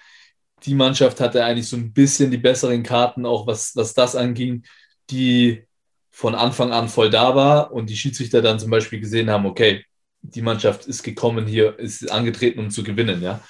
die 0.63 0.75
Mannschaft 0.75 1.19
hatte 1.19 1.43
eigentlich 1.43 1.67
so 1.67 1.77
ein 1.77 1.93
bisschen 1.93 2.31
die 2.31 2.37
besseren 2.37 2.83
Karten, 2.83 3.25
auch 3.25 3.47
was, 3.47 3.75
was 3.75 3.93
das 3.93 4.15
anging, 4.15 4.63
die 5.09 5.65
von 6.11 6.35
Anfang 6.35 6.71
an 6.71 6.89
voll 6.89 7.09
da 7.09 7.35
war 7.35 7.71
und 7.71 7.89
die 7.89 7.97
Schiedsrichter 7.97 8.41
dann 8.41 8.59
zum 8.59 8.69
Beispiel 8.69 8.99
gesehen 8.99 9.29
haben, 9.29 9.45
okay, 9.45 9.83
die 10.23 10.41
Mannschaft 10.41 10.87
ist 10.87 11.03
gekommen 11.03 11.45
hier, 11.45 11.77
ist 11.77 12.09
angetreten, 12.11 12.59
um 12.59 12.69
zu 12.71 12.83
gewinnen, 12.83 13.21
ja. 13.21 13.41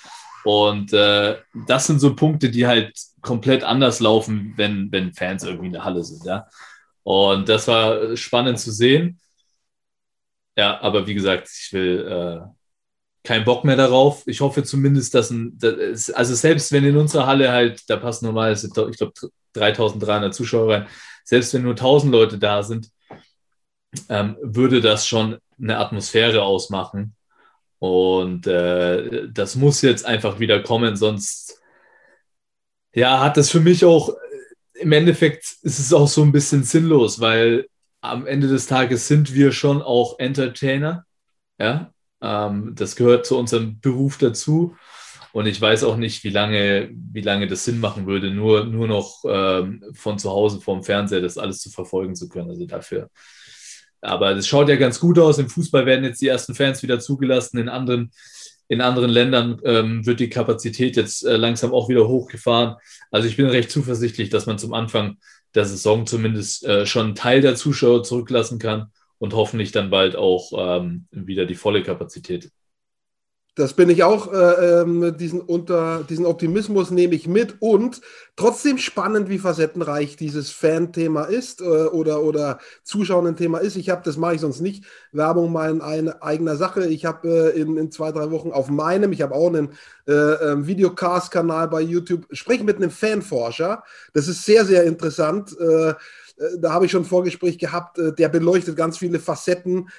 Und 0.43 0.91
äh, 0.91 1.37
das 1.67 1.87
sind 1.87 1.99
so 1.99 2.15
Punkte, 2.15 2.49
die 2.49 2.67
halt 2.67 2.93
komplett 3.21 3.63
anders 3.63 4.01
laufen, 4.01 4.53
wenn, 4.57 4.91
wenn 4.91 5.13
Fans 5.13 5.43
irgendwie 5.43 5.67
in 5.67 5.73
der 5.73 5.85
Halle 5.85 6.03
sind, 6.03 6.25
ja. 6.25 6.47
Und 7.03 7.49
das 7.49 7.67
war 7.67 8.15
spannend 8.17 8.59
zu 8.59 8.71
sehen. 8.71 9.19
ja, 10.57 10.79
aber 10.81 11.07
wie 11.07 11.13
gesagt, 11.13 11.49
ich 11.49 11.73
will 11.73 12.07
äh, 12.07 12.47
keinen 13.23 13.45
Bock 13.45 13.63
mehr 13.63 13.75
darauf. 13.75 14.23
Ich 14.27 14.41
hoffe 14.41 14.63
zumindest, 14.63 15.15
dass 15.15 15.31
ein, 15.31 15.57
das, 15.57 16.09
also 16.11 16.35
selbst 16.35 16.71
wenn 16.71 16.83
in 16.85 16.97
unserer 16.97 17.27
Halle 17.27 17.51
halt, 17.51 17.89
da 17.89 17.97
passen 17.97 18.25
normal, 18.25 18.53
ich 18.53 18.73
glaube, 18.73 19.13
3300 19.53 20.33
Zuschauer 20.33 20.73
rein, 20.73 20.87
selbst 21.23 21.53
wenn 21.53 21.63
nur 21.63 21.73
1000 21.73 22.11
Leute 22.11 22.37
da 22.37 22.63
sind, 22.63 22.89
ähm, 24.09 24.37
würde 24.41 24.81
das 24.81 25.07
schon 25.07 25.37
eine 25.61 25.77
Atmosphäre 25.77 26.43
ausmachen. 26.43 27.15
Und 27.79 28.47
äh, 28.47 29.27
das 29.29 29.55
muss 29.55 29.81
jetzt 29.81 30.05
einfach 30.05 30.39
wieder 30.39 30.61
kommen, 30.61 30.95
sonst 30.95 31.59
ja, 32.93 33.21
hat 33.21 33.37
das 33.37 33.49
für 33.49 33.59
mich 33.59 33.83
auch 33.85 34.15
im 34.73 34.91
Endeffekt 34.91 35.55
ist 35.61 35.79
es 35.79 35.93
auch 35.93 36.07
so 36.07 36.23
ein 36.23 36.31
bisschen 36.31 36.63
sinnlos, 36.63 37.19
weil 37.19 37.67
am 38.01 38.27
Ende 38.27 38.47
des 38.47 38.67
Tages 38.67 39.07
sind 39.07 39.33
wir 39.33 39.51
schon 39.51 39.81
auch 39.81 40.19
Entertainer. 40.19 41.05
Ja, 41.59 41.93
ähm, 42.21 42.73
das 42.75 42.95
gehört 42.95 43.25
zu 43.25 43.37
unserem 43.37 43.79
Beruf 43.79 44.17
dazu. 44.17 44.75
Und 45.31 45.47
ich 45.47 45.59
weiß 45.59 45.83
auch 45.85 45.97
nicht, 45.97 46.23
wie 46.23 46.29
lange, 46.29 46.91
wie 46.91 47.21
lange 47.21 47.47
das 47.47 47.65
Sinn 47.65 47.79
machen 47.79 48.05
würde, 48.05 48.29
nur, 48.29 48.65
nur 48.65 48.87
noch 48.87 49.23
ähm, 49.27 49.83
von 49.93 50.19
zu 50.19 50.29
Hause 50.29 50.61
vorm 50.61 50.83
Fernseher 50.83 51.21
das 51.21 51.37
alles 51.37 51.59
zu 51.59 51.71
verfolgen 51.71 52.15
zu 52.15 52.29
können. 52.29 52.49
Also 52.49 52.65
dafür. 52.65 53.09
Aber 54.03 54.35
das 54.35 54.47
schaut 54.47 54.69
ja 54.69 54.75
ganz 54.75 54.99
gut 54.99 55.17
aus. 55.17 55.39
Im 55.39 55.49
Fußball 55.49 55.85
werden 55.85 56.03
jetzt 56.03 56.21
die 56.21 56.27
ersten 56.27 56.55
Fans 56.55 56.83
wieder 56.83 56.99
zugelassen. 56.99 57.57
In 57.57 57.69
anderen, 57.69 58.11
in 58.67 58.81
anderen 58.81 59.09
Ländern 59.09 59.61
ähm, 59.63 60.05
wird 60.05 60.19
die 60.19 60.29
Kapazität 60.29 60.95
jetzt 60.97 61.25
äh, 61.25 61.37
langsam 61.37 61.73
auch 61.73 61.89
wieder 61.89 62.07
hochgefahren. 62.07 62.75
Also 63.11 63.27
ich 63.27 63.37
bin 63.37 63.47
recht 63.47 63.71
zuversichtlich, 63.71 64.29
dass 64.29 64.45
man 64.45 64.59
zum 64.59 64.73
Anfang 64.73 65.17
der 65.55 65.65
Saison 65.65 66.05
zumindest 66.05 66.65
äh, 66.65 66.85
schon 66.85 67.07
einen 67.07 67.15
Teil 67.15 67.41
der 67.41 67.55
Zuschauer 67.55 68.03
zurücklassen 68.03 68.59
kann 68.59 68.91
und 69.19 69.33
hoffentlich 69.33 69.71
dann 69.71 69.89
bald 69.89 70.15
auch 70.15 70.51
ähm, 70.57 71.07
wieder 71.11 71.45
die 71.45 71.55
volle 71.55 71.81
Kapazität. 71.81 72.51
Das 73.55 73.73
bin 73.73 73.87
ich 73.91 74.03
auch, 74.03 74.33
äh, 74.33 74.81
ähm, 74.81 75.15
diesen, 75.15 75.39
unter, 75.39 76.03
diesen 76.09 76.25
Optimismus 76.25 76.89
nehme 76.89 77.13
ich 77.13 77.27
mit 77.27 77.57
und 77.59 78.01
trotzdem 78.35 78.79
spannend, 78.79 79.29
wie 79.29 79.37
facettenreich 79.37 80.15
dieses 80.15 80.49
Fan-Thema 80.49 81.25
ist 81.25 81.61
äh, 81.61 81.65
oder, 81.65 82.23
oder 82.23 82.57
Zuschauenden-Thema 82.83 83.59
ist. 83.59 83.75
Ich 83.75 83.91
habe, 83.91 84.01
das 84.03 84.17
mache 84.17 84.35
ich 84.35 84.41
sonst 84.41 84.61
nicht, 84.61 84.85
Werbung 85.11 85.51
mal 85.51 85.69
in 85.69 86.09
eigener 86.09 86.55
Sache. 86.55 86.87
Ich 86.87 87.05
habe 87.05 87.53
äh, 87.53 87.59
in, 87.59 87.77
in 87.77 87.91
zwei, 87.91 88.11
drei 88.11 88.31
Wochen 88.31 88.49
auf 88.49 88.71
meinem, 88.71 89.11
ich 89.11 89.21
habe 89.21 89.35
auch 89.35 89.49
einen 89.49 89.73
äh, 90.07 90.13
ähm, 90.13 90.65
Videocast-Kanal 90.65 91.67
bei 91.67 91.81
YouTube, 91.81 92.25
spreche 92.31 92.63
mit 92.63 92.77
einem 92.77 92.89
Fanforscher. 92.89 93.83
Das 94.13 94.27
ist 94.27 94.45
sehr, 94.45 94.65
sehr 94.65 94.83
interessant 94.85 95.55
äh, 95.59 95.89
äh, 95.89 95.95
da 96.57 96.73
habe 96.73 96.87
ich 96.87 96.91
schon 96.91 97.03
ein 97.03 97.05
Vorgespräch 97.05 97.59
gehabt, 97.59 97.99
der 97.99 98.27
beleuchtet 98.27 98.75
ganz 98.75 98.97
viele 98.97 99.19
Facetten 99.19 99.89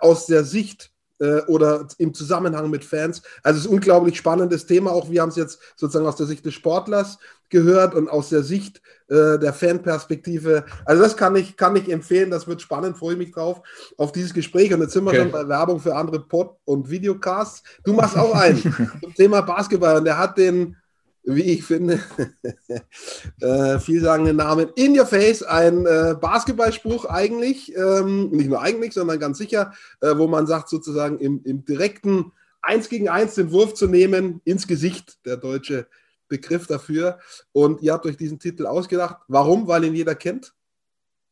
aus 0.00 0.26
der 0.26 0.42
Sicht 0.42 0.90
äh, 1.20 1.40
oder 1.42 1.86
im 1.98 2.14
Zusammenhang 2.14 2.70
mit 2.70 2.84
Fans. 2.84 3.22
Also 3.42 3.58
es 3.58 3.64
ist 3.64 3.70
ein 3.70 3.74
unglaublich 3.74 4.16
spannendes 4.16 4.66
Thema. 4.66 4.92
Auch 4.92 5.10
wir 5.10 5.22
haben 5.22 5.28
es 5.28 5.36
jetzt 5.36 5.58
sozusagen 5.76 6.06
aus 6.06 6.16
der 6.16 6.26
Sicht 6.26 6.44
des 6.44 6.54
Sportlers 6.54 7.18
gehört 7.50 7.94
und 7.94 8.08
aus 8.08 8.30
der 8.30 8.42
Sicht 8.42 8.82
äh, 9.08 9.38
der 9.38 9.52
Fanperspektive. 9.52 10.64
Also 10.84 11.02
das 11.02 11.16
kann 11.16 11.36
ich, 11.36 11.56
kann 11.56 11.76
ich 11.76 11.90
empfehlen. 11.90 12.30
Das 12.30 12.48
wird 12.48 12.62
spannend. 12.62 12.98
Freue 12.98 13.16
mich 13.16 13.32
drauf 13.32 13.62
auf 13.96 14.12
dieses 14.12 14.34
Gespräch. 14.34 14.72
Und 14.74 14.80
jetzt 14.80 14.92
sind 14.92 15.04
wir 15.04 15.10
okay. 15.10 15.20
schon 15.20 15.30
bei 15.30 15.46
Werbung 15.46 15.80
für 15.80 15.94
andere 15.94 16.20
Pod- 16.20 16.56
und 16.64 16.90
Videocasts. 16.90 17.62
Du 17.84 17.92
machst 17.92 18.16
auch 18.16 18.34
einen 18.34 18.60
zum 19.02 19.14
Thema 19.14 19.42
Basketball 19.42 19.98
und 19.98 20.04
der 20.04 20.18
hat 20.18 20.38
den 20.38 20.76
wie 21.24 21.42
ich 21.42 21.64
finde, 21.64 22.00
äh, 23.40 23.78
vielsagenden 23.78 24.36
Namen 24.36 24.68
In 24.76 24.98
Your 24.98 25.06
Face, 25.06 25.42
ein 25.42 25.86
äh, 25.86 26.14
Basketballspruch 26.20 27.06
eigentlich, 27.06 27.74
ähm, 27.76 28.30
nicht 28.30 28.48
nur 28.48 28.60
eigentlich, 28.60 28.92
sondern 28.92 29.18
ganz 29.18 29.38
sicher, 29.38 29.72
äh, 30.00 30.16
wo 30.16 30.26
man 30.26 30.46
sagt, 30.46 30.68
sozusagen 30.68 31.18
im, 31.18 31.42
im 31.44 31.64
direkten 31.64 32.32
1 32.62 32.88
gegen 32.88 33.08
1 33.08 33.34
den 33.34 33.52
Wurf 33.52 33.74
zu 33.74 33.86
nehmen, 33.86 34.40
ins 34.44 34.66
Gesicht, 34.66 35.24
der 35.24 35.36
deutsche 35.36 35.86
Begriff 36.28 36.66
dafür. 36.66 37.18
Und 37.52 37.82
ihr 37.82 37.92
habt 37.92 38.06
euch 38.06 38.16
diesen 38.16 38.38
Titel 38.38 38.66
ausgedacht. 38.66 39.18
Warum? 39.28 39.66
Weil 39.66 39.84
ihn 39.84 39.94
jeder 39.94 40.14
kennt. 40.14 40.54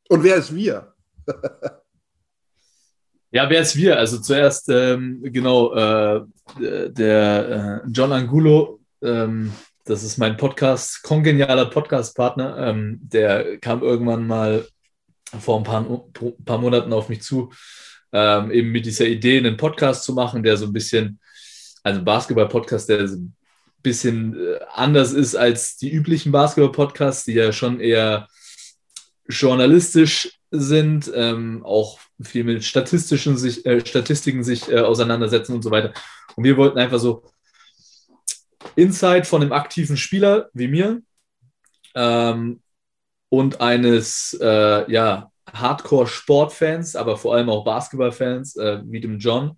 Und 0.09 0.23
wer 0.23 0.37
ist 0.37 0.55
wir? 0.55 0.95
Ja, 3.35 3.49
wer 3.49 3.63
ist 3.63 3.77
wir? 3.77 3.99
Also 3.99 4.19
zuerst, 4.19 4.69
ähm, 4.69 5.23
genau, 5.23 5.73
äh, 5.73 6.27
der 6.61 7.81
äh, 7.83 7.89
John 7.89 8.13
Angulo 8.13 8.81
ähm, 9.01 9.51
das 9.85 10.03
ist 10.05 10.19
mein 10.19 10.37
Podcast, 10.37 11.03
kongenialer 11.03 11.67
Podcast-Partner. 11.67 12.69
Ähm, 12.69 13.01
der 13.03 13.59
kam 13.59 13.83
irgendwann 13.83 14.27
mal 14.27 14.67
vor 15.41 15.59
ein 15.59 15.65
paar, 15.65 15.85
paar 16.45 16.59
Monaten 16.59 16.93
auf 16.93 17.09
mich 17.09 17.23
zu, 17.23 17.51
ähm, 18.13 18.51
eben 18.51 18.71
mit 18.71 18.87
dieser 18.87 19.07
Idee, 19.07 19.39
einen 19.39 19.57
Podcast 19.57 20.05
zu 20.05 20.13
machen, 20.13 20.43
der 20.43 20.57
so 20.57 20.67
ein 20.67 20.73
bisschen, 20.73 21.19
also 21.83 22.03
Basketball-Podcast, 22.03 22.89
der 22.89 23.09
so 23.09 23.17
ein 23.17 23.35
bisschen 23.83 24.39
äh, 24.39 24.61
anders 24.73 25.13
ist 25.13 25.35
als 25.35 25.77
die 25.77 25.91
üblichen 25.91 26.31
Basketball-Podcasts, 26.31 27.25
die 27.25 27.33
ja 27.33 27.53
schon 27.53 27.81
eher 27.81 28.29
journalistisch 29.29 30.39
sind, 30.51 31.11
ähm, 31.15 31.65
auch 31.65 31.99
viel 32.21 32.45
mit 32.45 32.63
statistischen 32.63 33.37
sich, 33.37 33.67
äh, 33.67 33.85
Statistiken 33.85 34.45
sich 34.45 34.71
äh, 34.71 34.81
auseinandersetzen 34.81 35.55
und 35.55 35.63
so 35.63 35.71
weiter. 35.71 35.93
Und 36.37 36.45
wir 36.45 36.57
wollten 36.57 36.79
einfach 36.79 37.01
so 37.01 37.25
Insight 38.77 39.27
von 39.27 39.43
einem 39.43 39.53
aktiven 39.53 39.97
Spieler 39.97 40.49
wie 40.53 40.69
mir 40.69 41.03
ähm, 41.95 42.63
und 43.29 43.61
eines 43.61 44.39
äh, 44.41 44.91
ja, 44.91 45.31
Hardcore-Sportfans, 45.53 46.97
aber 46.97 47.17
vor 47.17 47.35
allem 47.35 47.49
auch 47.51 47.65
Basketballfans 47.65 48.57
äh, 48.57 48.81
wie 48.85 49.01
dem 49.01 49.19
John. 49.19 49.57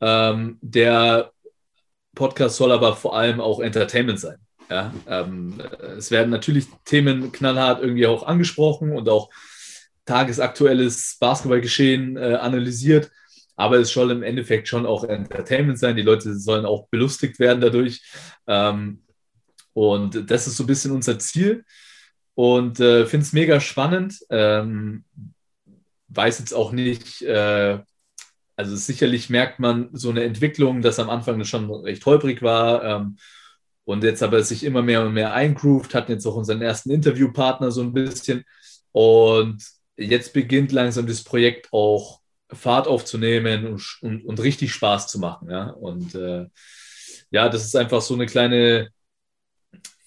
Ähm, 0.00 0.58
der 0.60 1.30
Podcast 2.14 2.56
soll 2.56 2.72
aber 2.72 2.96
vor 2.96 3.16
allem 3.16 3.40
auch 3.40 3.60
Entertainment 3.60 4.20
sein. 4.20 4.36
Ja, 4.70 4.92
ähm, 5.06 5.60
es 5.98 6.10
werden 6.10 6.30
natürlich 6.30 6.66
Themen 6.84 7.32
knallhart 7.32 7.82
irgendwie 7.82 8.06
auch 8.06 8.22
angesprochen 8.22 8.92
und 8.92 9.08
auch 9.08 9.30
tagesaktuelles 10.06 11.16
Basketballgeschehen 11.20 12.16
äh, 12.16 12.34
analysiert 12.34 13.10
aber 13.56 13.78
es 13.78 13.90
soll 13.90 14.10
im 14.10 14.22
Endeffekt 14.22 14.68
schon 14.68 14.86
auch 14.86 15.04
Entertainment 15.04 15.78
sein. 15.78 15.96
Die 15.96 16.02
Leute 16.02 16.36
sollen 16.38 16.66
auch 16.66 16.88
belustigt 16.88 17.38
werden 17.38 17.60
dadurch. 17.60 18.02
Ähm, 18.46 19.02
und 19.72 20.30
das 20.30 20.46
ist 20.46 20.56
so 20.56 20.64
ein 20.64 20.68
bisschen 20.68 20.92
unser 20.92 21.18
Ziel. 21.18 21.64
Und 22.34 22.80
äh, 22.80 23.06
finde 23.06 23.24
es 23.24 23.32
mega 23.32 23.60
spannend. 23.60 24.18
Ähm, 24.30 25.04
weiß 26.08 26.40
jetzt 26.40 26.52
auch 26.52 26.72
nicht, 26.72 27.22
äh, 27.22 27.78
also 28.56 28.76
sicherlich 28.76 29.30
merkt 29.30 29.58
man 29.60 29.90
so 29.92 30.10
eine 30.10 30.24
Entwicklung, 30.24 30.82
dass 30.82 30.98
am 30.98 31.10
Anfang 31.10 31.38
das 31.38 31.48
schon 31.48 31.70
recht 31.70 32.04
holprig 32.06 32.42
war. 32.42 32.84
Ähm, 32.84 33.16
und 33.84 34.02
jetzt 34.02 34.22
aber 34.22 34.42
sich 34.42 34.64
immer 34.64 34.82
mehr 34.82 35.04
und 35.04 35.12
mehr 35.12 35.34
eingroovt, 35.34 35.94
hatten 35.94 36.12
jetzt 36.12 36.26
auch 36.26 36.36
unseren 36.36 36.62
ersten 36.62 36.90
Interviewpartner 36.90 37.70
so 37.70 37.82
ein 37.82 37.92
bisschen. 37.92 38.44
Und 38.92 39.62
jetzt 39.96 40.32
beginnt 40.32 40.72
langsam 40.72 41.06
das 41.06 41.22
Projekt 41.22 41.68
auch 41.72 42.20
Fahrt 42.52 42.86
aufzunehmen 42.86 43.66
und, 43.66 43.98
und, 44.02 44.24
und 44.24 44.40
richtig 44.40 44.72
Spaß 44.72 45.08
zu 45.08 45.18
machen. 45.18 45.50
Ja? 45.50 45.70
Und 45.70 46.14
äh, 46.14 46.46
ja, 47.30 47.48
das 47.48 47.64
ist 47.64 47.76
einfach 47.76 48.00
so 48.00 48.14
eine 48.14 48.26
kleine, 48.26 48.90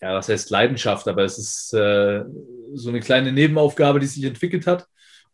ja, 0.01 0.13
was 0.13 0.29
heißt 0.29 0.49
Leidenschaft, 0.49 1.07
aber 1.07 1.23
es 1.23 1.37
ist 1.37 1.73
äh, 1.73 2.23
so 2.73 2.89
eine 2.89 2.99
kleine 2.99 3.31
Nebenaufgabe, 3.31 3.99
die 3.99 4.07
sich 4.07 4.23
entwickelt 4.23 4.67
hat. 4.67 4.85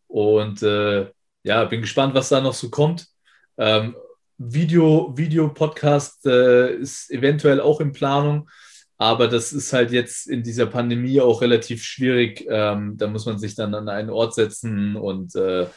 Und 0.08 0.64
äh, 0.64 1.10
ja, 1.44 1.66
bin 1.66 1.82
gespannt, 1.82 2.14
was 2.14 2.30
da 2.30 2.42
noch 2.42 2.54
so 2.54 2.70
kommt. 2.70 3.08
Ähm, 3.58 3.96
Video, 4.38 5.14
Video-Podcast 5.16 6.26
äh, 6.26 6.74
ist 6.76 7.12
eventuell 7.12 7.62
auch 7.62 7.80
in 7.80 7.92
Planung, 7.92 8.50
aber 8.98 9.28
das 9.28 9.54
ist 9.54 9.74
halt 9.74 9.92
jetzt 9.92 10.28
in 10.28 10.44
dieser 10.44 10.66
Pandemie 10.66 11.22
auch 11.22 11.42
relativ 11.42 11.84
schwierig. 11.84 12.46
Ähm, 12.50 12.98
da 12.98 13.08
muss 13.08 13.26
man 13.26 13.38
sich 13.38 13.56
dann 13.56 13.74
an 13.76 13.90
einen 13.90 14.10
Ort 14.10 14.34
setzen 14.34 14.96
und 14.96 15.36
äh, 15.36 15.68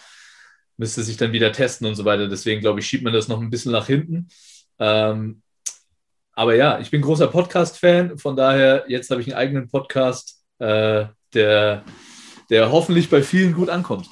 müsste 0.76 1.02
sich 1.02 1.16
dann 1.16 1.32
wieder 1.32 1.52
testen 1.52 1.86
und 1.86 1.94
so 1.94 2.04
weiter. 2.04 2.28
Deswegen 2.28 2.60
glaube 2.60 2.80
ich, 2.80 2.86
schiebt 2.86 3.04
man 3.04 3.12
das 3.12 3.28
noch 3.28 3.40
ein 3.40 3.50
bisschen 3.50 3.72
nach 3.72 3.86
hinten. 3.86 4.28
Ähm, 4.78 5.42
aber 6.32 6.54
ja, 6.54 6.78
ich 6.80 6.90
bin 6.90 7.00
großer 7.00 7.28
Podcast-Fan, 7.28 8.18
von 8.18 8.36
daher, 8.36 8.84
jetzt 8.88 9.10
habe 9.10 9.22
ich 9.22 9.28
einen 9.28 9.38
eigenen 9.38 9.68
Podcast, 9.68 10.42
äh, 10.58 11.06
der, 11.32 11.82
der 12.50 12.70
hoffentlich 12.70 13.08
bei 13.08 13.22
vielen 13.22 13.54
gut 13.54 13.70
ankommt. 13.70 14.06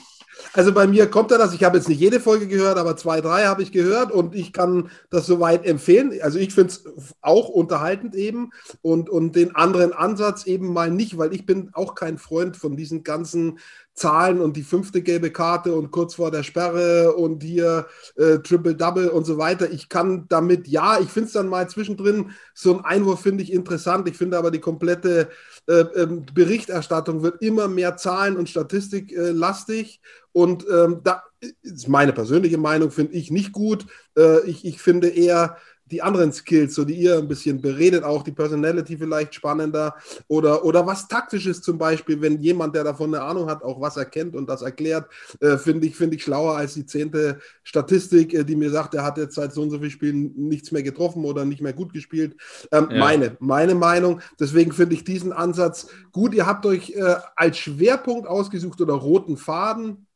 Also 0.52 0.72
bei 0.72 0.86
mir 0.86 1.10
kommt 1.10 1.32
da 1.32 1.38
das. 1.38 1.52
Ich 1.52 1.64
habe 1.64 1.76
jetzt 1.76 1.88
nicht 1.88 2.00
jede 2.00 2.20
Folge 2.20 2.46
gehört, 2.46 2.78
aber 2.78 2.96
zwei, 2.96 3.20
drei 3.20 3.46
habe 3.46 3.62
ich 3.62 3.72
gehört 3.72 4.12
und 4.12 4.34
ich 4.34 4.52
kann 4.52 4.88
das 5.10 5.26
soweit 5.26 5.66
empfehlen. 5.66 6.12
Also 6.22 6.38
ich 6.38 6.54
finde 6.54 6.72
es 6.72 7.14
auch 7.20 7.48
unterhaltend 7.48 8.14
eben 8.14 8.50
und, 8.80 9.10
und 9.10 9.34
den 9.34 9.56
anderen 9.56 9.92
Ansatz 9.92 10.46
eben 10.46 10.72
mal 10.72 10.90
nicht, 10.90 11.18
weil 11.18 11.34
ich 11.34 11.44
bin 11.44 11.70
auch 11.72 11.94
kein 11.96 12.18
Freund 12.18 12.56
von 12.56 12.76
diesen 12.76 13.02
ganzen 13.02 13.58
Zahlen 13.94 14.40
und 14.40 14.56
die 14.56 14.64
fünfte 14.64 15.02
gelbe 15.02 15.30
Karte 15.30 15.74
und 15.74 15.92
kurz 15.92 16.16
vor 16.16 16.30
der 16.30 16.42
Sperre 16.42 17.14
und 17.14 17.42
hier 17.42 17.86
äh, 18.16 18.38
Triple-Double 18.38 19.08
und 19.08 19.24
so 19.24 19.38
weiter. 19.38 19.70
Ich 19.70 19.88
kann 19.88 20.26
damit, 20.28 20.66
ja, 20.66 20.98
ich 21.00 21.08
finde 21.08 21.28
es 21.28 21.32
dann 21.32 21.48
mal 21.48 21.68
zwischendrin, 21.68 22.30
so 22.54 22.76
ein 22.76 22.84
Einwurf 22.84 23.20
finde 23.20 23.44
ich 23.44 23.52
interessant. 23.52 24.08
Ich 24.08 24.16
finde 24.16 24.36
aber 24.36 24.50
die 24.50 24.60
komplette 24.60 25.28
äh, 25.68 25.84
ähm, 25.94 26.26
Berichterstattung 26.34 27.22
wird 27.22 27.40
immer 27.40 27.68
mehr 27.68 27.96
Zahlen 27.96 28.36
und 28.36 28.48
Statistik 28.48 29.12
äh, 29.12 29.30
lastig. 29.30 30.00
Und 30.32 30.66
ähm, 30.68 31.00
da 31.04 31.22
ist 31.62 31.88
meine 31.88 32.12
persönliche 32.12 32.58
Meinung, 32.58 32.90
finde 32.90 33.12
ich 33.12 33.30
nicht 33.30 33.52
gut. 33.52 33.86
Äh, 34.18 34.40
ich, 34.48 34.64
ich 34.64 34.80
finde 34.80 35.08
eher, 35.08 35.56
die 35.86 36.02
anderen 36.02 36.32
Skills, 36.32 36.74
so 36.74 36.84
die 36.84 36.94
ihr 36.94 37.18
ein 37.18 37.28
bisschen 37.28 37.60
beredet, 37.60 38.04
auch 38.04 38.22
die 38.22 38.32
Personality 38.32 38.96
vielleicht 38.96 39.34
spannender 39.34 39.94
oder, 40.28 40.64
oder 40.64 40.86
was 40.86 41.08
taktisches 41.08 41.60
zum 41.60 41.78
Beispiel, 41.78 42.20
wenn 42.20 42.40
jemand, 42.40 42.74
der 42.74 42.84
davon 42.84 43.14
eine 43.14 43.24
Ahnung 43.24 43.48
hat, 43.50 43.62
auch 43.62 43.80
was 43.80 43.96
erkennt 43.96 44.34
und 44.34 44.48
das 44.48 44.62
erklärt, 44.62 45.08
äh, 45.40 45.58
finde 45.58 45.86
ich, 45.86 45.96
finde 45.96 46.16
ich 46.16 46.22
schlauer 46.22 46.56
als 46.56 46.74
die 46.74 46.86
zehnte 46.86 47.38
Statistik, 47.62 48.32
äh, 48.32 48.44
die 48.44 48.56
mir 48.56 48.70
sagt, 48.70 48.94
er 48.94 49.04
hat 49.04 49.18
jetzt 49.18 49.34
seit 49.34 49.52
so 49.52 49.62
und 49.62 49.70
so 49.70 49.78
vielen 49.78 49.90
Spielen 49.90 50.32
nichts 50.36 50.72
mehr 50.72 50.82
getroffen 50.82 51.24
oder 51.24 51.44
nicht 51.44 51.60
mehr 51.60 51.74
gut 51.74 51.92
gespielt. 51.92 52.36
Ähm, 52.72 52.88
ja. 52.90 52.98
Meine, 52.98 53.36
meine 53.40 53.74
Meinung. 53.74 54.20
Deswegen 54.40 54.72
finde 54.72 54.94
ich 54.94 55.04
diesen 55.04 55.32
Ansatz 55.32 55.88
gut. 56.12 56.34
Ihr 56.34 56.46
habt 56.46 56.64
euch 56.66 56.90
äh, 56.90 57.16
als 57.36 57.58
Schwerpunkt 57.58 58.26
ausgesucht 58.26 58.80
oder 58.80 58.94
roten 58.94 59.36
Faden 59.36 60.06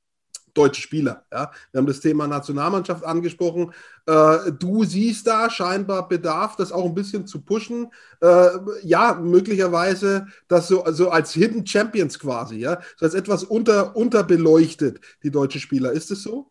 deutsche 0.59 0.83
Spieler. 0.83 1.25
Ja? 1.33 1.51
Wir 1.71 1.79
haben 1.79 1.87
das 1.87 2.01
Thema 2.01 2.27
Nationalmannschaft 2.27 3.05
angesprochen. 3.05 3.73
Äh, 4.07 4.53
du 4.59 4.85
siehst 4.85 5.27
da 5.27 5.49
scheinbar 5.49 6.09
Bedarf, 6.09 6.57
das 6.57 6.73
auch 6.73 6.85
ein 6.85 6.95
bisschen 6.95 7.27
zu 7.27 7.41
pushen. 7.43 7.91
Äh, 8.21 8.49
ja, 8.83 9.15
möglicherweise 9.15 10.27
das 10.49 10.69
so 10.69 10.85
also 10.85 11.11
als 11.11 11.33
Hidden 11.33 11.67
Champions 11.67 12.19
quasi, 12.19 12.57
ja, 12.57 12.81
so 12.97 13.07
als 13.07 13.15
etwas 13.15 13.45
unter, 13.45 13.97
unterbeleuchtet, 13.97 15.01
die 15.23 15.31
deutsche 15.31 15.61
Spieler. 15.61 15.93
Ist 15.93 16.11
es 16.11 16.23
so? 16.23 16.51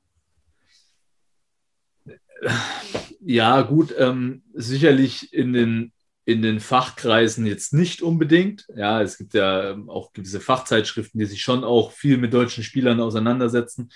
Ja, 3.20 3.62
gut, 3.62 3.94
ähm, 3.98 4.44
sicherlich 4.54 5.34
in 5.34 5.54
den 5.54 5.92
in 6.28 6.42
den 6.42 6.60
Fachkreisen 6.60 7.46
jetzt 7.46 7.74
nicht 7.74 8.02
unbedingt. 8.02 8.68
Ja, 8.76 9.02
es 9.02 9.18
gibt 9.18 9.34
ja 9.34 9.72
ähm, 9.72 9.90
auch 9.90 10.12
gewisse 10.12 10.42
Fachzeitschriften, 10.42 11.18
die 11.18 11.26
sich 11.26 11.42
schon 11.42 11.64
auch 11.64 11.94
viel 11.94 12.18
mit 12.18 12.34
deutschen 12.34 12.66
Spielern 12.66 13.00
auseinandersetzen. 13.00 13.90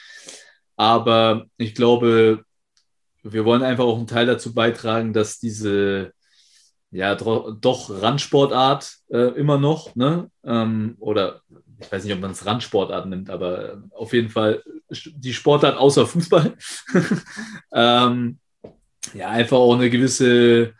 Aber 0.77 1.47
ich 1.57 1.75
glaube, 1.75 2.45
wir 3.21 3.43
wollen 3.43 3.63
einfach 3.63 3.83
auch 3.83 3.97
einen 3.97 4.07
Teil 4.07 4.27
dazu 4.27 4.53
beitragen, 4.53 5.11
dass 5.11 5.39
diese 5.39 6.13
ja 6.89 7.15
doch 7.15 8.01
Randsportart 8.01 8.95
äh, 9.09 9.33
immer 9.37 9.57
noch, 9.57 9.93
ne? 9.97 10.31
Ähm, 10.45 10.95
oder 10.99 11.41
ich 11.81 11.91
weiß 11.91 12.05
nicht, 12.05 12.13
ob 12.13 12.21
man 12.21 12.31
es 12.31 12.45
Randsportart 12.45 13.07
nimmt, 13.07 13.29
aber 13.29 13.73
äh, 13.73 13.77
auf 13.91 14.13
jeden 14.13 14.29
Fall 14.29 14.63
die 14.89 15.33
Sportart 15.33 15.77
außer 15.77 16.07
Fußball. 16.07 16.55
ähm, 17.73 18.39
ja, 19.13 19.27
einfach 19.27 19.57
auch 19.57 19.75
eine 19.75 19.89
gewisse 19.89 20.73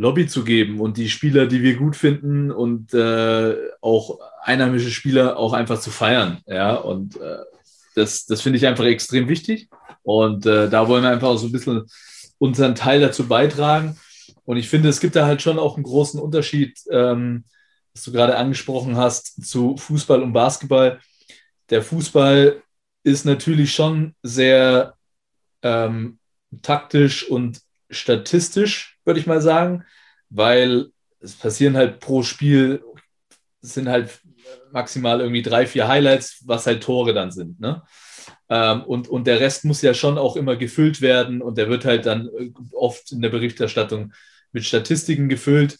Lobby 0.00 0.26
zu 0.26 0.44
geben 0.44 0.80
und 0.80 0.96
die 0.96 1.10
Spieler, 1.10 1.46
die 1.46 1.62
wir 1.62 1.76
gut 1.76 1.94
finden 1.94 2.50
und 2.50 2.94
äh, 2.94 3.54
auch 3.82 4.18
einheimische 4.42 4.90
Spieler 4.90 5.36
auch 5.36 5.52
einfach 5.52 5.78
zu 5.78 5.90
feiern. 5.90 6.38
Ja, 6.46 6.74
und 6.74 7.20
äh, 7.20 7.36
das, 7.94 8.24
das 8.24 8.40
finde 8.40 8.56
ich 8.56 8.66
einfach 8.66 8.84
extrem 8.84 9.28
wichtig. 9.28 9.68
Und 10.02 10.46
äh, 10.46 10.70
da 10.70 10.88
wollen 10.88 11.02
wir 11.02 11.10
einfach 11.10 11.36
so 11.36 11.46
ein 11.46 11.52
bisschen 11.52 11.84
unseren 12.38 12.74
Teil 12.74 13.00
dazu 13.00 13.28
beitragen. 13.28 13.98
Und 14.46 14.56
ich 14.56 14.70
finde, 14.70 14.88
es 14.88 15.00
gibt 15.00 15.16
da 15.16 15.26
halt 15.26 15.42
schon 15.42 15.58
auch 15.58 15.76
einen 15.76 15.84
großen 15.84 16.18
Unterschied, 16.18 16.78
ähm, 16.90 17.44
was 17.92 18.04
du 18.04 18.12
gerade 18.12 18.36
angesprochen 18.36 18.96
hast, 18.96 19.46
zu 19.46 19.76
Fußball 19.76 20.22
und 20.22 20.32
Basketball. 20.32 20.98
Der 21.68 21.82
Fußball 21.82 22.62
ist 23.02 23.26
natürlich 23.26 23.74
schon 23.74 24.14
sehr 24.22 24.94
ähm, 25.62 26.18
taktisch 26.62 27.28
und 27.28 27.60
statistisch, 27.90 28.98
würde 29.04 29.20
ich 29.20 29.26
mal 29.26 29.40
sagen, 29.40 29.84
weil 30.28 30.90
es 31.20 31.34
passieren 31.34 31.76
halt 31.76 32.00
pro 32.00 32.22
Spiel, 32.22 32.82
sind 33.60 33.88
halt 33.88 34.20
maximal 34.72 35.20
irgendwie 35.20 35.42
drei, 35.42 35.66
vier 35.66 35.88
Highlights, 35.88 36.42
was 36.46 36.66
halt 36.66 36.82
Tore 36.82 37.12
dann 37.12 37.30
sind. 37.30 37.60
Ne? 37.60 37.82
Ähm, 38.48 38.82
und, 38.84 39.08
und 39.08 39.26
der 39.26 39.40
Rest 39.40 39.64
muss 39.64 39.82
ja 39.82 39.94
schon 39.94 40.18
auch 40.18 40.36
immer 40.36 40.56
gefüllt 40.56 41.00
werden 41.00 41.42
und 41.42 41.58
der 41.58 41.68
wird 41.68 41.84
halt 41.84 42.06
dann 42.06 42.28
äh, 42.28 42.50
oft 42.72 43.12
in 43.12 43.20
der 43.20 43.28
Berichterstattung 43.28 44.12
mit 44.52 44.64
Statistiken 44.64 45.28
gefüllt. 45.28 45.78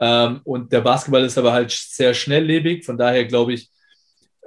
Ähm, 0.00 0.40
und 0.44 0.72
der 0.72 0.80
Basketball 0.80 1.24
ist 1.24 1.38
aber 1.38 1.52
halt 1.52 1.70
sehr 1.70 2.14
schnelllebig, 2.14 2.84
von 2.84 2.98
daher 2.98 3.24
glaube 3.26 3.52
ich, 3.52 3.70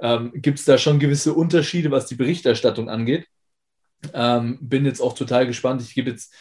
ähm, 0.00 0.32
gibt 0.34 0.58
es 0.58 0.64
da 0.64 0.76
schon 0.78 0.98
gewisse 0.98 1.32
Unterschiede, 1.32 1.90
was 1.90 2.06
die 2.06 2.16
Berichterstattung 2.16 2.88
angeht. 2.88 3.26
Bin 4.10 4.84
jetzt 4.84 5.00
auch 5.00 5.12
total 5.12 5.46
gespannt. 5.46 5.80
Ich 5.80 5.94
gebe 5.94 6.10
jetzt 6.10 6.34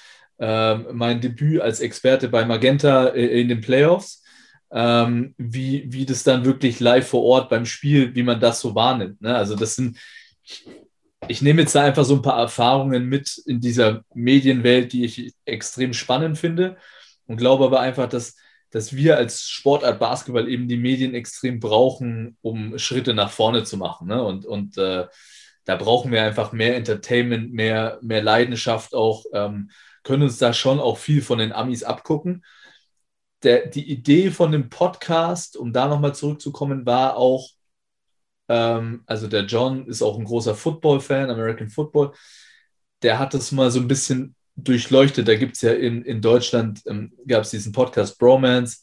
mein 0.91 1.21
Debüt 1.21 1.61
als 1.61 1.81
Experte 1.81 2.27
bei 2.27 2.45
Magenta 2.45 3.09
äh, 3.09 3.41
in 3.41 3.47
den 3.47 3.61
Playoffs, 3.61 4.23
ähm, 4.71 5.35
wie, 5.37 5.85
wie 5.91 6.05
das 6.05 6.23
dann 6.23 6.45
wirklich 6.45 6.79
live 6.79 7.07
vor 7.07 7.23
Ort 7.23 7.49
beim 7.49 7.65
Spiel, 7.65 8.15
wie 8.15 8.23
man 8.23 8.39
das 8.39 8.59
so 8.59 8.73
wahrnimmt. 8.73 9.21
Ne? 9.21 9.35
Also 9.35 9.55
das 9.55 9.75
sind, 9.75 9.97
ich, 10.43 10.65
ich 11.27 11.41
nehme 11.43 11.61
jetzt 11.61 11.75
da 11.75 11.83
einfach 11.83 12.05
so 12.05 12.15
ein 12.15 12.23
paar 12.23 12.39
Erfahrungen 12.39 13.05
mit 13.05 13.37
in 13.45 13.59
dieser 13.59 14.03
Medienwelt, 14.15 14.93
die 14.93 15.05
ich 15.05 15.33
extrem 15.45 15.93
spannend 15.93 16.39
finde 16.39 16.77
und 17.27 17.37
glaube 17.37 17.65
aber 17.65 17.79
einfach, 17.79 18.09
dass, 18.09 18.35
dass 18.71 18.95
wir 18.95 19.17
als 19.17 19.47
Sportart 19.47 19.99
Basketball 19.99 20.49
eben 20.49 20.67
die 20.67 20.77
Medien 20.77 21.13
extrem 21.13 21.59
brauchen, 21.59 22.37
um 22.41 22.79
Schritte 22.79 23.13
nach 23.13 23.29
vorne 23.29 23.63
zu 23.63 23.77
machen. 23.77 24.07
Ne? 24.07 24.23
Und, 24.23 24.47
und 24.47 24.77
äh, 24.79 25.05
da 25.65 25.75
brauchen 25.75 26.11
wir 26.11 26.23
einfach 26.23 26.51
mehr 26.51 26.75
Entertainment, 26.75 27.53
mehr, 27.53 27.99
mehr 28.01 28.23
Leidenschaft 28.23 28.95
auch. 28.95 29.25
Ähm, 29.33 29.69
können 30.03 30.23
uns 30.23 30.37
da 30.37 30.53
schon 30.53 30.79
auch 30.79 30.97
viel 30.97 31.21
von 31.21 31.39
den 31.39 31.51
Amis 31.51 31.83
abgucken. 31.83 32.43
Der, 33.43 33.67
die 33.67 33.89
Idee 33.89 34.31
von 34.31 34.51
dem 34.51 34.69
Podcast, 34.69 35.57
um 35.57 35.73
da 35.73 35.87
nochmal 35.87 36.13
zurückzukommen, 36.13 36.85
war 36.85 37.17
auch, 37.17 37.49
ähm, 38.49 39.03
also 39.07 39.27
der 39.27 39.45
John 39.45 39.87
ist 39.87 40.01
auch 40.01 40.17
ein 40.17 40.25
großer 40.25 40.55
Football-Fan, 40.55 41.29
American 41.29 41.69
Football. 41.69 42.13
Der 43.01 43.17
hat 43.17 43.33
das 43.33 43.51
mal 43.51 43.71
so 43.71 43.79
ein 43.79 43.87
bisschen 43.87 44.35
durchleuchtet. 44.55 45.27
Da 45.27 45.35
gibt 45.35 45.55
es 45.55 45.61
ja 45.61 45.73
in, 45.73 46.03
in 46.03 46.21
Deutschland, 46.21 46.81
ähm, 46.85 47.13
gab 47.27 47.43
es 47.43 47.49
diesen 47.49 47.71
Podcast 47.71 48.19
Bromance 48.19 48.81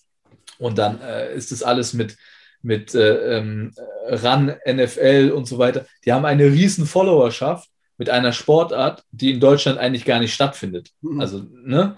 und 0.59 0.79
dann 0.79 1.01
äh, 1.01 1.35
ist 1.35 1.53
das 1.53 1.63
alles 1.63 1.93
mit, 1.93 2.17
mit 2.63 2.95
äh, 2.95 3.39
ähm, 3.39 3.73
RAN, 4.07 4.57
NFL 4.67 5.33
und 5.35 5.47
so 5.47 5.59
weiter. 5.59 5.87
Die 6.05 6.13
haben 6.13 6.25
eine 6.25 6.47
riesen 6.47 6.87
Followerschaft 6.87 7.69
mit 7.99 8.09
einer 8.09 8.33
Sportart, 8.33 9.05
die 9.11 9.33
in 9.33 9.41
Deutschland 9.41 9.79
eigentlich 9.79 10.05
gar 10.05 10.21
nicht 10.21 10.33
stattfindet. 10.33 10.91
Mhm. 11.03 11.21
Also, 11.21 11.45
ne? 11.51 11.97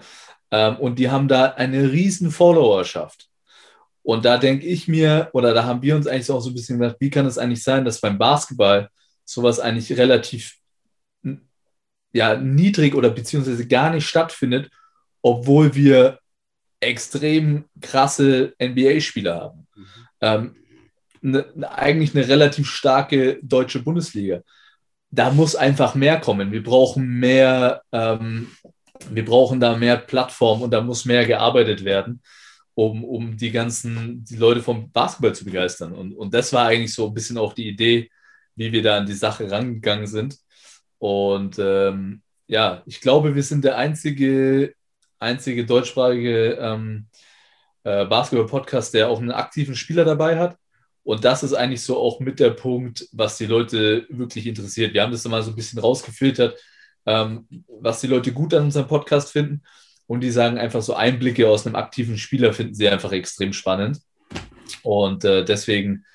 Ähm, 0.51 0.75
und 0.77 0.99
die 0.99 1.09
haben 1.09 1.27
da 1.27 1.45
eine 1.51 1.91
riesen 1.91 2.31
Followerschaft. 2.31 3.29
Und 4.03 4.25
da 4.25 4.37
denke 4.37 4.65
ich 4.65 4.87
mir, 4.87 5.29
oder 5.33 5.53
da 5.53 5.63
haben 5.63 5.83
wir 5.83 5.95
uns 5.95 6.07
eigentlich 6.07 6.31
auch 6.31 6.41
so 6.41 6.49
ein 6.49 6.55
bisschen 6.55 6.79
gedacht, 6.79 6.97
wie 6.99 7.11
kann 7.11 7.27
es 7.27 7.37
eigentlich 7.37 7.63
sein, 7.63 7.85
dass 7.85 8.01
beim 8.01 8.17
Basketball 8.17 8.89
sowas 9.23 9.59
eigentlich 9.59 9.95
relativ 9.97 10.57
ja, 12.13 12.35
niedrig 12.35 12.95
oder 12.95 13.09
beziehungsweise 13.09 13.67
gar 13.67 13.91
nicht 13.91 14.07
stattfindet, 14.07 14.69
obwohl 15.21 15.75
wir 15.75 16.19
extrem 16.79 17.65
krasse 17.79 18.53
NBA-Spieler 18.61 19.35
haben. 19.35 19.67
Mhm. 19.75 19.85
Ähm, 20.21 20.55
ne, 21.21 21.45
eigentlich 21.69 22.15
eine 22.15 22.27
relativ 22.27 22.67
starke 22.67 23.39
deutsche 23.43 23.79
Bundesliga 23.83 24.41
da 25.11 25.29
muss 25.31 25.55
einfach 25.55 25.93
mehr 25.95 26.19
kommen. 26.19 26.51
Wir 26.51 26.63
brauchen 26.63 27.05
mehr, 27.07 27.83
ähm, 27.91 28.47
wir 29.09 29.25
brauchen 29.25 29.59
da 29.59 29.75
mehr 29.75 29.97
Plattform 29.97 30.61
und 30.61 30.71
da 30.71 30.81
muss 30.81 31.05
mehr 31.05 31.25
gearbeitet 31.25 31.83
werden, 31.83 32.21
um, 32.73 33.03
um 33.03 33.37
die 33.37 33.51
ganzen 33.51 34.23
die 34.23 34.37
Leute 34.37 34.61
vom 34.63 34.91
Basketball 34.91 35.35
zu 35.35 35.45
begeistern. 35.45 35.93
Und, 35.93 36.13
und 36.13 36.33
das 36.33 36.53
war 36.53 36.67
eigentlich 36.67 36.93
so 36.93 37.07
ein 37.07 37.13
bisschen 37.13 37.37
auch 37.37 37.53
die 37.53 37.67
Idee, 37.67 38.09
wie 38.55 38.71
wir 38.71 38.81
da 38.81 38.97
an 38.97 39.05
die 39.05 39.13
Sache 39.13 39.51
rangegangen 39.51 40.07
sind. 40.07 40.37
Und 40.97 41.59
ähm, 41.59 42.21
ja, 42.47 42.83
ich 42.85 43.01
glaube, 43.01 43.35
wir 43.35 43.43
sind 43.43 43.65
der 43.65 43.77
einzige, 43.77 44.73
einzige 45.19 45.65
deutschsprachige 45.65 46.53
ähm, 46.53 47.07
äh, 47.83 48.05
Basketball-Podcast, 48.05 48.93
der 48.93 49.09
auch 49.09 49.19
einen 49.19 49.31
aktiven 49.31 49.75
Spieler 49.75 50.05
dabei 50.05 50.37
hat. 50.37 50.57
Und 51.03 51.25
das 51.25 51.43
ist 51.43 51.53
eigentlich 51.53 51.81
so 51.81 51.97
auch 51.97 52.19
mit 52.19 52.39
der 52.39 52.51
Punkt, 52.51 53.07
was 53.11 53.37
die 53.37 53.47
Leute 53.47 54.05
wirklich 54.09 54.45
interessiert. 54.45 54.93
Wir 54.93 55.01
haben 55.01 55.11
das 55.11 55.27
mal 55.27 55.41
so 55.41 55.51
ein 55.51 55.55
bisschen 55.55 55.79
rausgefiltert, 55.79 56.59
ähm, 57.05 57.47
was 57.79 58.01
die 58.01 58.07
Leute 58.07 58.31
gut 58.31 58.53
an 58.53 58.65
unserem 58.65 58.87
Podcast 58.87 59.31
finden. 59.31 59.63
Und 60.05 60.21
die 60.21 60.31
sagen 60.31 60.57
einfach 60.57 60.81
so 60.81 60.93
Einblicke 60.93 61.47
aus 61.47 61.65
einem 61.65 61.75
aktiven 61.75 62.17
Spieler 62.17 62.53
finden 62.53 62.75
sie 62.75 62.89
einfach 62.89 63.11
extrem 63.11 63.53
spannend. 63.53 63.99
Und 64.83 65.25
äh, 65.25 65.43
deswegen 65.43 66.05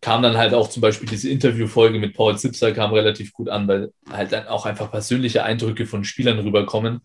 kam 0.00 0.22
dann 0.22 0.36
halt 0.36 0.54
auch 0.54 0.68
zum 0.68 0.82
Beispiel 0.82 1.08
diese 1.08 1.30
Interviewfolge 1.30 1.98
mit 1.98 2.14
Paul 2.14 2.38
Zipser 2.38 2.72
kam 2.72 2.92
relativ 2.92 3.32
gut 3.32 3.48
an, 3.48 3.66
weil 3.66 3.92
halt 4.10 4.30
dann 4.30 4.46
auch 4.46 4.66
einfach 4.66 4.90
persönliche 4.90 5.42
Eindrücke 5.42 5.86
von 5.86 6.04
Spielern 6.04 6.38
rüberkommen. 6.38 7.00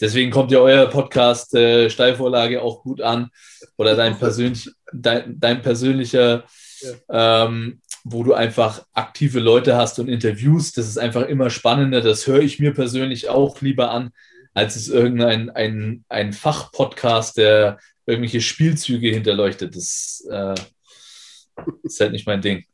Deswegen 0.00 0.30
kommt 0.30 0.50
ja 0.50 0.60
euer 0.60 0.86
Podcast 0.86 1.54
äh, 1.54 1.90
Steilvorlage 1.90 2.62
auch 2.62 2.82
gut 2.82 3.00
an 3.00 3.30
oder 3.76 3.96
dein, 3.96 4.18
persönlich, 4.18 4.70
dein, 4.92 5.38
dein 5.38 5.60
persönlicher 5.60 6.44
ja. 6.82 7.44
ähm, 7.44 7.80
wo 8.04 8.22
du 8.22 8.34
einfach 8.34 8.86
aktive 8.92 9.40
Leute 9.40 9.76
hast 9.76 9.98
und 9.98 10.08
Interviews. 10.08 10.72
Das 10.72 10.86
ist 10.86 10.98
einfach 10.98 11.26
immer 11.26 11.50
spannender. 11.50 12.00
Das 12.00 12.26
höre 12.26 12.40
ich 12.40 12.58
mir 12.58 12.72
persönlich 12.72 13.28
auch 13.28 13.60
lieber 13.60 13.90
an, 13.90 14.10
als 14.54 14.76
es 14.76 14.88
irgendein 14.88 15.50
ein, 15.50 16.04
ein 16.08 16.32
Fachpodcast, 16.32 17.36
der 17.36 17.78
irgendwelche 18.06 18.40
Spielzüge 18.40 19.08
hinterleuchtet. 19.08 19.76
Das 19.76 20.26
äh, 20.30 20.54
ist 21.82 22.00
halt 22.00 22.12
nicht 22.12 22.26
mein 22.26 22.42
Ding. 22.42 22.64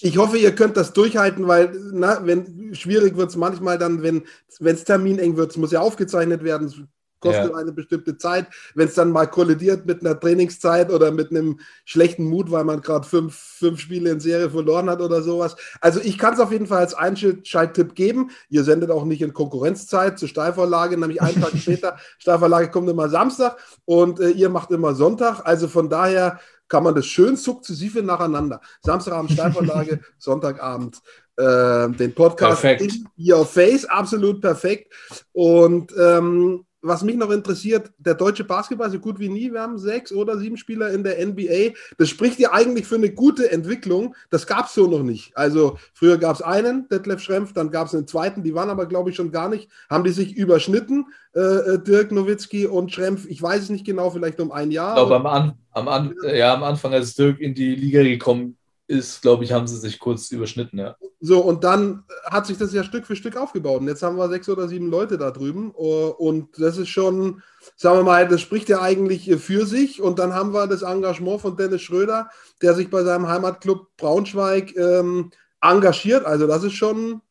Ich 0.00 0.18
hoffe, 0.18 0.36
ihr 0.36 0.54
könnt 0.54 0.76
das 0.76 0.92
durchhalten, 0.92 1.48
weil 1.48 1.72
na, 1.92 2.26
wenn 2.26 2.74
schwierig 2.74 3.16
wird 3.16 3.30
es 3.30 3.36
manchmal 3.36 3.78
dann, 3.78 4.02
wenn 4.02 4.24
es 4.60 4.84
termineng 4.84 5.36
wird, 5.36 5.52
es 5.52 5.56
muss 5.56 5.72
ja 5.72 5.80
aufgezeichnet 5.80 6.44
werden, 6.44 6.92
kostet 7.24 7.50
ja. 7.50 7.56
eine 7.56 7.72
bestimmte 7.72 8.16
Zeit. 8.16 8.46
Wenn 8.74 8.88
es 8.88 8.94
dann 8.94 9.10
mal 9.10 9.26
kollidiert 9.26 9.86
mit 9.86 10.00
einer 10.00 10.18
Trainingszeit 10.18 10.92
oder 10.92 11.10
mit 11.10 11.30
einem 11.30 11.58
schlechten 11.84 12.24
Mut, 12.24 12.50
weil 12.50 12.64
man 12.64 12.82
gerade 12.82 13.06
fünf, 13.06 13.34
fünf 13.34 13.80
Spiele 13.80 14.10
in 14.10 14.20
Serie 14.20 14.50
verloren 14.50 14.90
hat 14.90 15.00
oder 15.00 15.22
sowas. 15.22 15.56
Also 15.80 16.00
ich 16.00 16.18
kann 16.18 16.34
es 16.34 16.40
auf 16.40 16.52
jeden 16.52 16.66
Fall 16.66 16.78
als 16.78 16.94
Einschalttipp 16.94 17.94
geben. 17.94 18.30
Ihr 18.48 18.64
sendet 18.64 18.90
auch 18.90 19.04
nicht 19.04 19.22
in 19.22 19.32
Konkurrenzzeit 19.32 20.18
zur 20.18 20.28
Steilvorlage, 20.28 20.98
nämlich 20.98 21.22
einen 21.22 21.40
Tag 21.40 21.52
später. 21.56 21.96
Steilvorlage 22.18 22.70
kommt 22.70 22.88
immer 22.88 23.08
Samstag 23.08 23.56
und 23.84 24.20
äh, 24.20 24.30
ihr 24.30 24.50
macht 24.50 24.70
immer 24.70 24.94
Sonntag. 24.94 25.40
Also 25.44 25.68
von 25.68 25.88
daher 25.88 26.40
kann 26.68 26.82
man 26.82 26.94
das 26.94 27.06
schön 27.06 27.36
sukzessive 27.36 28.02
nacheinander. 28.02 28.60
Samstagabend 28.82 29.32
Steilvorlage, 29.32 30.00
Sonntagabend 30.18 31.00
äh, 31.36 31.88
den 31.90 32.14
Podcast 32.14 32.62
perfekt. 32.62 32.94
in 32.94 33.08
Your 33.32 33.44
Face, 33.44 33.84
absolut 33.84 34.40
perfekt. 34.40 34.92
Und 35.32 35.92
ähm, 35.98 36.64
was 36.84 37.02
mich 37.02 37.16
noch 37.16 37.30
interessiert, 37.30 37.92
der 37.98 38.14
deutsche 38.14 38.44
Basketball 38.44 38.90
so 38.90 38.98
gut 38.98 39.18
wie 39.18 39.30
nie. 39.30 39.50
Wir 39.50 39.62
haben 39.62 39.78
sechs 39.78 40.12
oder 40.12 40.38
sieben 40.38 40.56
Spieler 40.56 40.90
in 40.90 41.02
der 41.02 41.24
NBA. 41.26 41.74
Das 41.98 42.10
spricht 42.10 42.38
ja 42.38 42.52
eigentlich 42.52 42.86
für 42.86 42.96
eine 42.96 43.10
gute 43.10 43.50
Entwicklung. 43.50 44.14
Das 44.30 44.46
gab 44.46 44.66
es 44.66 44.74
so 44.74 44.86
noch 44.86 45.02
nicht. 45.02 45.36
Also 45.36 45.78
früher 45.94 46.18
gab 46.18 46.36
es 46.36 46.42
einen, 46.42 46.88
Detlef 46.88 47.20
Schrempf, 47.20 47.54
dann 47.54 47.70
gab 47.70 47.86
es 47.86 47.94
einen 47.94 48.06
zweiten, 48.06 48.42
die 48.42 48.54
waren 48.54 48.68
aber, 48.68 48.86
glaube 48.86 49.10
ich, 49.10 49.16
schon 49.16 49.32
gar 49.32 49.48
nicht. 49.48 49.70
Haben 49.88 50.04
die 50.04 50.10
sich 50.10 50.36
überschnitten, 50.36 51.06
äh, 51.34 51.40
äh 51.40 51.78
Dirk 51.82 52.12
Nowitzki 52.12 52.66
und 52.66 52.92
Schrempf? 52.92 53.26
Ich 53.26 53.40
weiß 53.40 53.62
es 53.62 53.70
nicht 53.70 53.86
genau, 53.86 54.10
vielleicht 54.10 54.40
um 54.40 54.52
ein 54.52 54.70
Jahr. 54.70 54.90
Ich 54.90 54.96
glaube, 54.96 55.16
am, 55.16 55.26
An 55.26 55.52
am, 55.72 55.88
An 55.88 56.14
ja, 56.34 56.54
am 56.54 56.62
Anfang, 56.64 56.92
als 56.92 57.14
Dirk 57.14 57.40
in 57.40 57.54
die 57.54 57.74
Liga 57.74 58.02
gekommen 58.02 58.58
ist, 58.86 59.22
glaube 59.22 59.44
ich, 59.44 59.52
haben 59.52 59.66
sie 59.66 59.78
sich 59.78 59.98
kurz 59.98 60.30
überschnitten, 60.30 60.78
ja. 60.78 60.96
So, 61.20 61.40
und 61.40 61.64
dann 61.64 62.04
hat 62.26 62.46
sich 62.46 62.58
das 62.58 62.74
ja 62.74 62.84
Stück 62.84 63.06
für 63.06 63.16
Stück 63.16 63.36
aufgebaut. 63.36 63.80
Und 63.80 63.88
jetzt 63.88 64.02
haben 64.02 64.16
wir 64.16 64.28
sechs 64.28 64.48
oder 64.48 64.68
sieben 64.68 64.90
Leute 64.90 65.16
da 65.16 65.30
drüben. 65.30 65.72
Uh, 65.74 66.08
und 66.18 66.58
das 66.58 66.76
ist 66.76 66.88
schon, 66.88 67.42
sagen 67.76 67.98
wir 67.98 68.02
mal, 68.02 68.28
das 68.28 68.42
spricht 68.42 68.68
ja 68.68 68.82
eigentlich 68.82 69.34
für 69.36 69.64
sich. 69.64 70.02
Und 70.02 70.18
dann 70.18 70.34
haben 70.34 70.52
wir 70.52 70.66
das 70.66 70.82
Engagement 70.82 71.40
von 71.40 71.56
Dennis 71.56 71.80
Schröder, 71.80 72.28
der 72.60 72.74
sich 72.74 72.90
bei 72.90 73.02
seinem 73.04 73.26
Heimatclub 73.26 73.96
Braunschweig 73.96 74.76
ähm, 74.76 75.30
engagiert. 75.62 76.26
Also, 76.26 76.46
das 76.46 76.62
ist 76.62 76.74
schon, 76.74 77.22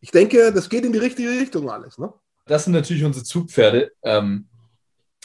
ich 0.00 0.12
denke, 0.12 0.52
das 0.52 0.68
geht 0.68 0.84
in 0.84 0.92
die 0.92 0.98
richtige 0.98 1.30
Richtung 1.30 1.70
alles. 1.70 1.98
Ne? 1.98 2.12
Das 2.46 2.64
sind 2.64 2.72
natürlich 2.72 3.04
unsere 3.04 3.24
Zugpferde, 3.24 3.90
ähm, 4.02 4.46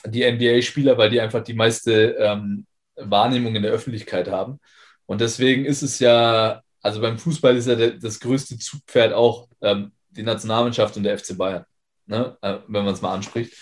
die 0.07 0.23
NBA-Spieler, 0.23 0.97
weil 0.97 1.11
die 1.11 1.21
einfach 1.21 1.43
die 1.43 1.53
meiste 1.53 2.15
ähm, 2.17 2.65
Wahrnehmung 2.95 3.55
in 3.55 3.63
der 3.63 3.71
Öffentlichkeit 3.71 4.31
haben. 4.31 4.59
Und 5.05 5.21
deswegen 5.21 5.65
ist 5.65 5.81
es 5.81 5.99
ja, 5.99 6.61
also 6.81 7.01
beim 7.01 7.17
Fußball 7.17 7.55
ist 7.55 7.67
ja 7.67 7.75
das 7.75 8.19
größte 8.19 8.57
Zugpferd 8.57 9.13
auch 9.13 9.47
ähm, 9.61 9.91
die 10.09 10.23
Nationalmannschaft 10.23 10.97
und 10.97 11.03
der 11.03 11.17
FC 11.17 11.37
Bayern, 11.37 11.65
ne? 12.05 12.37
äh, 12.41 12.57
wenn 12.67 12.85
man 12.85 12.93
es 12.93 13.01
mal 13.01 13.13
anspricht. 13.13 13.53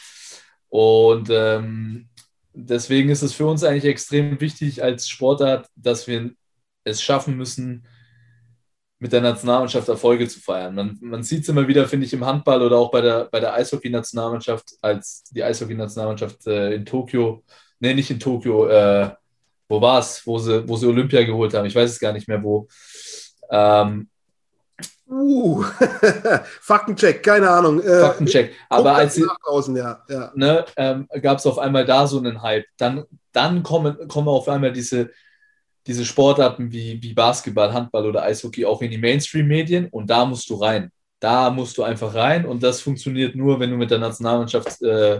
Und 0.69 1.29
ähm, 1.31 2.09
deswegen 2.53 3.09
ist 3.09 3.21
es 3.21 3.33
für 3.33 3.45
uns 3.45 3.63
eigentlich 3.63 3.85
extrem 3.85 4.39
wichtig 4.39 4.83
als 4.83 5.07
Sportart, 5.07 5.67
dass 5.75 6.07
wir 6.07 6.31
es 6.83 7.01
schaffen 7.01 7.37
müssen, 7.37 7.85
mit 9.03 9.11
der 9.11 9.21
Nationalmannschaft 9.21 9.89
Erfolge 9.89 10.29
zu 10.29 10.39
feiern. 10.39 10.75
Man, 10.75 10.97
man 11.01 11.23
sieht 11.23 11.43
es 11.43 11.49
immer 11.49 11.67
wieder, 11.67 11.87
finde 11.89 12.05
ich, 12.05 12.13
im 12.13 12.25
Handball 12.25 12.61
oder 12.61 12.77
auch 12.77 12.89
bei 12.89 13.01
der, 13.01 13.25
bei 13.25 13.41
der 13.41 13.53
Eishockey-Nationalmannschaft, 13.53 14.75
als 14.81 15.25
die 15.25 15.43
Eishockey-Nationalmannschaft 15.43 16.47
äh, 16.47 16.73
in 16.73 16.85
Tokio, 16.85 17.43
nee, 17.81 17.93
nicht 17.93 18.09
in 18.11 18.19
Tokio, 18.21 18.67
äh, 18.67 19.11
wo 19.73 19.81
war 19.81 19.99
es, 19.99 20.25
wo 20.27 20.37
sie, 20.37 20.67
wo 20.67 20.77
sie 20.77 20.85
Olympia 20.85 21.23
geholt 21.23 21.53
haben? 21.55 21.65
Ich 21.65 21.73
weiß 21.73 21.89
es 21.89 21.99
gar 21.99 22.13
nicht 22.13 22.27
mehr, 22.27 22.43
wo. 22.43 22.67
Ähm, 23.49 24.07
uh, 25.09 25.63
Faktencheck, 26.61 27.23
keine 27.23 27.49
Ahnung. 27.49 27.81
Äh, 27.81 28.01
Faktencheck. 28.01 28.53
Aber 28.69 28.95
als 28.95 29.15
sie, 29.15 29.25
außen, 29.43 29.75
ja, 29.75 30.03
ja. 30.07 30.31
Ne, 30.35 30.63
ähm, 30.77 31.07
gab 31.23 31.39
es 31.39 31.47
auf 31.47 31.57
einmal 31.57 31.85
da 31.85 32.05
so 32.05 32.19
einen 32.19 32.43
Hype. 32.43 32.65
Dann, 32.77 33.03
dann 33.31 33.63
kommen, 33.63 34.07
kommen 34.07 34.27
auf 34.27 34.47
einmal 34.47 34.71
diese, 34.71 35.09
diese 35.87 36.05
Sportarten 36.05 36.71
wie, 36.71 37.01
wie 37.01 37.13
Basketball, 37.13 37.73
Handball 37.73 38.05
oder 38.05 38.21
Eishockey 38.21 38.65
auch 38.65 38.83
in 38.83 38.91
die 38.91 38.99
Mainstream-Medien 38.99 39.87
und 39.89 40.07
da 40.07 40.23
musst 40.23 40.47
du 40.51 40.55
rein. 40.55 40.91
Da 41.19 41.49
musst 41.49 41.79
du 41.79 41.83
einfach 41.83 42.13
rein 42.13 42.45
und 42.45 42.61
das 42.61 42.79
funktioniert 42.81 43.35
nur, 43.35 43.59
wenn 43.59 43.71
du 43.71 43.77
mit 43.77 43.89
der 43.89 43.97
Nationalmannschaft 43.97 44.83
äh, 44.83 45.19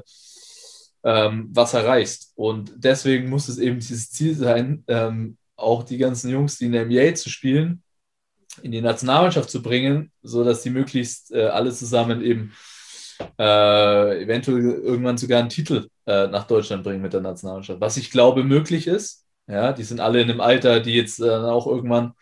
ähm, 1.03 1.49
was 1.51 1.73
erreichst. 1.73 2.31
Und 2.35 2.71
deswegen 2.75 3.29
muss 3.29 3.49
es 3.49 3.57
eben 3.57 3.79
dieses 3.79 4.11
Ziel 4.11 4.35
sein, 4.35 4.83
ähm, 4.87 5.37
auch 5.55 5.83
die 5.83 5.97
ganzen 5.97 6.29
Jungs, 6.29 6.57
die 6.57 6.65
in 6.65 6.71
der 6.71 6.85
NBA 6.85 7.15
zu 7.15 7.29
spielen, 7.29 7.83
in 8.61 8.71
die 8.71 8.81
Nationalmannschaft 8.81 9.49
zu 9.49 9.61
bringen, 9.61 10.11
sodass 10.21 10.61
die 10.61 10.69
möglichst 10.69 11.31
äh, 11.31 11.45
alle 11.45 11.71
zusammen 11.71 12.21
eben 12.21 12.53
äh, 13.39 14.23
eventuell 14.23 14.59
irgendwann 14.59 15.17
sogar 15.17 15.39
einen 15.39 15.49
Titel 15.49 15.87
äh, 16.05 16.27
nach 16.27 16.45
Deutschland 16.45 16.83
bringen 16.83 17.01
mit 17.01 17.13
der 17.13 17.21
Nationalmannschaft. 17.21 17.81
Was 17.81 17.97
ich 17.97 18.11
glaube 18.11 18.43
möglich 18.43 18.87
ist. 18.87 19.25
Ja, 19.47 19.73
die 19.73 19.83
sind 19.83 19.99
alle 19.99 20.21
in 20.21 20.29
einem 20.29 20.39
Alter, 20.39 20.79
die 20.79 20.93
jetzt 20.93 21.19
äh, 21.19 21.29
auch 21.29 21.67
irgendwann 21.67 22.13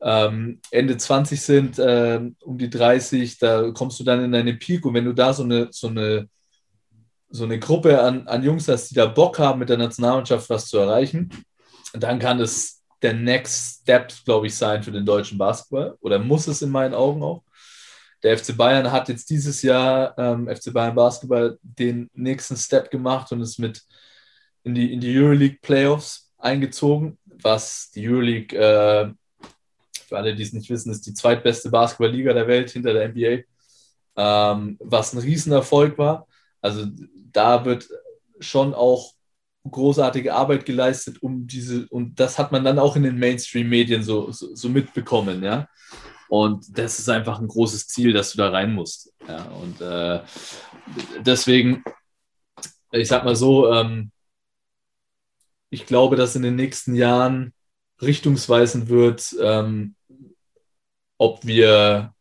ähm, 0.00 0.60
Ende 0.70 0.96
20 0.96 1.40
sind, 1.40 1.78
äh, 1.78 2.20
um 2.40 2.56
die 2.56 2.70
30, 2.70 3.38
da 3.38 3.70
kommst 3.72 4.00
du 4.00 4.04
dann 4.04 4.24
in 4.24 4.32
deine 4.32 4.54
Peak 4.54 4.86
und 4.86 4.94
wenn 4.94 5.04
du 5.04 5.12
da 5.12 5.34
so 5.34 5.42
eine, 5.42 5.68
so 5.70 5.88
eine 5.88 6.28
so 7.30 7.44
eine 7.44 7.58
Gruppe 7.58 8.00
an, 8.00 8.26
an 8.26 8.42
Jungs 8.42 8.68
hast, 8.68 8.90
die 8.90 8.94
da 8.94 9.06
Bock 9.06 9.38
haben, 9.38 9.58
mit 9.58 9.68
der 9.68 9.76
Nationalmannschaft 9.76 10.48
was 10.48 10.68
zu 10.68 10.78
erreichen, 10.78 11.30
dann 11.92 12.18
kann 12.18 12.40
es 12.40 12.82
der 13.02 13.14
Next 13.14 13.82
Step, 13.82 14.12
glaube 14.24 14.46
ich, 14.46 14.56
sein 14.56 14.82
für 14.82 14.92
den 14.92 15.06
deutschen 15.06 15.38
Basketball 15.38 15.96
oder 16.00 16.18
muss 16.18 16.46
es 16.46 16.62
in 16.62 16.70
meinen 16.70 16.94
Augen 16.94 17.22
auch. 17.22 17.42
Der 18.22 18.36
FC 18.36 18.56
Bayern 18.56 18.90
hat 18.90 19.08
jetzt 19.08 19.30
dieses 19.30 19.62
Jahr 19.62 20.18
ähm, 20.18 20.48
FC 20.48 20.72
Bayern 20.72 20.94
Basketball 20.94 21.58
den 21.62 22.10
nächsten 22.14 22.56
Step 22.56 22.90
gemacht 22.90 23.30
und 23.30 23.40
ist 23.40 23.58
mit 23.58 23.82
in 24.64 24.74
die, 24.74 24.92
in 24.92 25.00
die 25.00 25.16
Euroleague 25.16 25.58
Playoffs 25.62 26.32
eingezogen, 26.36 27.18
was 27.24 27.90
die 27.94 28.08
Euroleague, 28.08 28.58
äh, 28.58 29.12
für 30.06 30.16
alle, 30.16 30.34
die 30.34 30.42
es 30.42 30.52
nicht 30.52 30.68
wissen, 30.68 30.90
ist 30.90 31.06
die 31.06 31.14
zweitbeste 31.14 31.70
Basketballliga 31.70 32.32
der 32.32 32.48
Welt 32.48 32.70
hinter 32.70 32.92
der 32.92 33.08
NBA, 33.08 33.44
ähm, 34.16 34.76
was 34.80 35.12
ein 35.12 35.20
Riesenerfolg 35.20 35.96
war. 35.98 36.26
Also 36.60 36.86
da 37.32 37.64
wird 37.64 37.88
schon 38.40 38.74
auch 38.74 39.12
großartige 39.70 40.34
Arbeit 40.34 40.64
geleistet, 40.64 41.22
um 41.22 41.46
diese, 41.46 41.86
und 41.88 42.18
das 42.20 42.38
hat 42.38 42.52
man 42.52 42.64
dann 42.64 42.78
auch 42.78 42.96
in 42.96 43.02
den 43.02 43.18
Mainstream-Medien 43.18 44.02
so, 44.02 44.30
so, 44.30 44.54
so, 44.54 44.68
mitbekommen, 44.68 45.42
ja. 45.42 45.68
Und 46.28 46.78
das 46.78 46.98
ist 46.98 47.08
einfach 47.08 47.40
ein 47.40 47.48
großes 47.48 47.88
Ziel, 47.88 48.12
dass 48.12 48.32
du 48.32 48.38
da 48.38 48.50
rein 48.50 48.74
musst. 48.74 49.12
Ja. 49.26 49.44
Und 49.44 49.80
äh, 49.80 50.20
deswegen, 51.20 51.82
ich 52.92 53.08
sag 53.08 53.24
mal 53.24 53.36
so, 53.36 53.72
ähm, 53.72 54.10
ich 55.70 55.86
glaube, 55.86 56.16
dass 56.16 56.36
in 56.36 56.42
den 56.42 56.56
nächsten 56.56 56.94
Jahren 56.94 57.52
richtungsweisend 58.00 58.88
wird, 58.88 59.34
ähm, 59.40 59.94
ob 61.18 61.44
wir 61.44 62.14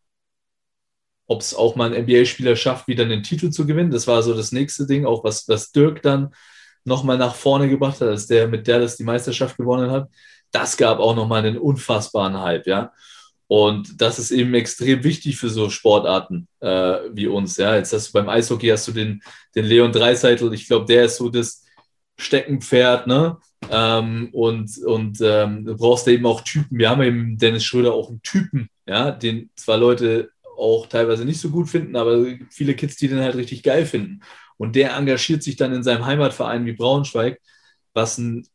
ob 1.27 1.41
es 1.41 1.53
auch 1.53 1.75
mal 1.75 1.93
ein 1.93 2.03
NBA-Spieler 2.03 2.55
schafft, 2.55 2.87
wieder 2.87 3.03
einen 3.03 3.23
Titel 3.23 3.49
zu 3.49 3.65
gewinnen. 3.65 3.91
Das 3.91 4.07
war 4.07 4.23
so 4.23 4.33
das 4.33 4.51
nächste 4.51 4.87
Ding, 4.87 5.05
auch 5.05 5.23
was, 5.23 5.47
was 5.47 5.71
Dirk 5.71 6.01
dann 6.01 6.33
nochmal 6.85 7.17
nach 7.17 7.35
vorne 7.35 7.69
gebracht 7.69 7.99
hat, 8.01 8.07
als 8.07 8.27
der 8.27 8.47
mit 8.47 8.65
der 8.65 8.79
das 8.79 8.95
die 8.95 9.03
Meisterschaft 9.03 9.57
gewonnen 9.57 9.91
hat. 9.91 10.09
Das 10.51 10.77
gab 10.77 10.99
auch 10.99 11.15
nochmal 11.15 11.45
einen 11.45 11.57
unfassbaren 11.57 12.39
Hype, 12.39 12.65
ja. 12.65 12.93
Und 13.47 14.01
das 14.01 14.19
ist 14.19 14.31
eben 14.31 14.53
extrem 14.53 15.03
wichtig 15.03 15.37
für 15.37 15.49
so 15.49 15.69
Sportarten 15.69 16.47
äh, 16.59 16.99
wie 17.13 17.27
uns. 17.27 17.57
Ja, 17.57 17.75
jetzt 17.75 17.93
hast 17.93 18.09
du 18.09 18.13
beim 18.13 18.27
Eishockey 18.27 18.67
hast 18.67 18.87
du 18.87 18.91
den, 18.91 19.21
den 19.55 19.65
Leon 19.65 19.91
Dreiseitel. 19.91 20.53
Ich 20.53 20.67
glaube, 20.67 20.85
der 20.85 21.05
ist 21.05 21.17
so 21.17 21.29
das 21.29 21.63
Steckenpferd, 22.17 23.07
ne? 23.07 23.37
Ähm, 23.69 24.29
und 24.33 24.77
und 24.85 25.19
ähm, 25.21 25.65
du 25.65 25.75
brauchst 25.77 26.07
eben 26.07 26.25
auch 26.25 26.41
Typen. 26.41 26.77
Wir 26.77 26.89
haben 26.89 27.01
eben 27.01 27.37
Dennis 27.37 27.63
Schröder 27.63 27.93
auch 27.93 28.09
einen 28.09 28.21
Typen, 28.21 28.69
ja, 28.85 29.11
den 29.11 29.49
zwar 29.55 29.77
Leute 29.77 30.29
auch 30.57 30.87
teilweise 30.87 31.25
nicht 31.25 31.39
so 31.39 31.49
gut 31.49 31.69
finden, 31.69 31.95
aber 31.95 32.25
viele 32.49 32.75
Kids, 32.75 32.97
die 32.97 33.07
den 33.07 33.19
halt 33.19 33.35
richtig 33.35 33.63
geil 33.63 33.85
finden. 33.85 34.21
Und 34.57 34.75
der 34.75 34.95
engagiert 34.95 35.43
sich 35.43 35.55
dann 35.55 35.73
in 35.73 35.83
seinem 35.83 36.05
Heimatverein 36.05 36.65
wie 36.65 36.73
Braunschweig, 36.73 37.39
was 37.93 38.17
ein, 38.17 38.47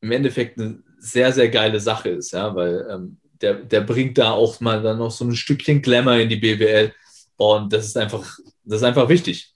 im 0.00 0.12
Endeffekt 0.12 0.58
eine 0.58 0.82
sehr, 0.98 1.32
sehr 1.32 1.48
geile 1.48 1.80
Sache 1.80 2.10
ist, 2.10 2.32
ja, 2.32 2.54
weil 2.54 2.86
ähm, 2.90 3.18
der, 3.40 3.54
der 3.54 3.80
bringt 3.82 4.18
da 4.18 4.32
auch 4.32 4.60
mal 4.60 4.82
dann 4.82 4.98
noch 4.98 5.10
so 5.10 5.24
ein 5.24 5.34
Stückchen 5.34 5.82
Glamour 5.82 6.14
in 6.14 6.28
die 6.28 6.36
BWL 6.36 6.92
und 7.36 7.72
das 7.72 7.86
ist 7.86 7.96
einfach, 7.96 8.38
das 8.64 8.80
ist 8.80 8.84
einfach 8.84 9.08
wichtig. 9.08 9.54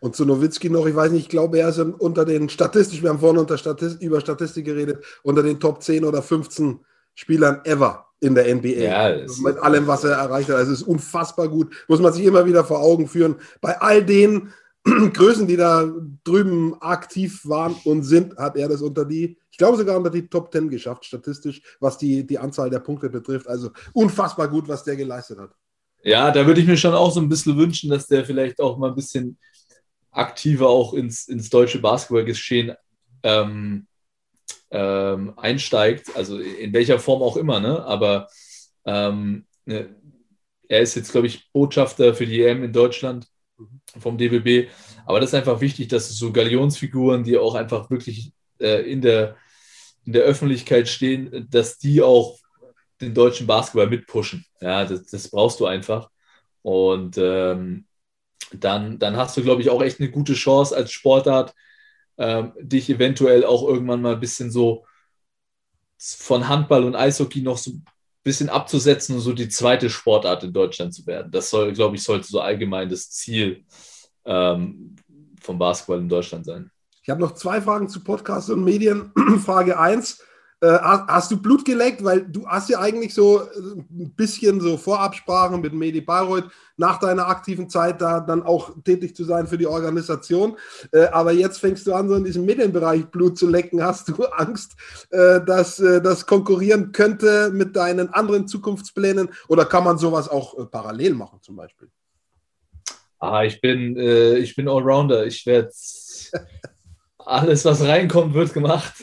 Und 0.00 0.16
zu 0.16 0.24
Nowitzki 0.24 0.70
noch, 0.70 0.86
ich 0.86 0.94
weiß 0.94 1.12
nicht, 1.12 1.22
ich 1.24 1.28
glaube, 1.28 1.58
er 1.58 1.68
ist 1.68 1.78
unter 1.78 2.24
den 2.24 2.48
statistisch, 2.48 3.02
wir 3.02 3.10
haben 3.10 3.20
vorhin 3.20 3.38
unter 3.38 3.58
Statist, 3.58 4.02
über 4.02 4.20
Statistik 4.20 4.64
geredet, 4.64 5.04
unter 5.22 5.42
den 5.42 5.60
Top 5.60 5.82
10 5.82 6.04
oder 6.04 6.22
15 6.22 6.80
Spielern 7.14 7.60
ever 7.64 8.09
in 8.20 8.34
der 8.34 8.54
NBA. 8.54 8.68
Ja, 8.68 8.98
also 8.98 9.42
mit 9.42 9.58
allem, 9.58 9.86
was 9.86 10.04
er 10.04 10.12
erreicht 10.12 10.48
hat. 10.48 10.56
Also 10.56 10.72
es 10.72 10.80
ist 10.80 10.86
unfassbar 10.86 11.48
gut. 11.48 11.74
Muss 11.88 12.00
man 12.00 12.12
sich 12.12 12.24
immer 12.24 12.46
wieder 12.46 12.64
vor 12.64 12.80
Augen 12.80 13.08
führen. 13.08 13.36
Bei 13.60 13.80
all 13.80 14.04
den 14.04 14.52
Größen, 14.84 15.46
die 15.46 15.56
da 15.56 15.90
drüben 16.24 16.80
aktiv 16.80 17.40
waren 17.44 17.74
und 17.84 18.02
sind, 18.02 18.36
hat 18.36 18.56
er 18.56 18.68
das 18.68 18.82
unter 18.82 19.04
die, 19.04 19.38
ich 19.50 19.58
glaube 19.58 19.76
sogar 19.76 19.96
unter 19.96 20.10
die 20.10 20.28
Top 20.28 20.52
10 20.52 20.68
geschafft, 20.70 21.04
statistisch, 21.04 21.60
was 21.80 21.98
die, 21.98 22.26
die 22.26 22.38
Anzahl 22.38 22.70
der 22.70 22.80
Punkte 22.80 23.10
betrifft. 23.10 23.48
Also 23.48 23.70
unfassbar 23.92 24.48
gut, 24.48 24.68
was 24.68 24.84
der 24.84 24.96
geleistet 24.96 25.38
hat. 25.38 25.50
Ja, 26.02 26.30
da 26.30 26.46
würde 26.46 26.60
ich 26.60 26.66
mir 26.66 26.78
schon 26.78 26.94
auch 26.94 27.12
so 27.12 27.20
ein 27.20 27.28
bisschen 27.28 27.58
wünschen, 27.58 27.90
dass 27.90 28.06
der 28.06 28.24
vielleicht 28.24 28.60
auch 28.60 28.78
mal 28.78 28.88
ein 28.88 28.94
bisschen 28.94 29.38
aktiver 30.10 30.68
auch 30.68 30.94
ins, 30.94 31.28
ins 31.28 31.50
deutsche 31.50 31.78
Basketballgeschehen 31.78 32.74
ähm, 33.22 33.86
ähm, 34.70 35.34
einsteigt, 35.36 36.14
also 36.16 36.38
in 36.38 36.72
welcher 36.72 36.98
Form 36.98 37.22
auch 37.22 37.36
immer, 37.36 37.60
ne? 37.60 37.84
aber 37.84 38.28
ähm, 38.84 39.46
ne, 39.64 39.94
er 40.68 40.80
ist 40.80 40.94
jetzt, 40.94 41.12
glaube 41.12 41.26
ich, 41.26 41.50
Botschafter 41.52 42.14
für 42.14 42.26
die 42.26 42.42
EM 42.42 42.62
in 42.62 42.72
Deutschland 42.72 43.26
vom 43.98 44.16
DBB, 44.16 44.70
aber 45.04 45.20
das 45.20 45.30
ist 45.30 45.34
einfach 45.34 45.60
wichtig, 45.60 45.88
dass 45.88 46.08
es 46.08 46.18
so 46.18 46.32
Galionsfiguren, 46.32 47.24
die 47.24 47.36
auch 47.36 47.54
einfach 47.54 47.90
wirklich 47.90 48.32
äh, 48.60 48.90
in, 48.90 49.00
der, 49.00 49.36
in 50.04 50.12
der 50.12 50.22
Öffentlichkeit 50.22 50.88
stehen, 50.88 51.48
dass 51.50 51.78
die 51.78 52.00
auch 52.00 52.38
den 53.00 53.14
deutschen 53.14 53.46
Basketball 53.46 53.88
mitpushen. 53.88 54.44
Ja, 54.60 54.84
das, 54.84 55.06
das 55.06 55.28
brauchst 55.28 55.58
du 55.60 55.66
einfach. 55.66 56.10
Und 56.62 57.16
ähm, 57.18 57.86
dann, 58.52 58.98
dann 58.98 59.16
hast 59.16 59.36
du, 59.36 59.42
glaube 59.42 59.62
ich, 59.62 59.70
auch 59.70 59.82
echt 59.82 60.00
eine 60.00 60.10
gute 60.10 60.34
Chance 60.34 60.76
als 60.76 60.92
Sportart, 60.92 61.54
ähm, 62.20 62.52
dich 62.60 62.90
eventuell 62.90 63.46
auch 63.46 63.66
irgendwann 63.66 64.02
mal 64.02 64.12
ein 64.12 64.20
bisschen 64.20 64.50
so 64.50 64.84
von 65.96 66.48
Handball 66.48 66.84
und 66.84 66.94
Eishockey 66.94 67.40
noch 67.40 67.56
so 67.56 67.70
ein 67.70 67.84
bisschen 68.22 68.50
abzusetzen 68.50 69.14
und 69.14 69.22
so 69.22 69.32
die 69.32 69.48
zweite 69.48 69.88
Sportart 69.88 70.44
in 70.44 70.52
Deutschland 70.52 70.92
zu 70.92 71.06
werden. 71.06 71.32
Das 71.32 71.48
soll, 71.48 71.72
glaube 71.72 71.96
ich, 71.96 72.02
sollte 72.02 72.28
so 72.28 72.40
allgemein 72.40 72.90
das 72.90 73.10
Ziel 73.10 73.64
ähm, 74.26 74.96
vom 75.40 75.58
Basketball 75.58 75.98
in 75.98 76.10
Deutschland 76.10 76.44
sein. 76.44 76.70
Ich 77.02 77.08
habe 77.08 77.22
noch 77.22 77.32
zwei 77.32 77.62
Fragen 77.62 77.88
zu 77.88 78.04
Podcasts 78.04 78.50
und 78.50 78.64
Medien. 78.64 79.12
Frage 79.44 79.78
1. 79.78 80.22
Äh, 80.62 80.78
hast 80.78 81.30
du 81.30 81.40
Blut 81.40 81.64
geleckt? 81.64 82.04
Weil 82.04 82.22
du 82.22 82.46
hast 82.46 82.68
ja 82.68 82.80
eigentlich 82.80 83.14
so 83.14 83.40
äh, 83.40 83.44
ein 83.90 84.12
bisschen 84.14 84.60
so 84.60 84.76
Vorabsprachen 84.76 85.60
mit 85.62 85.72
Medi 85.72 86.02
Bayreuth 86.02 86.50
nach 86.76 86.98
deiner 86.98 87.28
aktiven 87.28 87.70
Zeit 87.70 88.00
da 88.02 88.20
dann 88.20 88.42
auch 88.42 88.72
tätig 88.84 89.16
zu 89.16 89.24
sein 89.24 89.46
für 89.46 89.56
die 89.56 89.66
Organisation. 89.66 90.58
Äh, 90.92 91.06
aber 91.06 91.32
jetzt 91.32 91.60
fängst 91.60 91.86
du 91.86 91.94
an, 91.94 92.08
so 92.08 92.14
in 92.14 92.24
diesem 92.24 92.44
Medienbereich 92.44 93.06
Blut 93.06 93.38
zu 93.38 93.48
lecken. 93.48 93.82
Hast 93.82 94.08
du 94.08 94.24
Angst, 94.36 94.72
dass 95.10 95.76
das 95.76 96.26
konkurrieren 96.26 96.92
könnte 96.92 97.50
mit 97.52 97.76
deinen 97.76 98.12
anderen 98.12 98.46
Zukunftsplänen? 98.46 99.30
Oder 99.48 99.64
kann 99.64 99.84
man 99.84 99.98
sowas 99.98 100.28
auch 100.28 100.70
parallel 100.70 101.14
machen 101.14 101.38
zum 101.42 101.56
Beispiel? 101.56 101.88
Ah, 103.18 103.44
ich 103.44 103.60
bin, 103.60 103.96
ich 103.96 104.54
bin 104.56 104.68
Allrounder. 104.68 105.26
Ich 105.26 105.44
werde 105.46 105.70
alles, 107.26 107.64
was 107.64 107.82
reinkommt, 107.82 108.34
wird 108.34 108.54
gemacht. 108.54 108.94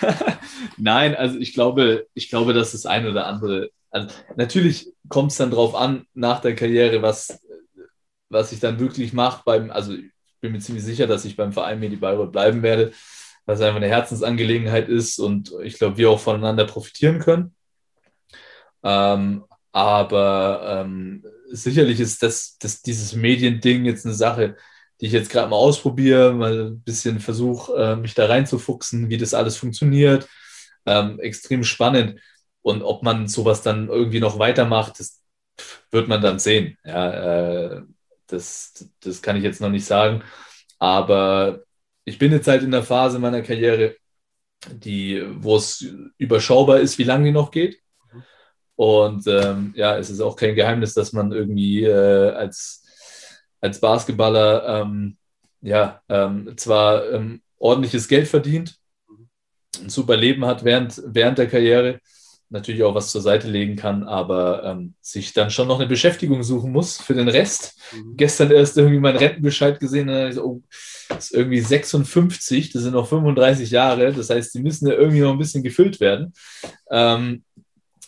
Nein, 0.76 1.14
also 1.14 1.38
ich 1.38 1.52
glaube, 1.54 2.06
ich 2.14 2.28
glaube, 2.28 2.52
dass 2.52 2.72
das 2.72 2.86
ein 2.86 3.06
oder 3.06 3.26
andere. 3.26 3.70
Also 3.90 4.08
natürlich 4.36 4.92
kommt 5.08 5.32
es 5.32 5.38
dann 5.38 5.50
drauf 5.50 5.74
an, 5.74 6.06
nach 6.14 6.40
der 6.40 6.54
Karriere, 6.54 7.02
was, 7.02 7.40
was 8.28 8.52
ich 8.52 8.60
dann 8.60 8.80
wirklich 8.80 9.12
mache. 9.12 9.42
Beim, 9.44 9.70
also 9.70 9.94
ich 9.94 10.10
bin 10.40 10.52
mir 10.52 10.60
ziemlich 10.60 10.84
sicher, 10.84 11.06
dass 11.06 11.24
ich 11.24 11.36
beim 11.36 11.52
Verein 11.52 11.80
Medi 11.80 11.96
Bayreuth 11.96 12.32
bleiben 12.32 12.62
werde, 12.62 12.92
was 13.46 13.60
einfach 13.60 13.76
eine 13.76 13.88
Herzensangelegenheit 13.88 14.88
ist 14.88 15.18
und 15.18 15.52
ich 15.62 15.78
glaube, 15.78 15.96
wir 15.96 16.10
auch 16.10 16.20
voneinander 16.20 16.66
profitieren 16.66 17.18
können. 17.18 17.54
Ähm, 18.82 19.44
aber 19.72 20.84
ähm, 20.84 21.24
sicherlich 21.50 22.00
ist 22.00 22.22
das, 22.22 22.56
das, 22.58 22.82
dieses 22.82 23.14
Mediending 23.14 23.84
jetzt 23.84 24.04
eine 24.04 24.14
Sache, 24.14 24.56
die 25.00 25.06
ich 25.06 25.12
jetzt 25.12 25.30
gerade 25.30 25.48
mal 25.48 25.56
ausprobiere, 25.56 26.32
mal 26.32 26.70
ein 26.70 26.80
bisschen 26.80 27.20
versuche, 27.20 27.72
äh, 27.74 27.96
mich 27.96 28.14
da 28.14 28.26
reinzufuchsen, 28.26 29.08
wie 29.10 29.16
das 29.16 29.34
alles 29.34 29.56
funktioniert. 29.56 30.28
Ähm, 30.86 31.20
extrem 31.20 31.64
spannend. 31.64 32.20
Und 32.62 32.82
ob 32.82 33.02
man 33.02 33.28
sowas 33.28 33.62
dann 33.62 33.88
irgendwie 33.88 34.20
noch 34.20 34.38
weitermacht, 34.38 34.98
das 35.00 35.22
wird 35.90 36.08
man 36.08 36.20
dann 36.20 36.38
sehen. 36.38 36.76
Ja, 36.84 37.76
äh, 37.76 37.82
das, 38.26 38.90
das 39.00 39.22
kann 39.22 39.36
ich 39.36 39.42
jetzt 39.42 39.60
noch 39.60 39.70
nicht 39.70 39.84
sagen. 39.84 40.22
Aber 40.78 41.60
ich 42.04 42.18
bin 42.18 42.32
jetzt 42.32 42.48
halt 42.48 42.62
in 42.62 42.70
der 42.70 42.82
Phase 42.82 43.18
meiner 43.18 43.42
Karriere, 43.42 43.96
die, 44.70 45.22
wo 45.36 45.56
es 45.56 45.86
überschaubar 46.18 46.80
ist, 46.80 46.98
wie 46.98 47.04
lange 47.04 47.26
die 47.26 47.32
noch 47.32 47.50
geht. 47.50 47.80
Und 48.76 49.26
ähm, 49.26 49.72
ja, 49.76 49.98
es 49.98 50.10
ist 50.10 50.20
auch 50.20 50.36
kein 50.36 50.54
Geheimnis, 50.54 50.94
dass 50.94 51.12
man 51.12 51.32
irgendwie 51.32 51.84
äh, 51.84 52.30
als 52.30 52.84
als 53.60 53.80
Basketballer 53.80 54.82
ähm, 54.82 55.16
ja, 55.60 56.00
ähm, 56.08 56.54
zwar 56.56 57.10
ähm, 57.10 57.42
ordentliches 57.58 58.08
Geld 58.08 58.28
verdient, 58.28 58.76
ein 59.82 59.90
super 59.90 60.16
Leben 60.16 60.44
hat 60.44 60.64
während, 60.64 61.00
während 61.04 61.38
der 61.38 61.48
Karriere, 61.48 62.00
natürlich 62.50 62.82
auch 62.82 62.94
was 62.94 63.12
zur 63.12 63.20
Seite 63.20 63.48
legen 63.48 63.76
kann, 63.76 64.04
aber 64.04 64.64
ähm, 64.64 64.94
sich 65.02 65.34
dann 65.34 65.50
schon 65.50 65.68
noch 65.68 65.78
eine 65.78 65.88
Beschäftigung 65.88 66.42
suchen 66.42 66.72
muss 66.72 66.98
für 66.98 67.12
den 67.12 67.28
Rest. 67.28 67.78
Mhm. 67.92 68.16
Gestern 68.16 68.50
erst 68.50 68.78
irgendwie 68.78 68.98
meinen 68.98 69.18
Rentenbescheid 69.18 69.78
gesehen, 69.78 70.08
und 70.08 70.32
so, 70.32 70.44
oh, 70.44 70.62
das 71.10 71.26
ist 71.26 71.34
irgendwie 71.34 71.60
56, 71.60 72.70
das 72.72 72.82
sind 72.82 72.94
noch 72.94 73.06
35 73.06 73.70
Jahre, 73.70 74.12
das 74.12 74.30
heißt, 74.30 74.54
die 74.54 74.62
müssen 74.62 74.88
ja 74.88 74.94
irgendwie 74.94 75.20
noch 75.20 75.32
ein 75.32 75.38
bisschen 75.38 75.62
gefüllt 75.62 76.00
werden. 76.00 76.32
Ähm, 76.90 77.44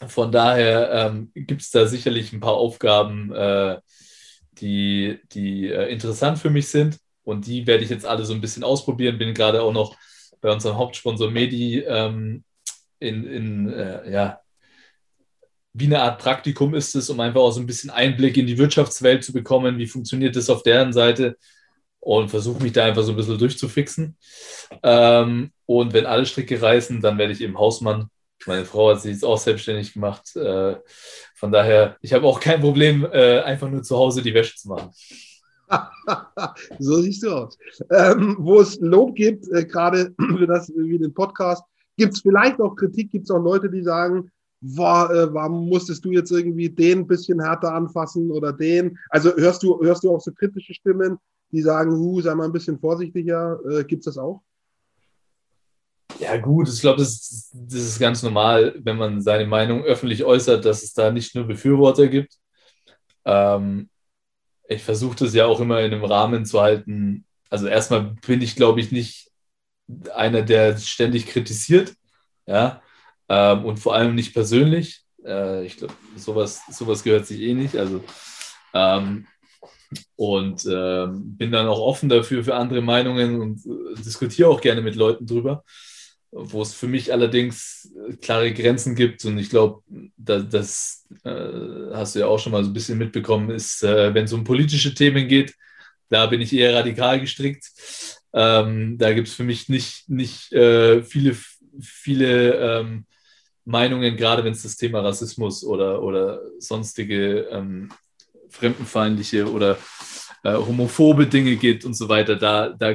von 0.07 0.33
daher 0.33 0.91
ähm, 0.91 1.31
gibt 1.35 1.61
es 1.61 1.71
da 1.71 1.87
sicherlich 1.87 2.33
ein 2.33 2.41
paar 2.41 2.55
Aufgaben, 2.55 3.33
äh, 3.35 3.79
die, 4.61 5.21
die 5.33 5.69
äh, 5.69 5.91
interessant 5.93 6.39
für 6.39 6.51
mich 6.51 6.69
sind. 6.69 6.99
Und 7.23 7.47
die 7.47 7.67
werde 7.67 7.85
ich 7.85 7.91
jetzt 7.91 8.07
alle 8.07 8.25
so 8.25 8.35
ein 8.35 8.41
bisschen 8.41 8.65
ausprobieren. 8.65 9.19
Bin 9.19 9.35
gerade 9.35 9.63
auch 9.63 9.73
noch 9.73 9.97
bei 10.41 10.51
unserem 10.51 10.77
Hauptsponsor 10.77 11.31
Medi 11.31 11.81
ähm, 11.81 12.45
in, 12.99 13.27
in 13.27 13.73
äh, 13.73 14.11
ja, 14.11 14.41
wie 15.73 15.87
eine 15.87 16.03
Art 16.03 16.21
Praktikum 16.21 16.75
ist 16.75 16.95
es, 16.97 17.11
um 17.11 17.21
einfach 17.21 17.41
auch 17.41 17.53
so 17.53 17.61
ein 17.61 17.67
bisschen 17.67 17.91
Einblick 17.91 18.37
in 18.37 18.47
die 18.47 18.59
Wirtschaftswelt 18.59 19.23
zu 19.23 19.33
bekommen. 19.33 19.79
Wie 19.79 19.87
funktioniert 19.87 20.35
das 20.35 20.51
auf 20.51 20.63
deren 20.63 20.93
Seite? 20.93 21.37
Und 22.01 22.31
versuche 22.31 22.63
mich 22.63 22.73
da 22.73 22.87
einfach 22.87 23.03
so 23.03 23.13
ein 23.13 23.17
bisschen 23.17 23.39
durchzufixen. 23.39 24.17
Ähm, 24.83 25.53
und 25.67 25.93
wenn 25.93 26.07
alle 26.07 26.27
Stricke 26.27 26.61
reißen, 26.61 27.01
dann 27.01 27.19
werde 27.19 27.33
ich 27.33 27.43
eben 27.43 27.59
Hausmann 27.59 28.09
meine 28.47 28.65
Frau 28.65 28.91
hat 28.91 29.03
sich 29.03 29.13
jetzt 29.13 29.25
auch 29.25 29.39
selbstständig 29.39 29.93
gemacht. 29.93 30.35
Äh, 30.37 30.77
von 31.41 31.51
daher, 31.51 31.97
ich 32.03 32.13
habe 32.13 32.27
auch 32.27 32.39
kein 32.39 32.61
Problem, 32.61 33.07
äh, 33.11 33.41
einfach 33.41 33.71
nur 33.71 33.83
zu 33.83 33.97
Hause 33.97 34.21
die 34.21 34.35
Wäsche 34.35 34.55
zu 34.57 34.69
machen. 34.69 34.91
so 36.79 37.01
siehst 37.01 37.23
du 37.23 37.31
aus. 37.31 37.57
Ähm, 37.91 38.37
wo 38.39 38.61
es 38.61 38.79
Lob 38.81 39.15
gibt, 39.15 39.49
äh, 39.49 39.65
gerade 39.65 40.15
für 40.39 40.47
das 40.47 40.71
wie 40.77 40.99
den 40.99 41.15
Podcast, 41.15 41.65
gibt 41.97 42.13
es 42.13 42.21
vielleicht 42.21 42.61
auch 42.61 42.77
Kritik, 42.77 43.11
gibt 43.11 43.25
es 43.25 43.31
auch 43.31 43.43
Leute, 43.43 43.71
die 43.71 43.83
sagen, 43.83 44.31
boah, 44.61 45.11
äh, 45.11 45.33
warum 45.33 45.67
musstest 45.67 46.05
du 46.05 46.11
jetzt 46.13 46.31
irgendwie 46.31 46.69
den 46.69 47.01
ein 47.01 47.07
bisschen 47.07 47.41
härter 47.41 47.73
anfassen 47.73 48.31
oder 48.31 48.53
den? 48.53 48.99
Also 49.09 49.35
hörst 49.35 49.63
du, 49.63 49.81
hörst 49.83 50.05
du 50.05 50.15
auch 50.15 50.21
so 50.21 50.33
kritische 50.33 50.75
Stimmen, 50.75 51.17
die 51.53 51.63
sagen, 51.63 51.93
hu, 51.93 52.21
sei 52.21 52.35
mal 52.35 52.45
ein 52.45 52.53
bisschen 52.53 52.79
vorsichtiger. 52.79 53.59
Äh, 53.67 53.85
gibt 53.85 54.01
es 54.01 54.15
das 54.15 54.19
auch? 54.19 54.43
Ja, 56.21 56.37
gut, 56.37 56.69
ich 56.69 56.81
glaube, 56.83 56.99
das, 56.99 57.51
das, 57.55 57.81
ist 57.81 57.99
ganz 57.99 58.23
normal, 58.23 58.75
wenn 58.79 58.99
man 58.99 59.23
seine 59.23 59.47
Meinung 59.47 59.83
öffentlich 59.85 60.23
äußert, 60.23 60.65
dass 60.67 60.83
es 60.83 60.93
da 60.93 61.11
nicht 61.11 61.35
nur 61.35 61.45
Befürworter 61.47 62.09
gibt. 62.09 62.35
Ähm, 63.25 63.89
ich 64.69 64.83
versuche 64.83 65.17
das 65.17 65.35
ja 65.35 65.47
auch 65.47 65.61
immer 65.61 65.81
in 65.81 65.95
einem 65.95 66.05
Rahmen 66.05 66.45
zu 66.45 66.61
halten. 66.61 67.25
Also 67.49 67.69
erstmal 67.69 68.17
bin 68.27 68.43
ich, 68.43 68.55
glaube 68.55 68.81
ich, 68.81 68.93
nicht 68.93 69.31
einer, 70.15 70.43
der 70.43 70.77
ständig 70.77 71.27
kritisiert, 71.27 71.95
ja, 72.47 72.83
ähm, 73.29 73.65
und 73.65 73.79
vor 73.79 73.95
allem 73.95 74.15
nicht 74.15 74.35
persönlich. 74.35 75.03
Äh, 75.25 75.65
ich 75.65 75.79
glaube, 75.79 75.95
sowas, 76.17 76.63
sowas 76.71 77.03
gehört 77.03 77.27
sich 77.27 77.41
eh 77.41 77.55
nicht. 77.55 77.77
Also 77.77 78.05
ähm, 78.75 79.27
und 80.17 80.67
ähm, 80.67 81.37
bin 81.37 81.51
dann 81.51 81.67
auch 81.67 81.81
offen 81.81 82.11
dafür 82.11 82.45
für 82.45 82.57
andere 82.57 82.83
Meinungen 82.83 83.41
und 83.41 83.67
äh, 83.67 84.03
diskutiere 84.03 84.51
auch 84.51 84.61
gerne 84.61 84.83
mit 84.83 84.97
Leuten 84.97 85.27
drüber 85.27 85.65
wo 86.33 86.63
es 86.63 86.75
für 86.75 86.87
mich 86.87 87.13
allerdings 87.13 87.93
äh, 88.09 88.17
klare 88.17 88.53
Grenzen 88.53 88.95
gibt. 88.95 89.25
Und 89.25 89.39
ich 89.39 89.51
glaube, 89.51 89.83
das, 90.17 90.49
das 90.49 91.07
äh, 91.25 91.95
hast 91.95 92.15
du 92.15 92.21
ja 92.21 92.27
auch 92.27 92.39
schon 92.39 92.53
mal 92.53 92.63
so 92.63 92.71
ein 92.71 92.75
bisschen 92.75 92.99
mitbekommen, 92.99 93.51
ist, 93.51 93.83
äh, 93.83 94.15
wenn 94.15 94.25
es 94.25 94.33
um 94.33 94.45
politische 94.45 94.95
Themen 94.95 95.29
geht, 95.29 95.55
da 96.09 96.27
bin 96.27 96.41
ich 96.41 96.53
eher 96.53 96.75
radikal 96.75 97.21
gestrickt. 97.21 97.71
Ähm, 98.33 98.97
da 98.99 99.13
gibt 99.13 99.29
es 99.29 99.35
für 99.35 99.45
mich 99.45 99.69
nicht, 99.69 100.09
nicht 100.09 100.53
äh, 100.53 101.03
viele, 101.03 101.37
viele 101.81 102.55
ähm, 102.55 103.07
Meinungen, 103.65 104.17
gerade 104.17 104.45
wenn 104.45 104.53
es 104.53 104.63
das 104.63 104.77
Thema 104.77 105.01
Rassismus 105.01 105.65
oder, 105.65 106.03
oder 106.03 106.41
sonstige 106.59 107.43
ähm, 107.51 107.91
fremdenfeindliche 108.49 109.51
oder 109.51 109.79
äh, 110.43 110.55
homophobe 110.55 111.27
Dinge 111.27 111.57
geht 111.57 111.85
und 111.85 111.95
so 111.95 112.09
weiter. 112.09 112.37
Da, 112.37 112.71
da 112.71 112.95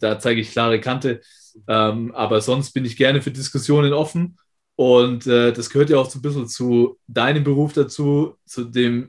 da 0.00 0.18
zeige 0.18 0.40
ich 0.40 0.52
klare 0.52 0.80
Kante. 0.80 1.20
Ähm, 1.68 2.14
aber 2.14 2.40
sonst 2.40 2.72
bin 2.72 2.84
ich 2.84 2.96
gerne 2.96 3.22
für 3.22 3.30
Diskussionen 3.30 3.92
offen. 3.92 4.36
Und 4.76 5.26
äh, 5.26 5.52
das 5.52 5.70
gehört 5.70 5.90
ja 5.90 5.98
auch 5.98 6.10
so 6.10 6.18
ein 6.18 6.22
bisschen 6.22 6.48
zu 6.48 6.98
deinem 7.06 7.44
Beruf 7.44 7.72
dazu, 7.72 8.36
zu 8.44 8.64
dem 8.64 9.08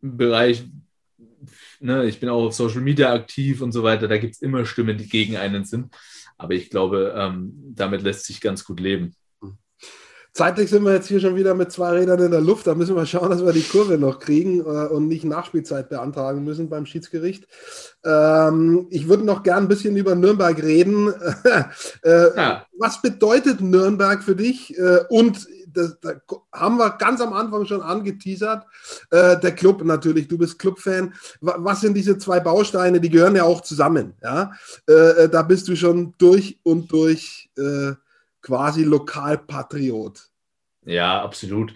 Bereich, 0.00 0.64
ne, 1.80 2.06
ich 2.06 2.20
bin 2.20 2.28
auch 2.28 2.46
auf 2.46 2.54
Social 2.54 2.80
Media 2.80 3.12
aktiv 3.12 3.60
und 3.60 3.72
so 3.72 3.82
weiter. 3.82 4.08
Da 4.08 4.18
gibt 4.18 4.34
es 4.34 4.42
immer 4.42 4.64
Stimmen, 4.64 4.96
die 4.98 5.08
gegen 5.08 5.36
einen 5.36 5.64
sind. 5.64 5.94
Aber 6.38 6.54
ich 6.54 6.70
glaube, 6.70 7.14
ähm, 7.16 7.52
damit 7.74 8.02
lässt 8.02 8.24
sich 8.26 8.40
ganz 8.40 8.64
gut 8.64 8.80
leben. 8.80 9.14
Zeitlich 10.34 10.70
sind 10.70 10.84
wir 10.84 10.94
jetzt 10.94 11.08
hier 11.08 11.20
schon 11.20 11.36
wieder 11.36 11.54
mit 11.54 11.70
zwei 11.72 11.90
Rädern 11.90 12.18
in 12.22 12.30
der 12.30 12.40
Luft. 12.40 12.66
Da 12.66 12.74
müssen 12.74 12.96
wir 12.96 13.04
schauen, 13.04 13.28
dass 13.28 13.44
wir 13.44 13.52
die 13.52 13.62
Kurve 13.62 13.98
noch 13.98 14.18
kriegen 14.18 14.60
äh, 14.60 14.86
und 14.86 15.06
nicht 15.06 15.24
Nachspielzeit 15.24 15.90
beantragen 15.90 16.42
müssen 16.42 16.70
beim 16.70 16.86
Schiedsgericht. 16.86 17.46
Ähm, 18.02 18.86
ich 18.88 19.08
würde 19.08 19.24
noch 19.24 19.42
gern 19.42 19.64
ein 19.64 19.68
bisschen 19.68 19.94
über 19.94 20.14
Nürnberg 20.14 20.62
reden. 20.62 21.12
äh, 22.02 22.36
ja. 22.36 22.66
Was 22.78 23.02
bedeutet 23.02 23.60
Nürnberg 23.60 24.22
für 24.22 24.34
dich? 24.34 24.78
Äh, 24.78 25.00
und 25.10 25.46
das, 25.74 25.98
da 26.00 26.14
haben 26.52 26.78
wir 26.78 26.90
ganz 26.92 27.20
am 27.20 27.34
Anfang 27.34 27.66
schon 27.66 27.82
angeteasert. 27.82 28.64
Äh, 29.10 29.38
der 29.38 29.52
Club 29.52 29.84
natürlich, 29.84 30.28
du 30.28 30.38
bist 30.38 30.58
Clubfan. 30.58 31.12
Was 31.40 31.82
sind 31.82 31.94
diese 31.94 32.16
zwei 32.16 32.40
Bausteine? 32.40 33.00
Die 33.00 33.10
gehören 33.10 33.36
ja 33.36 33.44
auch 33.44 33.60
zusammen. 33.60 34.14
Ja? 34.22 34.52
Äh, 34.88 34.92
äh, 34.92 35.28
da 35.28 35.42
bist 35.42 35.68
du 35.68 35.76
schon 35.76 36.14
durch 36.18 36.58
und 36.62 36.90
durch 36.90 37.50
quasi 38.42 38.84
Lokalpatriot. 38.84 40.20
Ja, 40.84 41.22
absolut. 41.22 41.74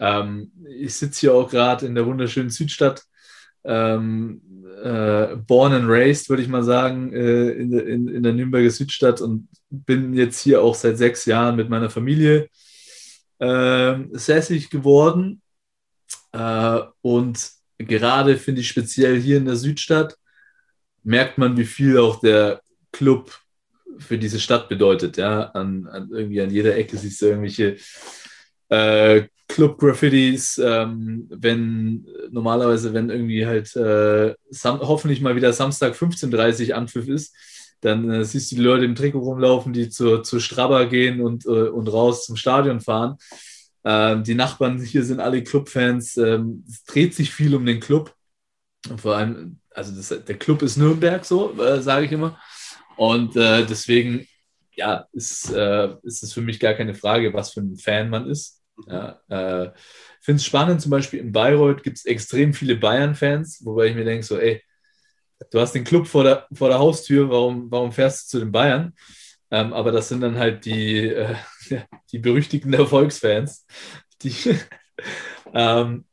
Ähm, 0.00 0.52
ich 0.68 0.94
sitze 0.94 1.20
hier 1.20 1.34
auch 1.34 1.50
gerade 1.50 1.86
in 1.86 1.94
der 1.94 2.06
wunderschönen 2.06 2.50
Südstadt. 2.50 3.04
Ähm, 3.64 4.40
äh, 4.82 5.36
born 5.36 5.72
and 5.72 5.88
raised, 5.88 6.28
würde 6.28 6.42
ich 6.42 6.48
mal 6.48 6.62
sagen, 6.62 7.12
äh, 7.12 7.50
in, 7.50 7.72
in, 7.72 8.08
in, 8.08 8.22
der 8.22 8.32
Nürnberger 8.32 8.70
Südstadt 8.70 9.20
und 9.20 9.48
bin 9.70 10.14
jetzt 10.14 10.40
hier 10.40 10.62
auch 10.62 10.74
seit 10.74 10.98
sechs 10.98 11.24
Jahren 11.24 11.56
mit 11.56 11.68
meiner 11.68 11.90
Familie 11.90 12.48
äh, 13.38 13.96
sässig 14.12 14.70
geworden. 14.70 15.42
Äh, 16.32 16.80
und 17.02 17.50
gerade 17.78 18.36
finde 18.36 18.60
ich 18.60 18.68
speziell 18.68 19.20
hier 19.20 19.38
in 19.38 19.44
der 19.46 19.56
Südstadt, 19.56 20.16
merkt 21.02 21.38
man, 21.38 21.56
wie 21.56 21.64
viel 21.64 21.98
auch 21.98 22.20
der 22.20 22.62
Club 22.92 23.38
für 23.98 24.18
diese 24.18 24.40
Stadt 24.40 24.68
bedeutet. 24.68 25.16
Ja? 25.16 25.42
An, 25.50 25.86
an 25.86 26.10
irgendwie 26.12 26.40
an 26.40 26.50
jeder 26.50 26.76
Ecke 26.76 26.96
siehst 26.96 27.22
du 27.22 27.26
irgendwelche 27.26 27.76
äh, 28.68 29.24
Club-Graffitis, 29.48 30.60
ähm, 30.62 31.26
wenn 31.30 32.06
normalerweise, 32.30 32.92
wenn 32.92 33.08
irgendwie 33.08 33.46
halt 33.46 33.74
äh, 33.76 34.34
hoffentlich 34.64 35.20
mal 35.22 35.36
wieder 35.36 35.52
Samstag 35.52 35.94
15.30 35.94 36.68
Uhr 36.68 36.76
Anpfiff 36.76 37.08
ist, 37.08 37.34
dann 37.80 38.10
äh, 38.10 38.24
siehst 38.24 38.52
du 38.52 38.56
die 38.56 38.62
Leute 38.62 38.84
im 38.84 38.94
Trikot 38.94 39.20
rumlaufen, 39.20 39.72
die 39.72 39.88
zur, 39.88 40.22
zur 40.22 40.40
Strabber 40.40 40.86
gehen 40.86 41.20
und, 41.20 41.46
äh, 41.46 41.68
und 41.68 41.88
raus 41.88 42.26
zum 42.26 42.36
Stadion 42.36 42.80
fahren. 42.80 43.16
Ähm, 43.84 44.22
die 44.24 44.34
Nachbarn 44.34 44.80
hier 44.80 45.04
sind 45.04 45.20
alle 45.20 45.42
Clubfans. 45.42 46.16
Ähm, 46.16 46.64
es 46.68 46.84
dreht 46.84 47.14
sich 47.14 47.32
viel 47.32 47.54
um 47.54 47.64
den 47.64 47.80
Club. 47.80 48.14
Und 48.90 49.00
vor 49.00 49.16
allem, 49.16 49.60
also 49.70 49.94
das, 49.94 50.08
der 50.24 50.38
Club 50.38 50.62
ist 50.62 50.76
Nürnberg, 50.76 51.24
so 51.24 51.58
äh, 51.58 51.80
sage 51.80 52.06
ich 52.06 52.12
immer. 52.12 52.38
Und 52.98 53.36
äh, 53.36 53.64
deswegen, 53.64 54.26
ja, 54.74 55.06
ist, 55.12 55.52
äh, 55.52 55.94
ist 56.02 56.24
es 56.24 56.32
für 56.32 56.40
mich 56.40 56.58
gar 56.58 56.74
keine 56.74 56.94
Frage, 56.94 57.32
was 57.32 57.52
für 57.52 57.60
ein 57.60 57.76
Fan 57.76 58.10
man 58.10 58.28
ist. 58.28 58.60
Ja, 58.88 59.20
äh, 59.28 59.70
finde 60.20 60.40
es 60.40 60.44
spannend, 60.44 60.82
zum 60.82 60.90
Beispiel 60.90 61.20
in 61.20 61.32
Bayreuth 61.32 61.84
gibt 61.84 61.98
es 61.98 62.04
extrem 62.04 62.52
viele 62.52 62.74
Bayern-Fans, 62.76 63.64
wobei 63.64 63.86
ich 63.86 63.94
mir 63.94 64.04
denke, 64.04 64.24
so, 64.26 64.36
ey, 64.36 64.62
du 65.50 65.60
hast 65.60 65.74
den 65.74 65.84
Club 65.84 66.08
vor 66.08 66.24
der, 66.24 66.46
vor 66.52 66.68
der 66.68 66.80
Haustür, 66.80 67.30
warum, 67.30 67.70
warum 67.70 67.92
fährst 67.92 68.26
du 68.32 68.38
zu 68.38 68.44
den 68.44 68.52
Bayern? 68.52 68.92
Ähm, 69.50 69.72
aber 69.72 69.92
das 69.92 70.08
sind 70.08 70.20
dann 70.20 70.36
halt 70.36 70.64
die, 70.64 71.06
äh, 71.06 71.36
die 72.12 72.18
berüchtigten 72.18 72.74
Erfolgsfans. 72.74 73.64
Die, 74.22 74.34
ähm, 75.54 76.04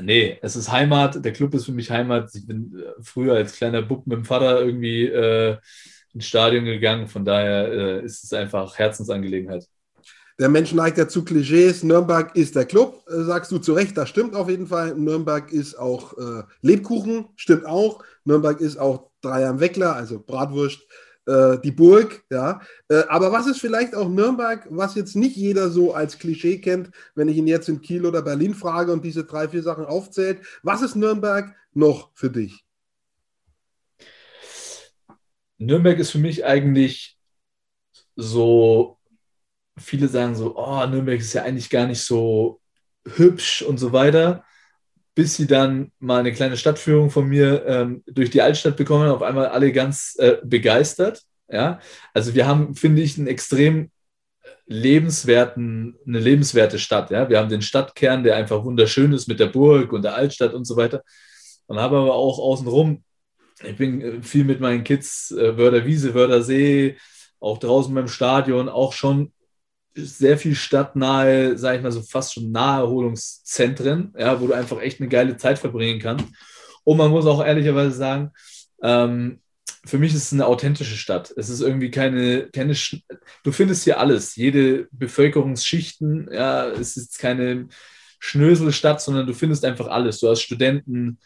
nee, 0.00 0.38
es 0.40 0.56
ist 0.56 0.72
Heimat, 0.72 1.22
der 1.22 1.32
Club 1.34 1.54
ist 1.54 1.66
für 1.66 1.72
mich 1.72 1.90
Heimat. 1.90 2.30
Ich 2.34 2.46
bin 2.46 2.74
äh, 2.78 3.02
früher 3.02 3.34
als 3.34 3.56
kleiner 3.56 3.82
Bub 3.82 4.06
mit 4.06 4.16
dem 4.16 4.24
Vater 4.24 4.60
irgendwie 4.60 5.04
äh, 5.06 5.58
ins 6.16 6.26
Stadion 6.26 6.64
gegangen. 6.64 7.06
Von 7.06 7.24
daher 7.24 7.70
äh, 7.70 8.04
ist 8.04 8.24
es 8.24 8.32
einfach 8.32 8.78
Herzensangelegenheit. 8.78 9.68
Der 10.38 10.48
Mensch 10.48 10.72
neigt 10.72 10.96
ja 10.96 11.08
zu 11.08 11.24
Klischees. 11.24 11.82
Nürnberg 11.82 12.34
ist 12.36 12.56
der 12.56 12.64
Club, 12.64 13.04
äh, 13.08 13.22
sagst 13.22 13.52
du 13.52 13.58
zu 13.58 13.74
Recht. 13.74 13.96
Das 13.98 14.08
stimmt 14.08 14.34
auf 14.34 14.48
jeden 14.48 14.66
Fall. 14.66 14.94
Nürnberg 14.94 15.52
ist 15.52 15.78
auch 15.78 16.16
äh, 16.16 16.42
Lebkuchen, 16.62 17.26
stimmt 17.36 17.66
auch. 17.66 18.02
Nürnberg 18.24 18.60
ist 18.60 18.78
auch 18.78 19.10
Dreier 19.20 19.60
Weckler, 19.60 19.94
also 19.94 20.18
Bratwurst, 20.18 20.80
äh, 21.26 21.58
die 21.62 21.70
Burg. 21.70 22.22
Ja. 22.30 22.62
Äh, 22.88 23.02
aber 23.08 23.30
was 23.30 23.46
ist 23.46 23.60
vielleicht 23.60 23.94
auch 23.94 24.08
Nürnberg, 24.08 24.66
was 24.70 24.94
jetzt 24.94 25.16
nicht 25.16 25.36
jeder 25.36 25.68
so 25.68 25.92
als 25.92 26.18
Klischee 26.18 26.62
kennt, 26.62 26.90
wenn 27.14 27.28
ich 27.28 27.36
ihn 27.36 27.46
jetzt 27.46 27.68
in 27.68 27.82
Kiel 27.82 28.06
oder 28.06 28.22
Berlin 28.22 28.54
frage 28.54 28.90
und 28.90 29.04
diese 29.04 29.24
drei, 29.24 29.48
vier 29.48 29.62
Sachen 29.62 29.84
aufzählt? 29.84 30.38
Was 30.62 30.80
ist 30.80 30.96
Nürnberg 30.96 31.54
noch 31.74 32.10
für 32.14 32.30
dich? 32.30 32.65
Nürnberg 35.58 35.98
ist 35.98 36.10
für 36.10 36.18
mich 36.18 36.44
eigentlich 36.44 37.16
so, 38.14 38.98
viele 39.78 40.08
sagen 40.08 40.34
so, 40.34 40.56
oh, 40.56 40.86
Nürnberg 40.86 41.20
ist 41.20 41.32
ja 41.32 41.42
eigentlich 41.42 41.70
gar 41.70 41.86
nicht 41.86 42.00
so 42.00 42.60
hübsch 43.06 43.62
und 43.62 43.78
so 43.78 43.92
weiter, 43.92 44.44
bis 45.14 45.36
sie 45.36 45.46
dann 45.46 45.92
mal 45.98 46.20
eine 46.20 46.32
kleine 46.32 46.56
Stadtführung 46.56 47.10
von 47.10 47.26
mir 47.26 47.64
ähm, 47.66 48.02
durch 48.06 48.30
die 48.30 48.42
Altstadt 48.42 48.76
bekommen, 48.76 49.08
auf 49.08 49.22
einmal 49.22 49.46
alle 49.46 49.72
ganz 49.72 50.16
äh, 50.18 50.38
begeistert. 50.44 51.22
Ja, 51.48 51.80
also 52.12 52.34
wir 52.34 52.46
haben, 52.46 52.74
finde 52.74 53.02
ich, 53.02 53.16
einen 53.16 53.28
extrem 53.28 53.90
lebenswerten, 54.66 55.96
eine 56.06 56.18
lebenswerte 56.18 56.78
Stadt. 56.78 57.10
Ja, 57.10 57.28
wir 57.28 57.38
haben 57.38 57.48
den 57.48 57.62
Stadtkern, 57.62 58.24
der 58.24 58.36
einfach 58.36 58.64
wunderschön 58.64 59.12
ist 59.12 59.28
mit 59.28 59.40
der 59.40 59.46
Burg 59.46 59.92
und 59.92 60.02
der 60.02 60.16
Altstadt 60.16 60.54
und 60.54 60.64
so 60.64 60.76
weiter. 60.76 61.02
Und 61.66 61.78
haben 61.78 61.96
aber 61.96 62.14
auch 62.14 62.38
außenrum 62.38 63.04
ich 63.62 63.76
bin 63.76 64.00
äh, 64.00 64.22
viel 64.22 64.44
mit 64.44 64.60
meinen 64.60 64.84
Kids, 64.84 65.30
äh, 65.32 65.56
Wörder 65.56 65.84
Wiese, 65.84 66.96
auch 67.40 67.58
draußen 67.58 67.94
beim 67.94 68.08
Stadion, 68.08 68.68
auch 68.68 68.92
schon 68.92 69.32
sehr 69.94 70.36
viel 70.38 70.54
stadtnahe, 70.54 71.56
sage 71.56 71.78
ich 71.78 71.82
mal 71.82 71.92
so 71.92 72.02
fast 72.02 72.34
schon 72.34 72.52
Naherholungszentren, 72.52 74.14
ja, 74.18 74.40
wo 74.40 74.46
du 74.46 74.52
einfach 74.52 74.80
echt 74.80 75.00
eine 75.00 75.08
geile 75.08 75.36
Zeit 75.36 75.58
verbringen 75.58 76.00
kannst. 76.00 76.26
Und 76.84 76.98
man 76.98 77.10
muss 77.10 77.26
auch 77.26 77.44
ehrlicherweise 77.44 77.96
sagen, 77.96 78.30
ähm, 78.82 79.40
für 79.86 79.98
mich 79.98 80.12
ist 80.14 80.24
es 80.24 80.32
eine 80.32 80.46
authentische 80.46 80.96
Stadt. 80.96 81.32
Es 81.36 81.48
ist 81.48 81.60
irgendwie 81.60 81.90
keine, 81.90 82.48
keine 82.50 82.74
Sch 82.74 82.96
du 83.42 83.52
findest 83.52 83.84
hier 83.84 84.00
alles, 84.00 84.36
jede 84.36 84.88
Bevölkerungsschichten, 84.90 86.28
ja, 86.32 86.68
es 86.68 86.96
ist 86.96 87.18
keine 87.18 87.68
Schnöselstadt, 88.18 89.00
sondern 89.00 89.26
du 89.26 89.34
findest 89.34 89.64
einfach 89.64 89.86
alles. 89.86 90.20
Du 90.20 90.28
hast 90.28 90.42
Studenten, 90.42 91.18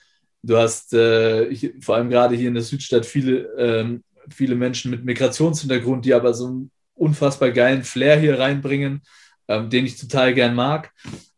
Du 0.42 0.56
hast 0.56 0.94
äh, 0.94 1.54
hier, 1.54 1.72
vor 1.80 1.96
allem 1.96 2.10
gerade 2.10 2.34
hier 2.34 2.48
in 2.48 2.54
der 2.54 2.62
Südstadt 2.62 3.04
viele, 3.04 3.48
ähm, 3.58 4.04
viele 4.30 4.54
Menschen 4.54 4.90
mit 4.90 5.04
Migrationshintergrund, 5.04 6.04
die 6.04 6.14
aber 6.14 6.32
so 6.32 6.46
einen 6.46 6.70
unfassbar 6.94 7.50
geilen 7.50 7.82
Flair 7.82 8.18
hier 8.18 8.38
reinbringen, 8.38 9.02
ähm, 9.48 9.68
den 9.68 9.86
ich 9.86 9.98
total 9.98 10.34
gern 10.34 10.54
mag. 10.54 10.92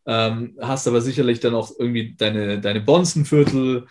Ähm, 0.05 0.57
hast 0.61 0.87
aber 0.87 1.01
sicherlich 1.01 1.39
dann 1.39 1.55
auch 1.55 1.71
irgendwie 1.77 2.15
deine, 2.15 2.59
deine 2.59 2.81
Bonzenviertel. 2.81 3.87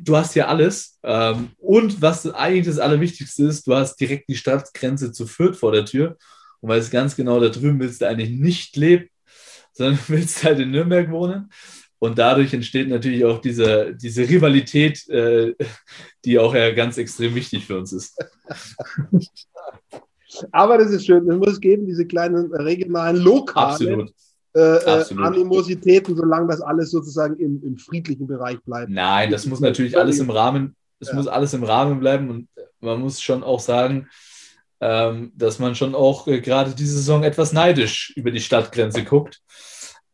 Du 0.00 0.16
hast 0.16 0.34
hier 0.34 0.48
alles. 0.48 0.98
Ähm, 1.02 1.50
und 1.58 2.02
was 2.02 2.26
eigentlich 2.32 2.66
das 2.66 2.78
Allerwichtigste 2.78 3.44
ist, 3.44 3.66
du 3.66 3.74
hast 3.74 3.96
direkt 3.96 4.28
die 4.28 4.36
Stadtgrenze 4.36 5.12
zu 5.12 5.26
Fürth 5.26 5.56
vor 5.56 5.72
der 5.72 5.84
Tür. 5.84 6.16
Und 6.60 6.68
weil 6.68 6.80
es 6.80 6.90
ganz 6.90 7.16
genau 7.16 7.40
da 7.40 7.48
drüben 7.48 7.80
willst 7.80 8.02
du 8.02 8.08
eigentlich 8.08 8.30
nicht 8.30 8.76
leben, 8.76 9.08
sondern 9.72 9.98
willst 10.08 10.44
halt 10.44 10.58
in 10.58 10.70
Nürnberg 10.70 11.10
wohnen. 11.10 11.50
Und 12.02 12.18
dadurch 12.18 12.52
entsteht 12.52 12.88
natürlich 12.88 13.24
auch 13.24 13.40
diese, 13.40 13.94
diese 13.94 14.28
Rivalität, 14.28 15.08
äh, 15.08 15.54
die 16.24 16.36
auch 16.36 16.52
ja 16.52 16.72
ganz 16.72 16.98
extrem 16.98 17.32
wichtig 17.36 17.64
für 17.64 17.78
uns 17.78 17.92
ist. 17.92 18.18
Aber 20.50 20.78
das 20.78 20.90
ist 20.90 21.06
schön, 21.06 21.30
es 21.30 21.36
muss 21.36 21.60
geben, 21.60 21.86
diese 21.86 22.04
kleinen 22.04 22.52
regionalen, 22.52 23.18
lokalen 23.18 24.10
äh, 24.52 24.78
äh 24.78 25.04
Animositäten, 25.16 26.16
solange 26.16 26.48
das 26.48 26.60
alles 26.60 26.90
sozusagen 26.90 27.36
im, 27.36 27.62
im 27.62 27.76
friedlichen 27.76 28.26
Bereich 28.26 28.60
bleibt. 28.64 28.90
Nein, 28.90 29.30
das 29.30 29.46
muss 29.46 29.60
natürlich 29.60 29.96
alles 29.96 30.18
im 30.18 30.30
Rahmen, 30.30 30.74
es 30.98 31.10
ja. 31.10 31.14
muss 31.14 31.28
alles 31.28 31.54
im 31.54 31.62
Rahmen 31.62 32.00
bleiben 32.00 32.30
und 32.30 32.48
man 32.80 33.00
muss 33.00 33.22
schon 33.22 33.44
auch 33.44 33.60
sagen, 33.60 34.08
ähm, 34.80 35.30
dass 35.36 35.60
man 35.60 35.76
schon 35.76 35.94
auch 35.94 36.26
äh, 36.26 36.40
gerade 36.40 36.74
diese 36.74 36.96
Saison 36.96 37.22
etwas 37.22 37.52
neidisch 37.52 38.12
über 38.16 38.32
die 38.32 38.40
Stadtgrenze 38.40 39.04
guckt 39.04 39.40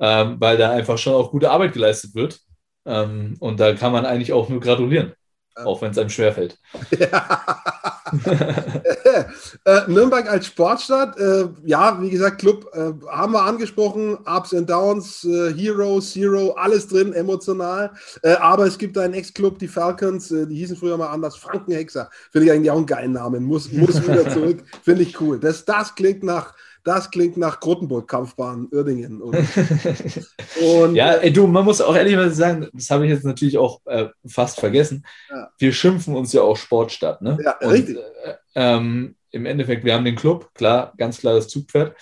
ähm, 0.01 0.37
weil 0.39 0.57
da 0.57 0.71
einfach 0.71 0.99
schon 0.99 1.15
auch 1.15 1.31
gute 1.31 1.51
Arbeit 1.51 1.73
geleistet 1.73 2.15
wird. 2.15 2.41
Ähm, 2.87 3.37
und 3.41 3.61
da 3.61 3.75
kann 3.75 3.93
man 3.93 4.07
eigentlich 4.07 4.33
auch 4.33 4.49
nur 4.49 4.61
gratulieren, 4.61 5.13
ja. 5.57 5.65
auch 5.65 5.83
wenn 5.83 5.91
es 5.91 5.99
einem 5.99 6.11
schwerfällt. 6.11 6.59
Ja. 6.99 7.63
äh, 9.65 9.91
Nürnberg 9.91 10.31
als 10.31 10.47
Sportstadt, 10.47 11.19
äh, 11.19 11.49
ja, 11.65 12.01
wie 12.01 12.11
gesagt, 12.11 12.39
Club 12.39 12.67
äh, 12.73 12.93
haben 13.11 13.33
wir 13.33 13.43
angesprochen, 13.43 14.19
Ups 14.25 14.55
and 14.55 14.69
Downs, 14.69 15.25
äh, 15.25 15.53
Hero, 15.55 16.01
Zero, 16.01 16.53
alles 16.53 16.89
drin, 16.89 17.13
emotional. 17.13 17.93
Äh, 18.23 18.35
aber 18.35 18.67
es 18.67 18.79
gibt 18.79 18.97
einen 18.99 19.15
Ex-Club, 19.15 19.59
die 19.59 19.69
Falcons, 19.69 20.31
äh, 20.31 20.47
die 20.47 20.57
hießen 20.57 20.77
früher 20.77 20.97
mal 20.97 21.09
anders, 21.09 21.37
Frankenhexer. 21.37 22.11
Finde 22.31 22.47
ich 22.47 22.53
eigentlich 22.53 22.71
auch 22.71 22.77
einen 22.77 22.87
geilen 22.87 23.13
Namen, 23.13 23.45
muss, 23.45 23.71
muss 23.73 24.03
wieder 24.03 24.29
zurück, 24.31 24.63
finde 24.83 25.03
ich 25.03 25.21
cool. 25.21 25.39
Das, 25.39 25.65
das 25.65 25.95
klingt 25.95 26.23
nach 26.23 26.55
das 26.85 27.11
klingt 27.11 27.37
nach 27.37 27.61
Grotenburg-Kampfbahn, 27.61 28.69
Uerdingen. 28.73 29.21
Und, 29.23 30.95
ja, 30.95 31.13
ey, 31.13 31.33
du, 31.33 31.47
man 31.47 31.65
muss 31.65 31.81
auch 31.81 31.95
ehrlich 31.95 32.17
sagen, 32.35 32.69
das 32.73 32.91
habe 32.91 33.05
ich 33.05 33.13
jetzt 33.13 33.25
natürlich 33.25 33.59
auch 33.59 33.81
äh, 33.87 34.09
fast 34.27 34.61
vergessen. 34.61 35.05
Ja. 35.31 35.51
Wir 35.59 35.73
schimpfen 35.73 36.15
uns 36.17 36.33
ja 36.33 36.43
auch 36.43 36.57
Sportstadt. 36.57 37.23
Ne? 37.23 37.39
Ja, 37.45 37.59
und, 37.59 37.71
richtig. 37.71 37.97
Äh, 37.97 38.35
ähm, 38.55 39.17
Im 39.31 39.47
Endeffekt, 39.47 39.85
wir 39.85 39.95
haben 39.95 40.05
den 40.05 40.17
Club, 40.17 40.55
klar, 40.55 40.93
ganz 40.97 41.19
klar 41.19 41.35
das 41.35 41.49
Zugpferd. 41.49 41.97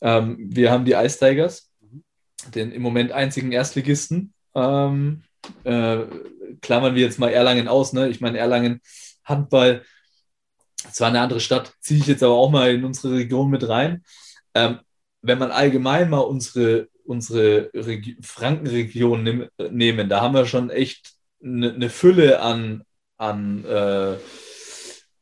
Ähm, 0.00 0.36
wir 0.38 0.70
haben 0.70 0.84
die 0.84 0.92
Ice 0.92 1.18
Tigers, 1.18 1.70
mhm. 1.80 2.02
den 2.54 2.72
im 2.72 2.82
Moment 2.82 3.12
einzigen 3.12 3.52
Erstligisten. 3.52 4.32
Ähm, 4.54 5.22
äh, 5.64 5.98
klammern 6.60 6.94
wir 6.94 7.02
jetzt 7.02 7.18
mal 7.18 7.30
Erlangen 7.30 7.68
aus. 7.68 7.92
Ne? 7.92 8.08
Ich 8.08 8.20
meine, 8.20 8.38
Erlangen 8.38 8.80
Handball 9.24 9.82
zwar 10.92 11.08
eine 11.08 11.20
andere 11.20 11.40
Stadt, 11.40 11.72
ziehe 11.80 12.00
ich 12.00 12.06
jetzt 12.06 12.22
aber 12.22 12.34
auch 12.34 12.50
mal 12.50 12.74
in 12.74 12.84
unsere 12.84 13.14
Region 13.14 13.50
mit 13.50 13.68
rein. 13.68 14.04
Ähm, 14.54 14.80
wenn 15.22 15.38
man 15.38 15.50
allgemein 15.50 16.10
mal 16.10 16.20
unsere, 16.20 16.88
unsere 17.04 17.70
Frankenregion 18.20 19.22
nehm, 19.22 19.48
nehmen, 19.70 20.08
da 20.08 20.20
haben 20.20 20.34
wir 20.34 20.46
schon 20.46 20.70
echt 20.70 21.14
eine, 21.42 21.74
eine 21.74 21.90
Fülle 21.90 22.40
an, 22.40 22.84
an, 23.16 23.64
äh, 23.64 24.16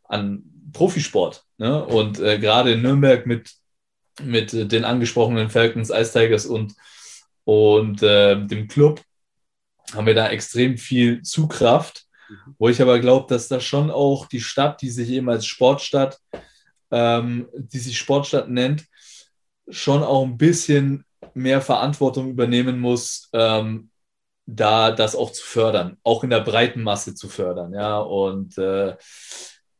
an 0.05 0.43
Profisport. 0.73 1.45
Ne? 1.59 1.85
Und 1.85 2.19
äh, 2.21 2.39
gerade 2.39 2.73
in 2.73 2.83
Nürnberg 2.83 3.27
mit, 3.27 3.53
mit 4.23 4.53
den 4.53 4.85
angesprochenen 4.85 5.51
Falcons, 5.51 5.91
Ice 5.91 6.13
Tigers 6.13 6.47
und, 6.47 6.75
und 7.45 8.03
äh, 8.03 8.37
dem 8.47 8.69
Club 8.69 9.03
haben 9.93 10.07
wir 10.07 10.15
da 10.15 10.29
extrem 10.29 10.79
viel 10.79 11.23
Zugkraft. 11.23 12.04
Mhm. 12.29 12.55
Wo 12.59 12.69
ich 12.69 12.81
aber 12.81 12.99
glaube, 12.99 13.27
dass 13.29 13.49
da 13.49 13.61
schon 13.61 13.91
auch 13.91 14.27
die 14.27 14.41
Stadt, 14.41 14.83
die 14.83 14.91
sich 14.91 15.11
eben 15.11 15.29
als 15.29 15.47
Sportstadt, 15.47 16.19
ähm, 16.91 17.49
die 17.55 17.79
sich 17.79 17.99
Sportstadt 17.99 18.49
nennt, 18.49 18.85
schon 19.69 20.03
auch 20.03 20.25
ein 20.25 20.37
bisschen 20.37 21.05
mehr 21.35 21.61
Verantwortung 21.61 22.31
übernehmen 22.31 22.79
muss, 22.81 23.29
ähm, 23.33 23.91
da 24.47 24.91
das 24.91 25.17
auch 25.17 25.33
zu 25.33 25.43
fördern, 25.43 25.97
auch 26.03 26.23
in 26.23 26.31
der 26.31 26.41
breiten 26.41 26.83
Masse 26.83 27.15
zu 27.15 27.29
fördern. 27.29 27.73
Ja, 27.73 27.99
und 27.99 28.59
äh, 28.59 28.95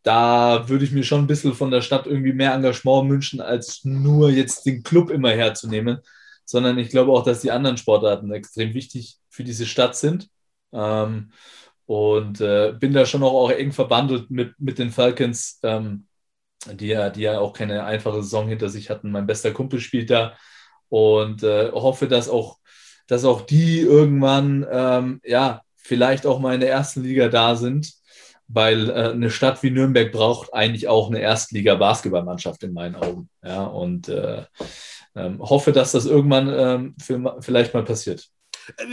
da 0.03 0.69
würde 0.69 0.85
ich 0.85 0.93
mir 0.93 1.03
schon 1.03 1.21
ein 1.21 1.27
bisschen 1.27 1.55
von 1.55 1.71
der 1.71 1.83
Stadt 1.83 2.07
irgendwie 2.07 2.33
mehr 2.33 2.55
Engagement 2.55 3.11
wünschen, 3.11 3.41
als 3.41 3.85
nur 3.85 4.31
jetzt 4.31 4.65
den 4.67 4.83
Club 4.83 5.11
immer 5.11 5.31
herzunehmen, 5.31 5.99
sondern 6.45 6.79
ich 6.79 6.91
glaube 6.91 7.13
auch, 7.13 7.25
dass 7.25 7.41
die 7.41 7.51
anderen 7.51 7.77
Sportarten 7.77 8.33
extrem 8.33 8.75
wichtig 8.75 9.19
für 9.29 9.45
diese 9.45 9.67
Stadt 9.67 9.97
sind. 9.97 10.29
Ähm, 10.73 11.33
und 11.87 12.41
äh, 12.41 12.73
bin 12.79 12.93
da 12.93 13.07
schon 13.07 13.23
auch, 13.23 13.35
auch 13.35 13.51
eng 13.51 13.73
verbandelt 13.73 14.31
mit, 14.31 14.55
mit 14.59 14.79
den 14.79 14.91
Falcons, 14.91 15.61
ähm, 15.63 16.07
die, 16.73 16.89
ja, 16.89 17.11
die 17.11 17.23
ja 17.23 17.39
auch 17.41 17.53
keine 17.53 17.85
einfache 17.85 18.23
Saison 18.23 18.49
hinter 18.49 18.69
sich 18.69 18.91
hatten. 18.91 19.11
Mein 19.11 19.27
bester 19.27 19.53
Kumpel 19.53 19.81
spielt 19.81 20.11
da 20.11 20.35
und 20.89 21.43
äh, 21.43 21.71
hoffe, 21.73 22.09
dass 22.09 22.29
auch, 22.29 22.59
dass 23.07 23.25
auch 23.25 23.43
die 23.43 23.81
irgendwann, 23.81 24.67
ähm, 24.71 25.21
ja, 25.25 25.63
vielleicht 25.77 26.27
auch 26.27 26.41
mal 26.41 26.55
in 26.55 26.61
der 26.61 26.71
ersten 26.71 27.03
Liga 27.03 27.29
da 27.29 27.57
sind, 27.57 27.93
weil 28.49 28.89
äh, 28.91 29.11
eine 29.11 29.31
Stadt 29.31 29.63
wie 29.63 29.71
Nürnberg 29.71 30.13
braucht 30.13 30.55
eigentlich 30.55 30.89
auch 30.89 31.09
eine 31.09 31.21
Erstliga-Basketballmannschaft 31.21 32.63
in 32.63 32.73
meinen 32.73 32.95
Augen. 32.95 33.29
Ja, 33.43 33.65
und 33.65 34.09
äh, 34.09 34.45
ähm, 35.15 35.41
hoffe, 35.41 35.73
dass 35.73 35.93
das 35.93 36.07
irgendwann 36.07 36.49
ähm, 36.49 36.95
für, 36.99 37.37
vielleicht 37.41 37.75
mal 37.75 37.85
passiert. 37.85 38.29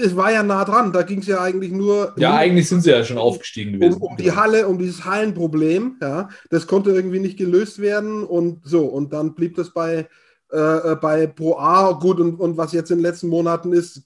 Es 0.01 0.15
war 0.15 0.31
ja 0.31 0.43
nah 0.43 0.65
dran, 0.65 0.91
da 0.91 1.03
ging 1.03 1.19
es 1.19 1.27
ja 1.27 1.41
eigentlich 1.41 1.71
nur. 1.71 2.13
Ja, 2.17 2.35
eigentlich 2.35 2.67
sind 2.67 2.81
sie 2.81 2.91
ja 2.91 3.03
schon 3.03 3.17
aufgestiegen 3.17 3.73
gewesen. 3.73 4.01
Um, 4.01 4.11
um 4.11 4.17
die 4.17 4.31
Halle, 4.31 4.67
um 4.67 4.77
dieses 4.77 5.05
Hallenproblem, 5.05 5.97
ja. 6.01 6.29
Das 6.49 6.67
konnte 6.67 6.91
irgendwie 6.91 7.19
nicht 7.19 7.37
gelöst 7.37 7.79
werden 7.79 8.23
und 8.23 8.61
so. 8.63 8.85
Und 8.85 9.13
dann 9.13 9.35
blieb 9.35 9.55
das 9.55 9.71
bei, 9.73 10.07
äh, 10.51 10.57
äh, 10.57 10.95
bei 10.95 11.27
Pro 11.27 11.57
A 11.57 11.93
gut 11.93 12.19
und, 12.19 12.39
und 12.39 12.57
was 12.57 12.73
jetzt 12.73 12.91
in 12.91 12.97
den 12.97 13.03
letzten 13.03 13.27
Monaten 13.27 13.73
ist, 13.73 14.03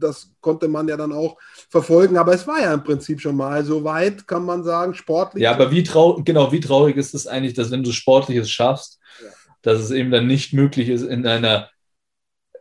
das 0.00 0.32
konnte 0.40 0.68
man 0.68 0.88
ja 0.88 0.96
dann 0.96 1.12
auch 1.12 1.36
verfolgen. 1.68 2.16
Aber 2.16 2.32
es 2.32 2.46
war 2.46 2.60
ja 2.60 2.72
im 2.72 2.82
Prinzip 2.82 3.20
schon 3.20 3.36
mal 3.36 3.64
so 3.64 3.84
weit, 3.84 4.26
kann 4.26 4.44
man 4.44 4.64
sagen, 4.64 4.94
sportlich. 4.94 5.42
Ja, 5.42 5.52
aber 5.52 5.70
wie 5.70 5.82
traurig, 5.82 6.24
genau, 6.24 6.52
wie 6.52 6.60
traurig 6.60 6.96
ist 6.96 7.14
es 7.14 7.26
eigentlich, 7.26 7.54
dass 7.54 7.70
wenn 7.70 7.82
du 7.82 7.92
Sportliches 7.92 8.50
schaffst, 8.50 8.98
ja. 9.22 9.28
dass 9.62 9.80
es 9.80 9.90
eben 9.90 10.10
dann 10.10 10.26
nicht 10.26 10.52
möglich 10.52 10.88
ist, 10.88 11.02
in 11.02 11.26
einer 11.26 11.68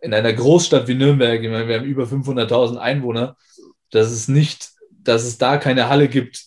in 0.02 0.14
einer 0.14 0.34
Großstadt 0.34 0.88
wie 0.88 0.96
Nürnberg, 0.96 1.42
ich 1.42 1.50
meine, 1.50 1.68
wir 1.68 1.80
haben 1.80 1.86
über 1.86 2.06
500.000 2.06 2.78
Einwohner, 2.78 3.36
dass 3.92 4.12
es 4.12 4.28
nicht, 4.28 4.70
dass 4.92 5.24
es 5.24 5.38
da 5.38 5.58
keine 5.58 5.90
Halle 5.90 6.08
gibt, 6.08 6.46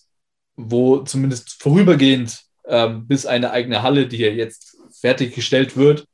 wo 0.57 0.99
zumindest 0.99 1.63
vorübergehend 1.63 2.43
ähm, 2.67 3.07
bis 3.07 3.27
eine 3.27 3.51
eigene 3.51 3.83
Halle, 3.83 4.07
die 4.07 4.19
ja 4.19 4.29
jetzt 4.29 4.77
fertiggestellt 5.01 5.77
wird, 5.77 6.07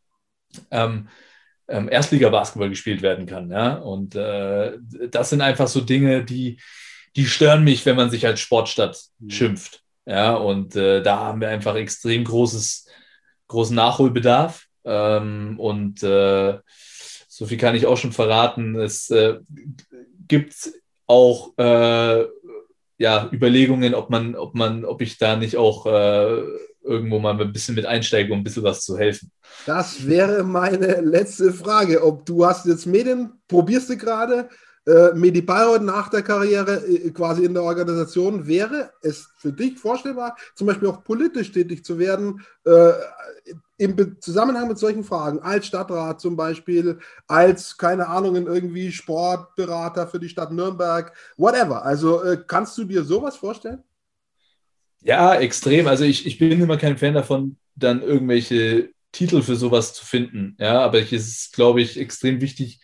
ähm, 0.71 1.09
ähm, 1.69 1.89
Erstliga-Basketball 1.89 2.71
gespielt 2.71 3.03
werden 3.03 3.27
kann. 3.27 3.51
Ja? 3.51 3.75
Und 3.75 4.15
äh, 4.15 4.79
das 5.11 5.31
sind 5.31 5.43
einfach 5.43 5.69
so 5.69 5.81
Dinge, 5.81 6.25
die, 6.25 6.59
die 7.17 7.27
stören 7.27 7.65
mich, 7.65 7.85
wenn 7.85 7.97
man 7.97 8.11
sich 8.11 8.27
als 8.27 8.41
Sportstadt 8.41 8.99
mhm. 9.19 9.31
schimpft. 9.31 9.83
Ja, 10.07 10.35
und 10.35 10.75
äh, 10.75 11.03
da 11.03 11.19
haben 11.19 11.43
wir 11.43 11.51
einfach 11.51 11.75
extrem 11.75 12.25
großes, 12.25 12.87
großen 13.49 13.77
Nachholbedarf. 13.77 14.67
Ähm, 14.85 15.61
und 15.61 16.03
äh, 16.03 16.59
so 17.39 17.47
viel 17.47 17.57
kann 17.57 17.77
ich 17.77 17.87
auch 17.87 17.97
schon 17.97 18.11
verraten. 18.11 18.75
Es 18.81 19.11
äh, 19.11 19.37
gibt 20.27 20.73
auch 21.07 21.57
äh, 21.57 22.25
ja, 22.99 23.31
Überlegungen, 23.33 23.95
ob 23.95 24.11
man, 24.11 24.35
ob 24.35 24.57
man, 24.57 24.85
ob 24.85 25.01
ich 25.03 25.19
da 25.19 25.37
nicht 25.37 25.57
auch 25.57 25.87
äh, 25.87 26.43
irgendwo 26.83 27.21
mal 27.21 27.41
ein 27.41 27.53
bisschen 27.53 27.77
mit 27.77 27.87
einsteige, 27.87 28.33
um 28.33 28.41
ein 28.41 28.43
bisschen 28.43 28.65
was 28.65 28.81
zu 28.81 28.99
helfen. 28.99 29.31
Das 29.67 30.05
wäre 30.05 30.43
meine 30.43 31.01
letzte 31.01 31.53
Frage. 31.53 32.03
Ob 32.03 32.27
du 32.27 32.45
hast 32.45 32.67
jetzt 32.67 32.87
Medien, 32.87 33.31
probierst 33.47 33.89
du 33.91 33.97
gerade, 33.97 34.49
äh, 34.89 35.13
Medi 35.15 35.43
Bayreuth 35.43 35.83
nach 35.83 36.09
der 36.09 36.23
Karriere 36.23 36.85
äh, 36.87 37.11
quasi 37.11 37.45
in 37.45 37.53
der 37.53 37.63
Organisation, 37.63 38.47
wäre 38.47 38.91
es 39.03 39.29
für 39.37 39.53
dich 39.53 39.79
vorstellbar, 39.79 40.37
zum 40.55 40.67
Beispiel 40.67 40.89
auch 40.89 41.05
politisch 41.05 41.53
tätig 41.53 41.85
zu 41.85 41.99
werden, 41.99 42.41
äh, 42.65 42.93
im 43.77 44.21
Zusammenhang 44.21 44.67
mit 44.69 44.79
solchen 44.79 45.05
Fragen, 45.05 45.41
als 45.41 45.67
Stadtrat 45.67 46.21
zum 46.21 46.37
Beispiel, 46.37 46.99
als, 47.27 47.77
keine 47.77 48.09
Ahnung, 48.09 48.35
irgendwie 48.35 48.91
Sportberater 48.91 50.09
für 50.09 50.19
die 50.19 50.29
Stadt 50.29 50.53
Nürnberg, 50.53 51.13
whatever. 51.37 51.85
Also 51.85 52.23
äh, 52.25 52.39
kannst 52.47 52.77
du 52.79 52.85
dir 52.85 53.05
sowas 53.05 53.37
vorstellen? 53.37 53.85
Ja, 55.01 55.35
extrem. 55.35 55.87
Also 55.87 56.05
ich, 56.05 56.27
ich 56.27 56.39
bin 56.39 56.61
immer 56.61 56.77
kein 56.77 56.99
Fan 56.99 57.15
davon, 57.15 57.57
dann 57.77 58.03
irgendwelche 58.03 58.91
Titel 59.13 59.43
für 59.43 59.55
sowas 59.55 59.95
zu 59.95 60.05
finden. 60.05 60.57
Ja, 60.59 60.81
aber 60.81 61.01
es 61.01 61.13
ist, 61.13 61.53
glaube 61.53 61.81
ich, 61.83 62.01
extrem 62.01 62.41
wichtig, 62.41 62.81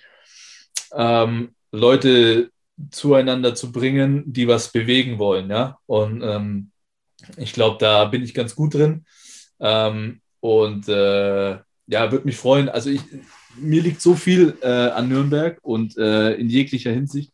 ähm, 0.93 1.55
Leute 1.75 2.51
zueinander 2.91 3.55
zu 3.55 3.73
bringen, 3.73 4.25
die 4.27 4.49
was 4.49 4.73
bewegen 4.73 5.19
wollen. 5.19 5.51
Ja, 5.51 5.79
und 5.87 6.23
ähm, 6.23 6.71
ich 7.37 7.53
glaube, 7.53 7.79
da 7.79 8.05
bin 8.07 8.23
ich 8.23 8.35
ganz 8.35 8.55
gut 8.55 8.75
drin. 8.75 9.05
Ähm, 9.61 10.21
und 10.41 10.89
äh, 10.89 11.53
ja, 11.87 12.13
würde 12.13 12.25
mich 12.25 12.37
freuen. 12.37 12.69
Also 12.69 12.91
ich, 12.91 13.01
mir 13.57 13.83
liegt 13.83 14.01
so 14.01 14.15
viel 14.15 14.57
äh, 14.61 14.67
an 14.67 15.09
Nürnberg 15.09 15.59
und 15.63 15.97
äh, 15.97 16.35
in 16.35 16.49
jeglicher 16.49 16.91
Hinsicht. 16.91 17.33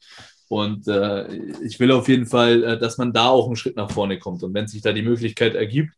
Und 0.49 0.89
äh, 0.89 1.33
ich 1.63 1.79
will 1.79 1.93
auf 1.93 2.09
jeden 2.09 2.27
Fall, 2.27 2.65
äh, 2.65 2.79
dass 2.79 2.99
man 2.99 3.13
da 3.13 3.29
auch 3.29 3.47
einen 3.47 3.57
Schritt 3.57 3.77
nach 3.77 3.91
vorne 3.91 4.19
kommt. 4.19 4.43
Und 4.43 4.55
wenn 4.55 4.67
sich 4.67 4.83
da 4.83 4.93
die 4.93 5.03
Möglichkeit 5.03 5.55
ergibt 5.55 5.95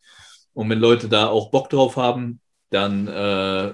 und 0.52 0.68
wenn 0.68 0.78
Leute 0.78 1.08
da 1.08 1.28
auch 1.28 1.50
Bock 1.50 1.70
drauf 1.70 1.96
haben, 1.96 2.40
dann 2.70 3.08
äh, 3.08 3.72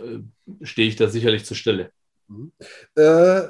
stehe 0.63 0.89
ich 0.89 0.97
da 0.97 1.09
sicherlich 1.09 1.45
zur 1.45 1.57
Stelle. 1.57 1.91
Mhm. 2.29 2.53
Äh, 2.95 3.43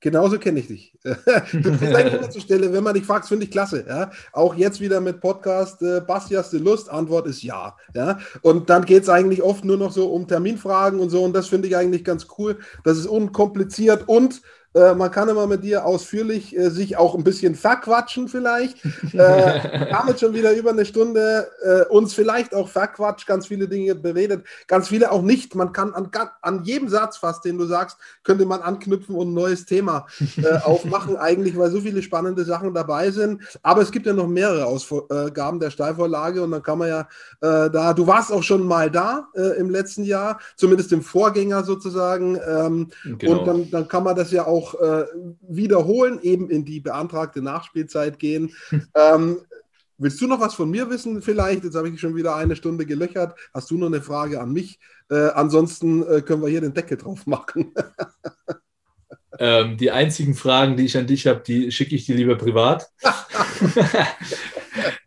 Genauso 0.00 0.38
kenne 0.38 0.60
ich 0.60 0.66
dich. 0.68 0.92
zur 2.30 2.40
Stelle, 2.40 2.72
wenn 2.72 2.84
man 2.84 2.94
dich 2.94 3.04
fragt, 3.04 3.26
finde 3.26 3.44
ich 3.44 3.50
klasse. 3.50 3.86
Ja? 3.88 4.10
Auch 4.32 4.54
jetzt 4.54 4.80
wieder 4.80 5.00
mit 5.00 5.20
Podcast 5.20 5.80
äh, 5.82 6.00
Basti, 6.00 6.34
hast 6.34 6.52
du 6.52 6.58
Lust? 6.58 6.90
Antwort 6.90 7.26
ist 7.26 7.42
ja. 7.42 7.76
ja? 7.94 8.18
Und 8.42 8.68
dann 8.68 8.84
geht 8.84 9.04
es 9.04 9.08
eigentlich 9.08 9.42
oft 9.42 9.64
nur 9.64 9.78
noch 9.78 9.92
so 9.92 10.12
um 10.12 10.28
Terminfragen 10.28 11.00
und 11.00 11.08
so. 11.08 11.24
Und 11.24 11.32
das 11.32 11.48
finde 11.48 11.68
ich 11.68 11.76
eigentlich 11.76 12.04
ganz 12.04 12.26
cool. 12.38 12.58
Das 12.84 12.98
ist 12.98 13.06
unkompliziert 13.06 14.04
und 14.06 14.42
Äh, 14.76 14.94
man 14.94 15.10
kann 15.10 15.28
immer 15.28 15.46
mit 15.46 15.64
dir 15.64 15.86
ausführlich 15.86 16.54
äh, 16.54 16.68
sich 16.70 16.98
auch 16.98 17.14
ein 17.14 17.24
bisschen 17.24 17.54
verquatschen 17.54 18.28
vielleicht. 18.28 18.76
Äh, 19.14 19.92
haben 19.92 20.08
jetzt 20.08 20.20
schon 20.20 20.34
wieder 20.34 20.52
über 20.52 20.70
eine 20.70 20.84
Stunde 20.84 21.48
äh, 21.62 21.84
uns 21.90 22.12
vielleicht 22.12 22.54
auch 22.54 22.68
verquatscht, 22.68 23.26
ganz 23.26 23.46
viele 23.46 23.66
Dinge 23.68 23.94
beredet, 23.94 24.44
ganz 24.66 24.88
viele 24.88 25.10
auch 25.10 25.22
nicht. 25.22 25.54
Man 25.54 25.72
kann 25.72 25.94
an, 25.94 26.10
an 26.42 26.64
jedem 26.64 26.88
Satz 26.88 27.16
fast, 27.16 27.44
den 27.44 27.56
du 27.56 27.64
sagst, 27.64 27.96
könnte 28.24 28.44
man 28.44 28.60
anknüpfen 28.60 29.14
und 29.14 29.30
ein 29.30 29.34
neues 29.34 29.64
Thema 29.64 30.06
äh, 30.36 30.58
aufmachen, 30.64 31.16
eigentlich, 31.16 31.56
weil 31.56 31.70
so 31.70 31.80
viele 31.80 32.02
spannende 32.02 32.44
Sachen 32.44 32.74
dabei 32.74 33.10
sind. 33.10 33.42
Aber 33.62 33.80
es 33.80 33.90
gibt 33.90 34.04
ja 34.04 34.12
noch 34.12 34.26
mehrere 34.26 34.66
Ausgaben 34.66 35.60
der 35.60 35.70
Steilvorlage 35.70 36.42
und 36.42 36.50
dann 36.50 36.62
kann 36.62 36.78
man 36.78 36.88
ja 36.88 37.00
äh, 37.40 37.70
da, 37.70 37.94
du 37.94 38.06
warst 38.06 38.30
auch 38.30 38.42
schon 38.42 38.66
mal 38.66 38.90
da 38.90 39.28
im 39.58 39.70
letzten 39.70 40.04
Jahr, 40.04 40.40
zumindest 40.56 40.92
im 40.92 41.02
Vorgänger 41.02 41.64
sozusagen. 41.64 42.38
Ähm, 42.46 42.88
genau. 43.04 43.38
Und 43.38 43.46
dann, 43.46 43.70
dann 43.70 43.88
kann 43.88 44.04
man 44.04 44.16
das 44.16 44.30
ja 44.30 44.46
auch 44.46 44.65
wiederholen, 44.74 46.20
eben 46.22 46.50
in 46.50 46.64
die 46.64 46.80
beantragte 46.80 47.42
Nachspielzeit 47.42 48.18
gehen. 48.18 48.54
ähm, 48.94 49.38
Willst 49.98 50.20
du 50.20 50.26
noch 50.26 50.40
was 50.40 50.54
von 50.54 50.70
mir 50.70 50.90
wissen 50.90 51.22
vielleicht? 51.22 51.64
Jetzt 51.64 51.74
habe 51.74 51.88
ich 51.88 51.98
schon 51.98 52.14
wieder 52.14 52.36
eine 52.36 52.54
Stunde 52.54 52.84
gelöchert. 52.84 53.34
Hast 53.54 53.70
du 53.70 53.78
noch 53.78 53.86
eine 53.86 54.02
Frage 54.02 54.40
an 54.40 54.52
mich? 54.52 54.78
Äh, 55.10 55.30
ansonsten 55.30 56.02
äh, 56.02 56.20
können 56.20 56.42
wir 56.42 56.50
hier 56.50 56.60
den 56.60 56.74
Deckel 56.74 56.98
drauf 56.98 57.26
machen. 57.26 57.72
ähm, 59.38 59.78
die 59.78 59.90
einzigen 59.90 60.34
Fragen, 60.34 60.76
die 60.76 60.84
ich 60.84 60.98
an 60.98 61.06
dich 61.06 61.26
habe, 61.26 61.42
die 61.46 61.72
schicke 61.72 61.94
ich 61.94 62.04
dir 62.04 62.14
lieber 62.14 62.36
privat. 62.36 62.90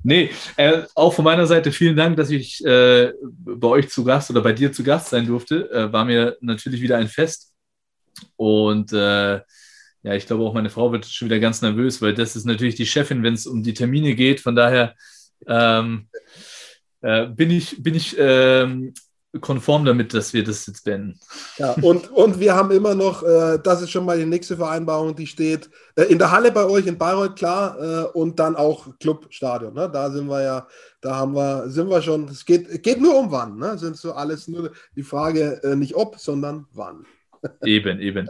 nee, 0.04 0.32
äh, 0.58 0.84
auch 0.96 1.14
von 1.14 1.26
meiner 1.26 1.46
Seite 1.46 1.72
vielen 1.72 1.96
Dank, 1.96 2.18
dass 2.18 2.32
ich 2.32 2.66
äh, 2.66 3.14
bei 3.22 3.68
euch 3.68 3.90
zu 3.90 4.04
Gast 4.04 4.32
oder 4.32 4.42
bei 4.42 4.54
dir 4.54 4.74
zu 4.74 4.84
Gast 4.84 5.10
sein 5.10 5.28
durfte. 5.28 5.70
Äh, 5.72 5.94
war 5.94 6.06
mir 6.06 6.36
natürlich 6.42 6.82
wieder 6.82 6.98
ein 6.98 7.10
Fest. 7.10 7.49
Und 8.36 8.94
äh, 8.94 9.42
ja, 10.04 10.14
ich 10.14 10.28
glaube 10.28 10.44
auch 10.44 10.54
meine 10.54 10.70
Frau 10.70 10.92
wird 10.92 11.06
schon 11.06 11.28
wieder 11.28 11.40
ganz 11.40 11.62
nervös, 11.62 12.02
weil 12.02 12.14
das 12.14 12.36
ist 12.36 12.46
natürlich 12.46 12.76
die 12.76 12.86
Chefin, 12.86 13.24
wenn 13.24 13.34
es 13.34 13.48
um 13.48 13.64
die 13.64 13.74
Termine 13.74 14.16
geht. 14.16 14.40
Von 14.40 14.56
daher 14.56 14.96
ähm, 15.48 16.08
äh, 17.02 17.28
bin 17.28 17.52
ich, 17.52 17.82
bin 17.82 17.96
ich 17.96 18.16
ähm, 18.18 18.94
konform 19.42 19.86
damit, 19.86 20.14
dass 20.14 20.34
wir 20.34 20.44
das 20.44 20.66
jetzt 20.66 20.84
beenden. 20.84 21.20
Ja, 21.58 21.74
und, 21.82 22.10
und 22.12 22.40
wir 22.40 22.56
haben 22.56 22.72
immer 22.72 22.96
noch, 22.96 23.22
äh, 23.22 23.60
das 23.62 23.82
ist 23.82 23.92
schon 23.92 24.06
mal 24.06 24.18
die 24.18 24.26
nächste 24.26 24.58
Vereinbarung, 24.58 25.16
die 25.16 25.28
steht 25.28 25.70
äh, 25.96 26.04
in 26.04 26.18
der 26.18 26.32
Halle 26.32 26.52
bei 26.52 26.66
euch 26.66 26.88
in 26.88 26.98
Bayreuth, 26.98 27.36
klar, 27.36 27.78
äh, 27.80 28.06
und 28.18 28.40
dann 28.40 28.56
auch 28.56 28.88
Clubstadion. 29.00 29.74
Ne? 29.74 29.90
Da 29.92 30.10
sind 30.10 30.28
wir 30.28 30.42
ja, 30.42 30.68
da 31.02 31.16
haben 31.16 31.36
wir, 31.36 31.70
sind 31.70 31.90
wir 31.90 32.02
schon, 32.02 32.28
es 32.28 32.44
geht, 32.44 32.82
geht 32.82 33.00
nur 33.00 33.18
um 33.18 33.32
wann, 33.32 33.58
ne? 33.58 33.78
Sind 33.78 33.98
so 33.98 34.14
alles 34.14 34.48
nur 34.48 34.72
die 34.96 35.04
Frage 35.04 35.62
äh, 35.64 35.76
nicht 35.76 35.96
ob, 35.96 36.18
sondern 36.18 36.66
wann. 36.74 37.06
Eben, 37.64 38.00
eben. 38.00 38.30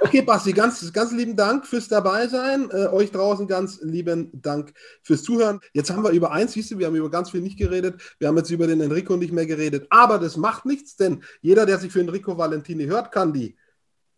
okay, 0.00 0.22
Basti, 0.22 0.52
ganz, 0.52 0.92
ganz 0.92 1.12
lieben 1.12 1.36
Dank 1.36 1.66
fürs 1.66 1.88
Dabeisein. 1.88 2.70
Äh, 2.70 2.88
euch 2.88 3.10
draußen 3.10 3.46
ganz 3.46 3.80
lieben 3.82 4.30
Dank 4.40 4.72
fürs 5.02 5.22
Zuhören. 5.22 5.60
Jetzt 5.72 5.90
haben 5.90 6.02
wir 6.02 6.10
über 6.10 6.32
eins, 6.32 6.52
siehst 6.52 6.70
du, 6.70 6.78
wir 6.78 6.86
haben 6.86 6.96
über 6.96 7.10
ganz 7.10 7.30
viel 7.30 7.40
nicht 7.40 7.58
geredet. 7.58 8.00
Wir 8.18 8.28
haben 8.28 8.36
jetzt 8.36 8.50
über 8.50 8.66
den 8.66 8.80
Enrico 8.80 9.16
nicht 9.16 9.32
mehr 9.32 9.46
geredet. 9.46 9.86
Aber 9.90 10.18
das 10.18 10.36
macht 10.36 10.66
nichts, 10.66 10.96
denn 10.96 11.22
jeder, 11.40 11.66
der 11.66 11.78
sich 11.78 11.92
für 11.92 12.00
Enrico 12.00 12.36
Valentini 12.36 12.86
hört, 12.86 13.12
kann 13.12 13.32
die 13.32 13.56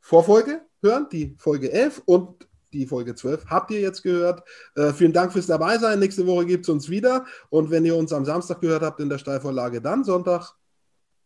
Vorfolge 0.01 0.61
hören, 0.83 1.09
die 1.11 1.35
Folge 1.39 1.72
11 1.72 2.03
und 2.07 2.47
die 2.72 2.87
Folge 2.87 3.14
12 3.14 3.47
habt 3.47 3.70
ihr 3.70 3.81
jetzt 3.81 4.03
gehört. 4.03 4.43
Äh, 4.74 4.93
vielen 4.93 5.12
Dank 5.12 5.33
fürs 5.33 5.47
Dabeisein. 5.47 5.99
Nächste 5.99 6.27
Woche 6.27 6.47
gibt 6.47 6.64
es 6.64 6.68
uns 6.68 6.91
wieder. 6.91 7.24
Und 7.49 7.70
wenn 7.70 7.85
ihr 7.85 7.97
uns 7.97 8.12
am 8.12 8.24
Samstag 8.24 8.61
gehört 8.61 8.83
habt 8.83 9.01
in 9.01 9.09
der 9.09 9.18
Steilvorlage, 9.18 9.81
dann 9.81 10.05
Sonntag 10.05 10.53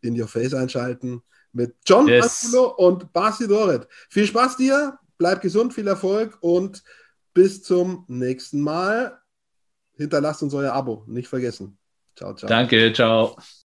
in 0.00 0.18
your 0.18 0.28
face 0.28 0.54
einschalten 0.54 1.22
mit 1.52 1.76
John 1.86 2.08
yes. 2.08 2.44
Angulo 2.44 2.74
und 2.76 3.12
Basti 3.12 3.48
Doret. 3.48 3.86
Viel 4.08 4.26
Spaß 4.26 4.56
dir, 4.56 4.98
bleib 5.18 5.40
gesund, 5.40 5.74
viel 5.74 5.88
Erfolg 5.88 6.38
und 6.40 6.82
bis 7.34 7.62
zum 7.62 8.04
nächsten 8.08 8.60
Mal. 8.60 9.20
Hinterlasst 9.96 10.42
uns 10.42 10.54
euer 10.54 10.72
Abo, 10.72 11.04
nicht 11.06 11.28
vergessen. 11.28 11.78
Ciao, 12.16 12.34
ciao. 12.34 12.48
Danke, 12.48 12.92
ciao. 12.92 13.36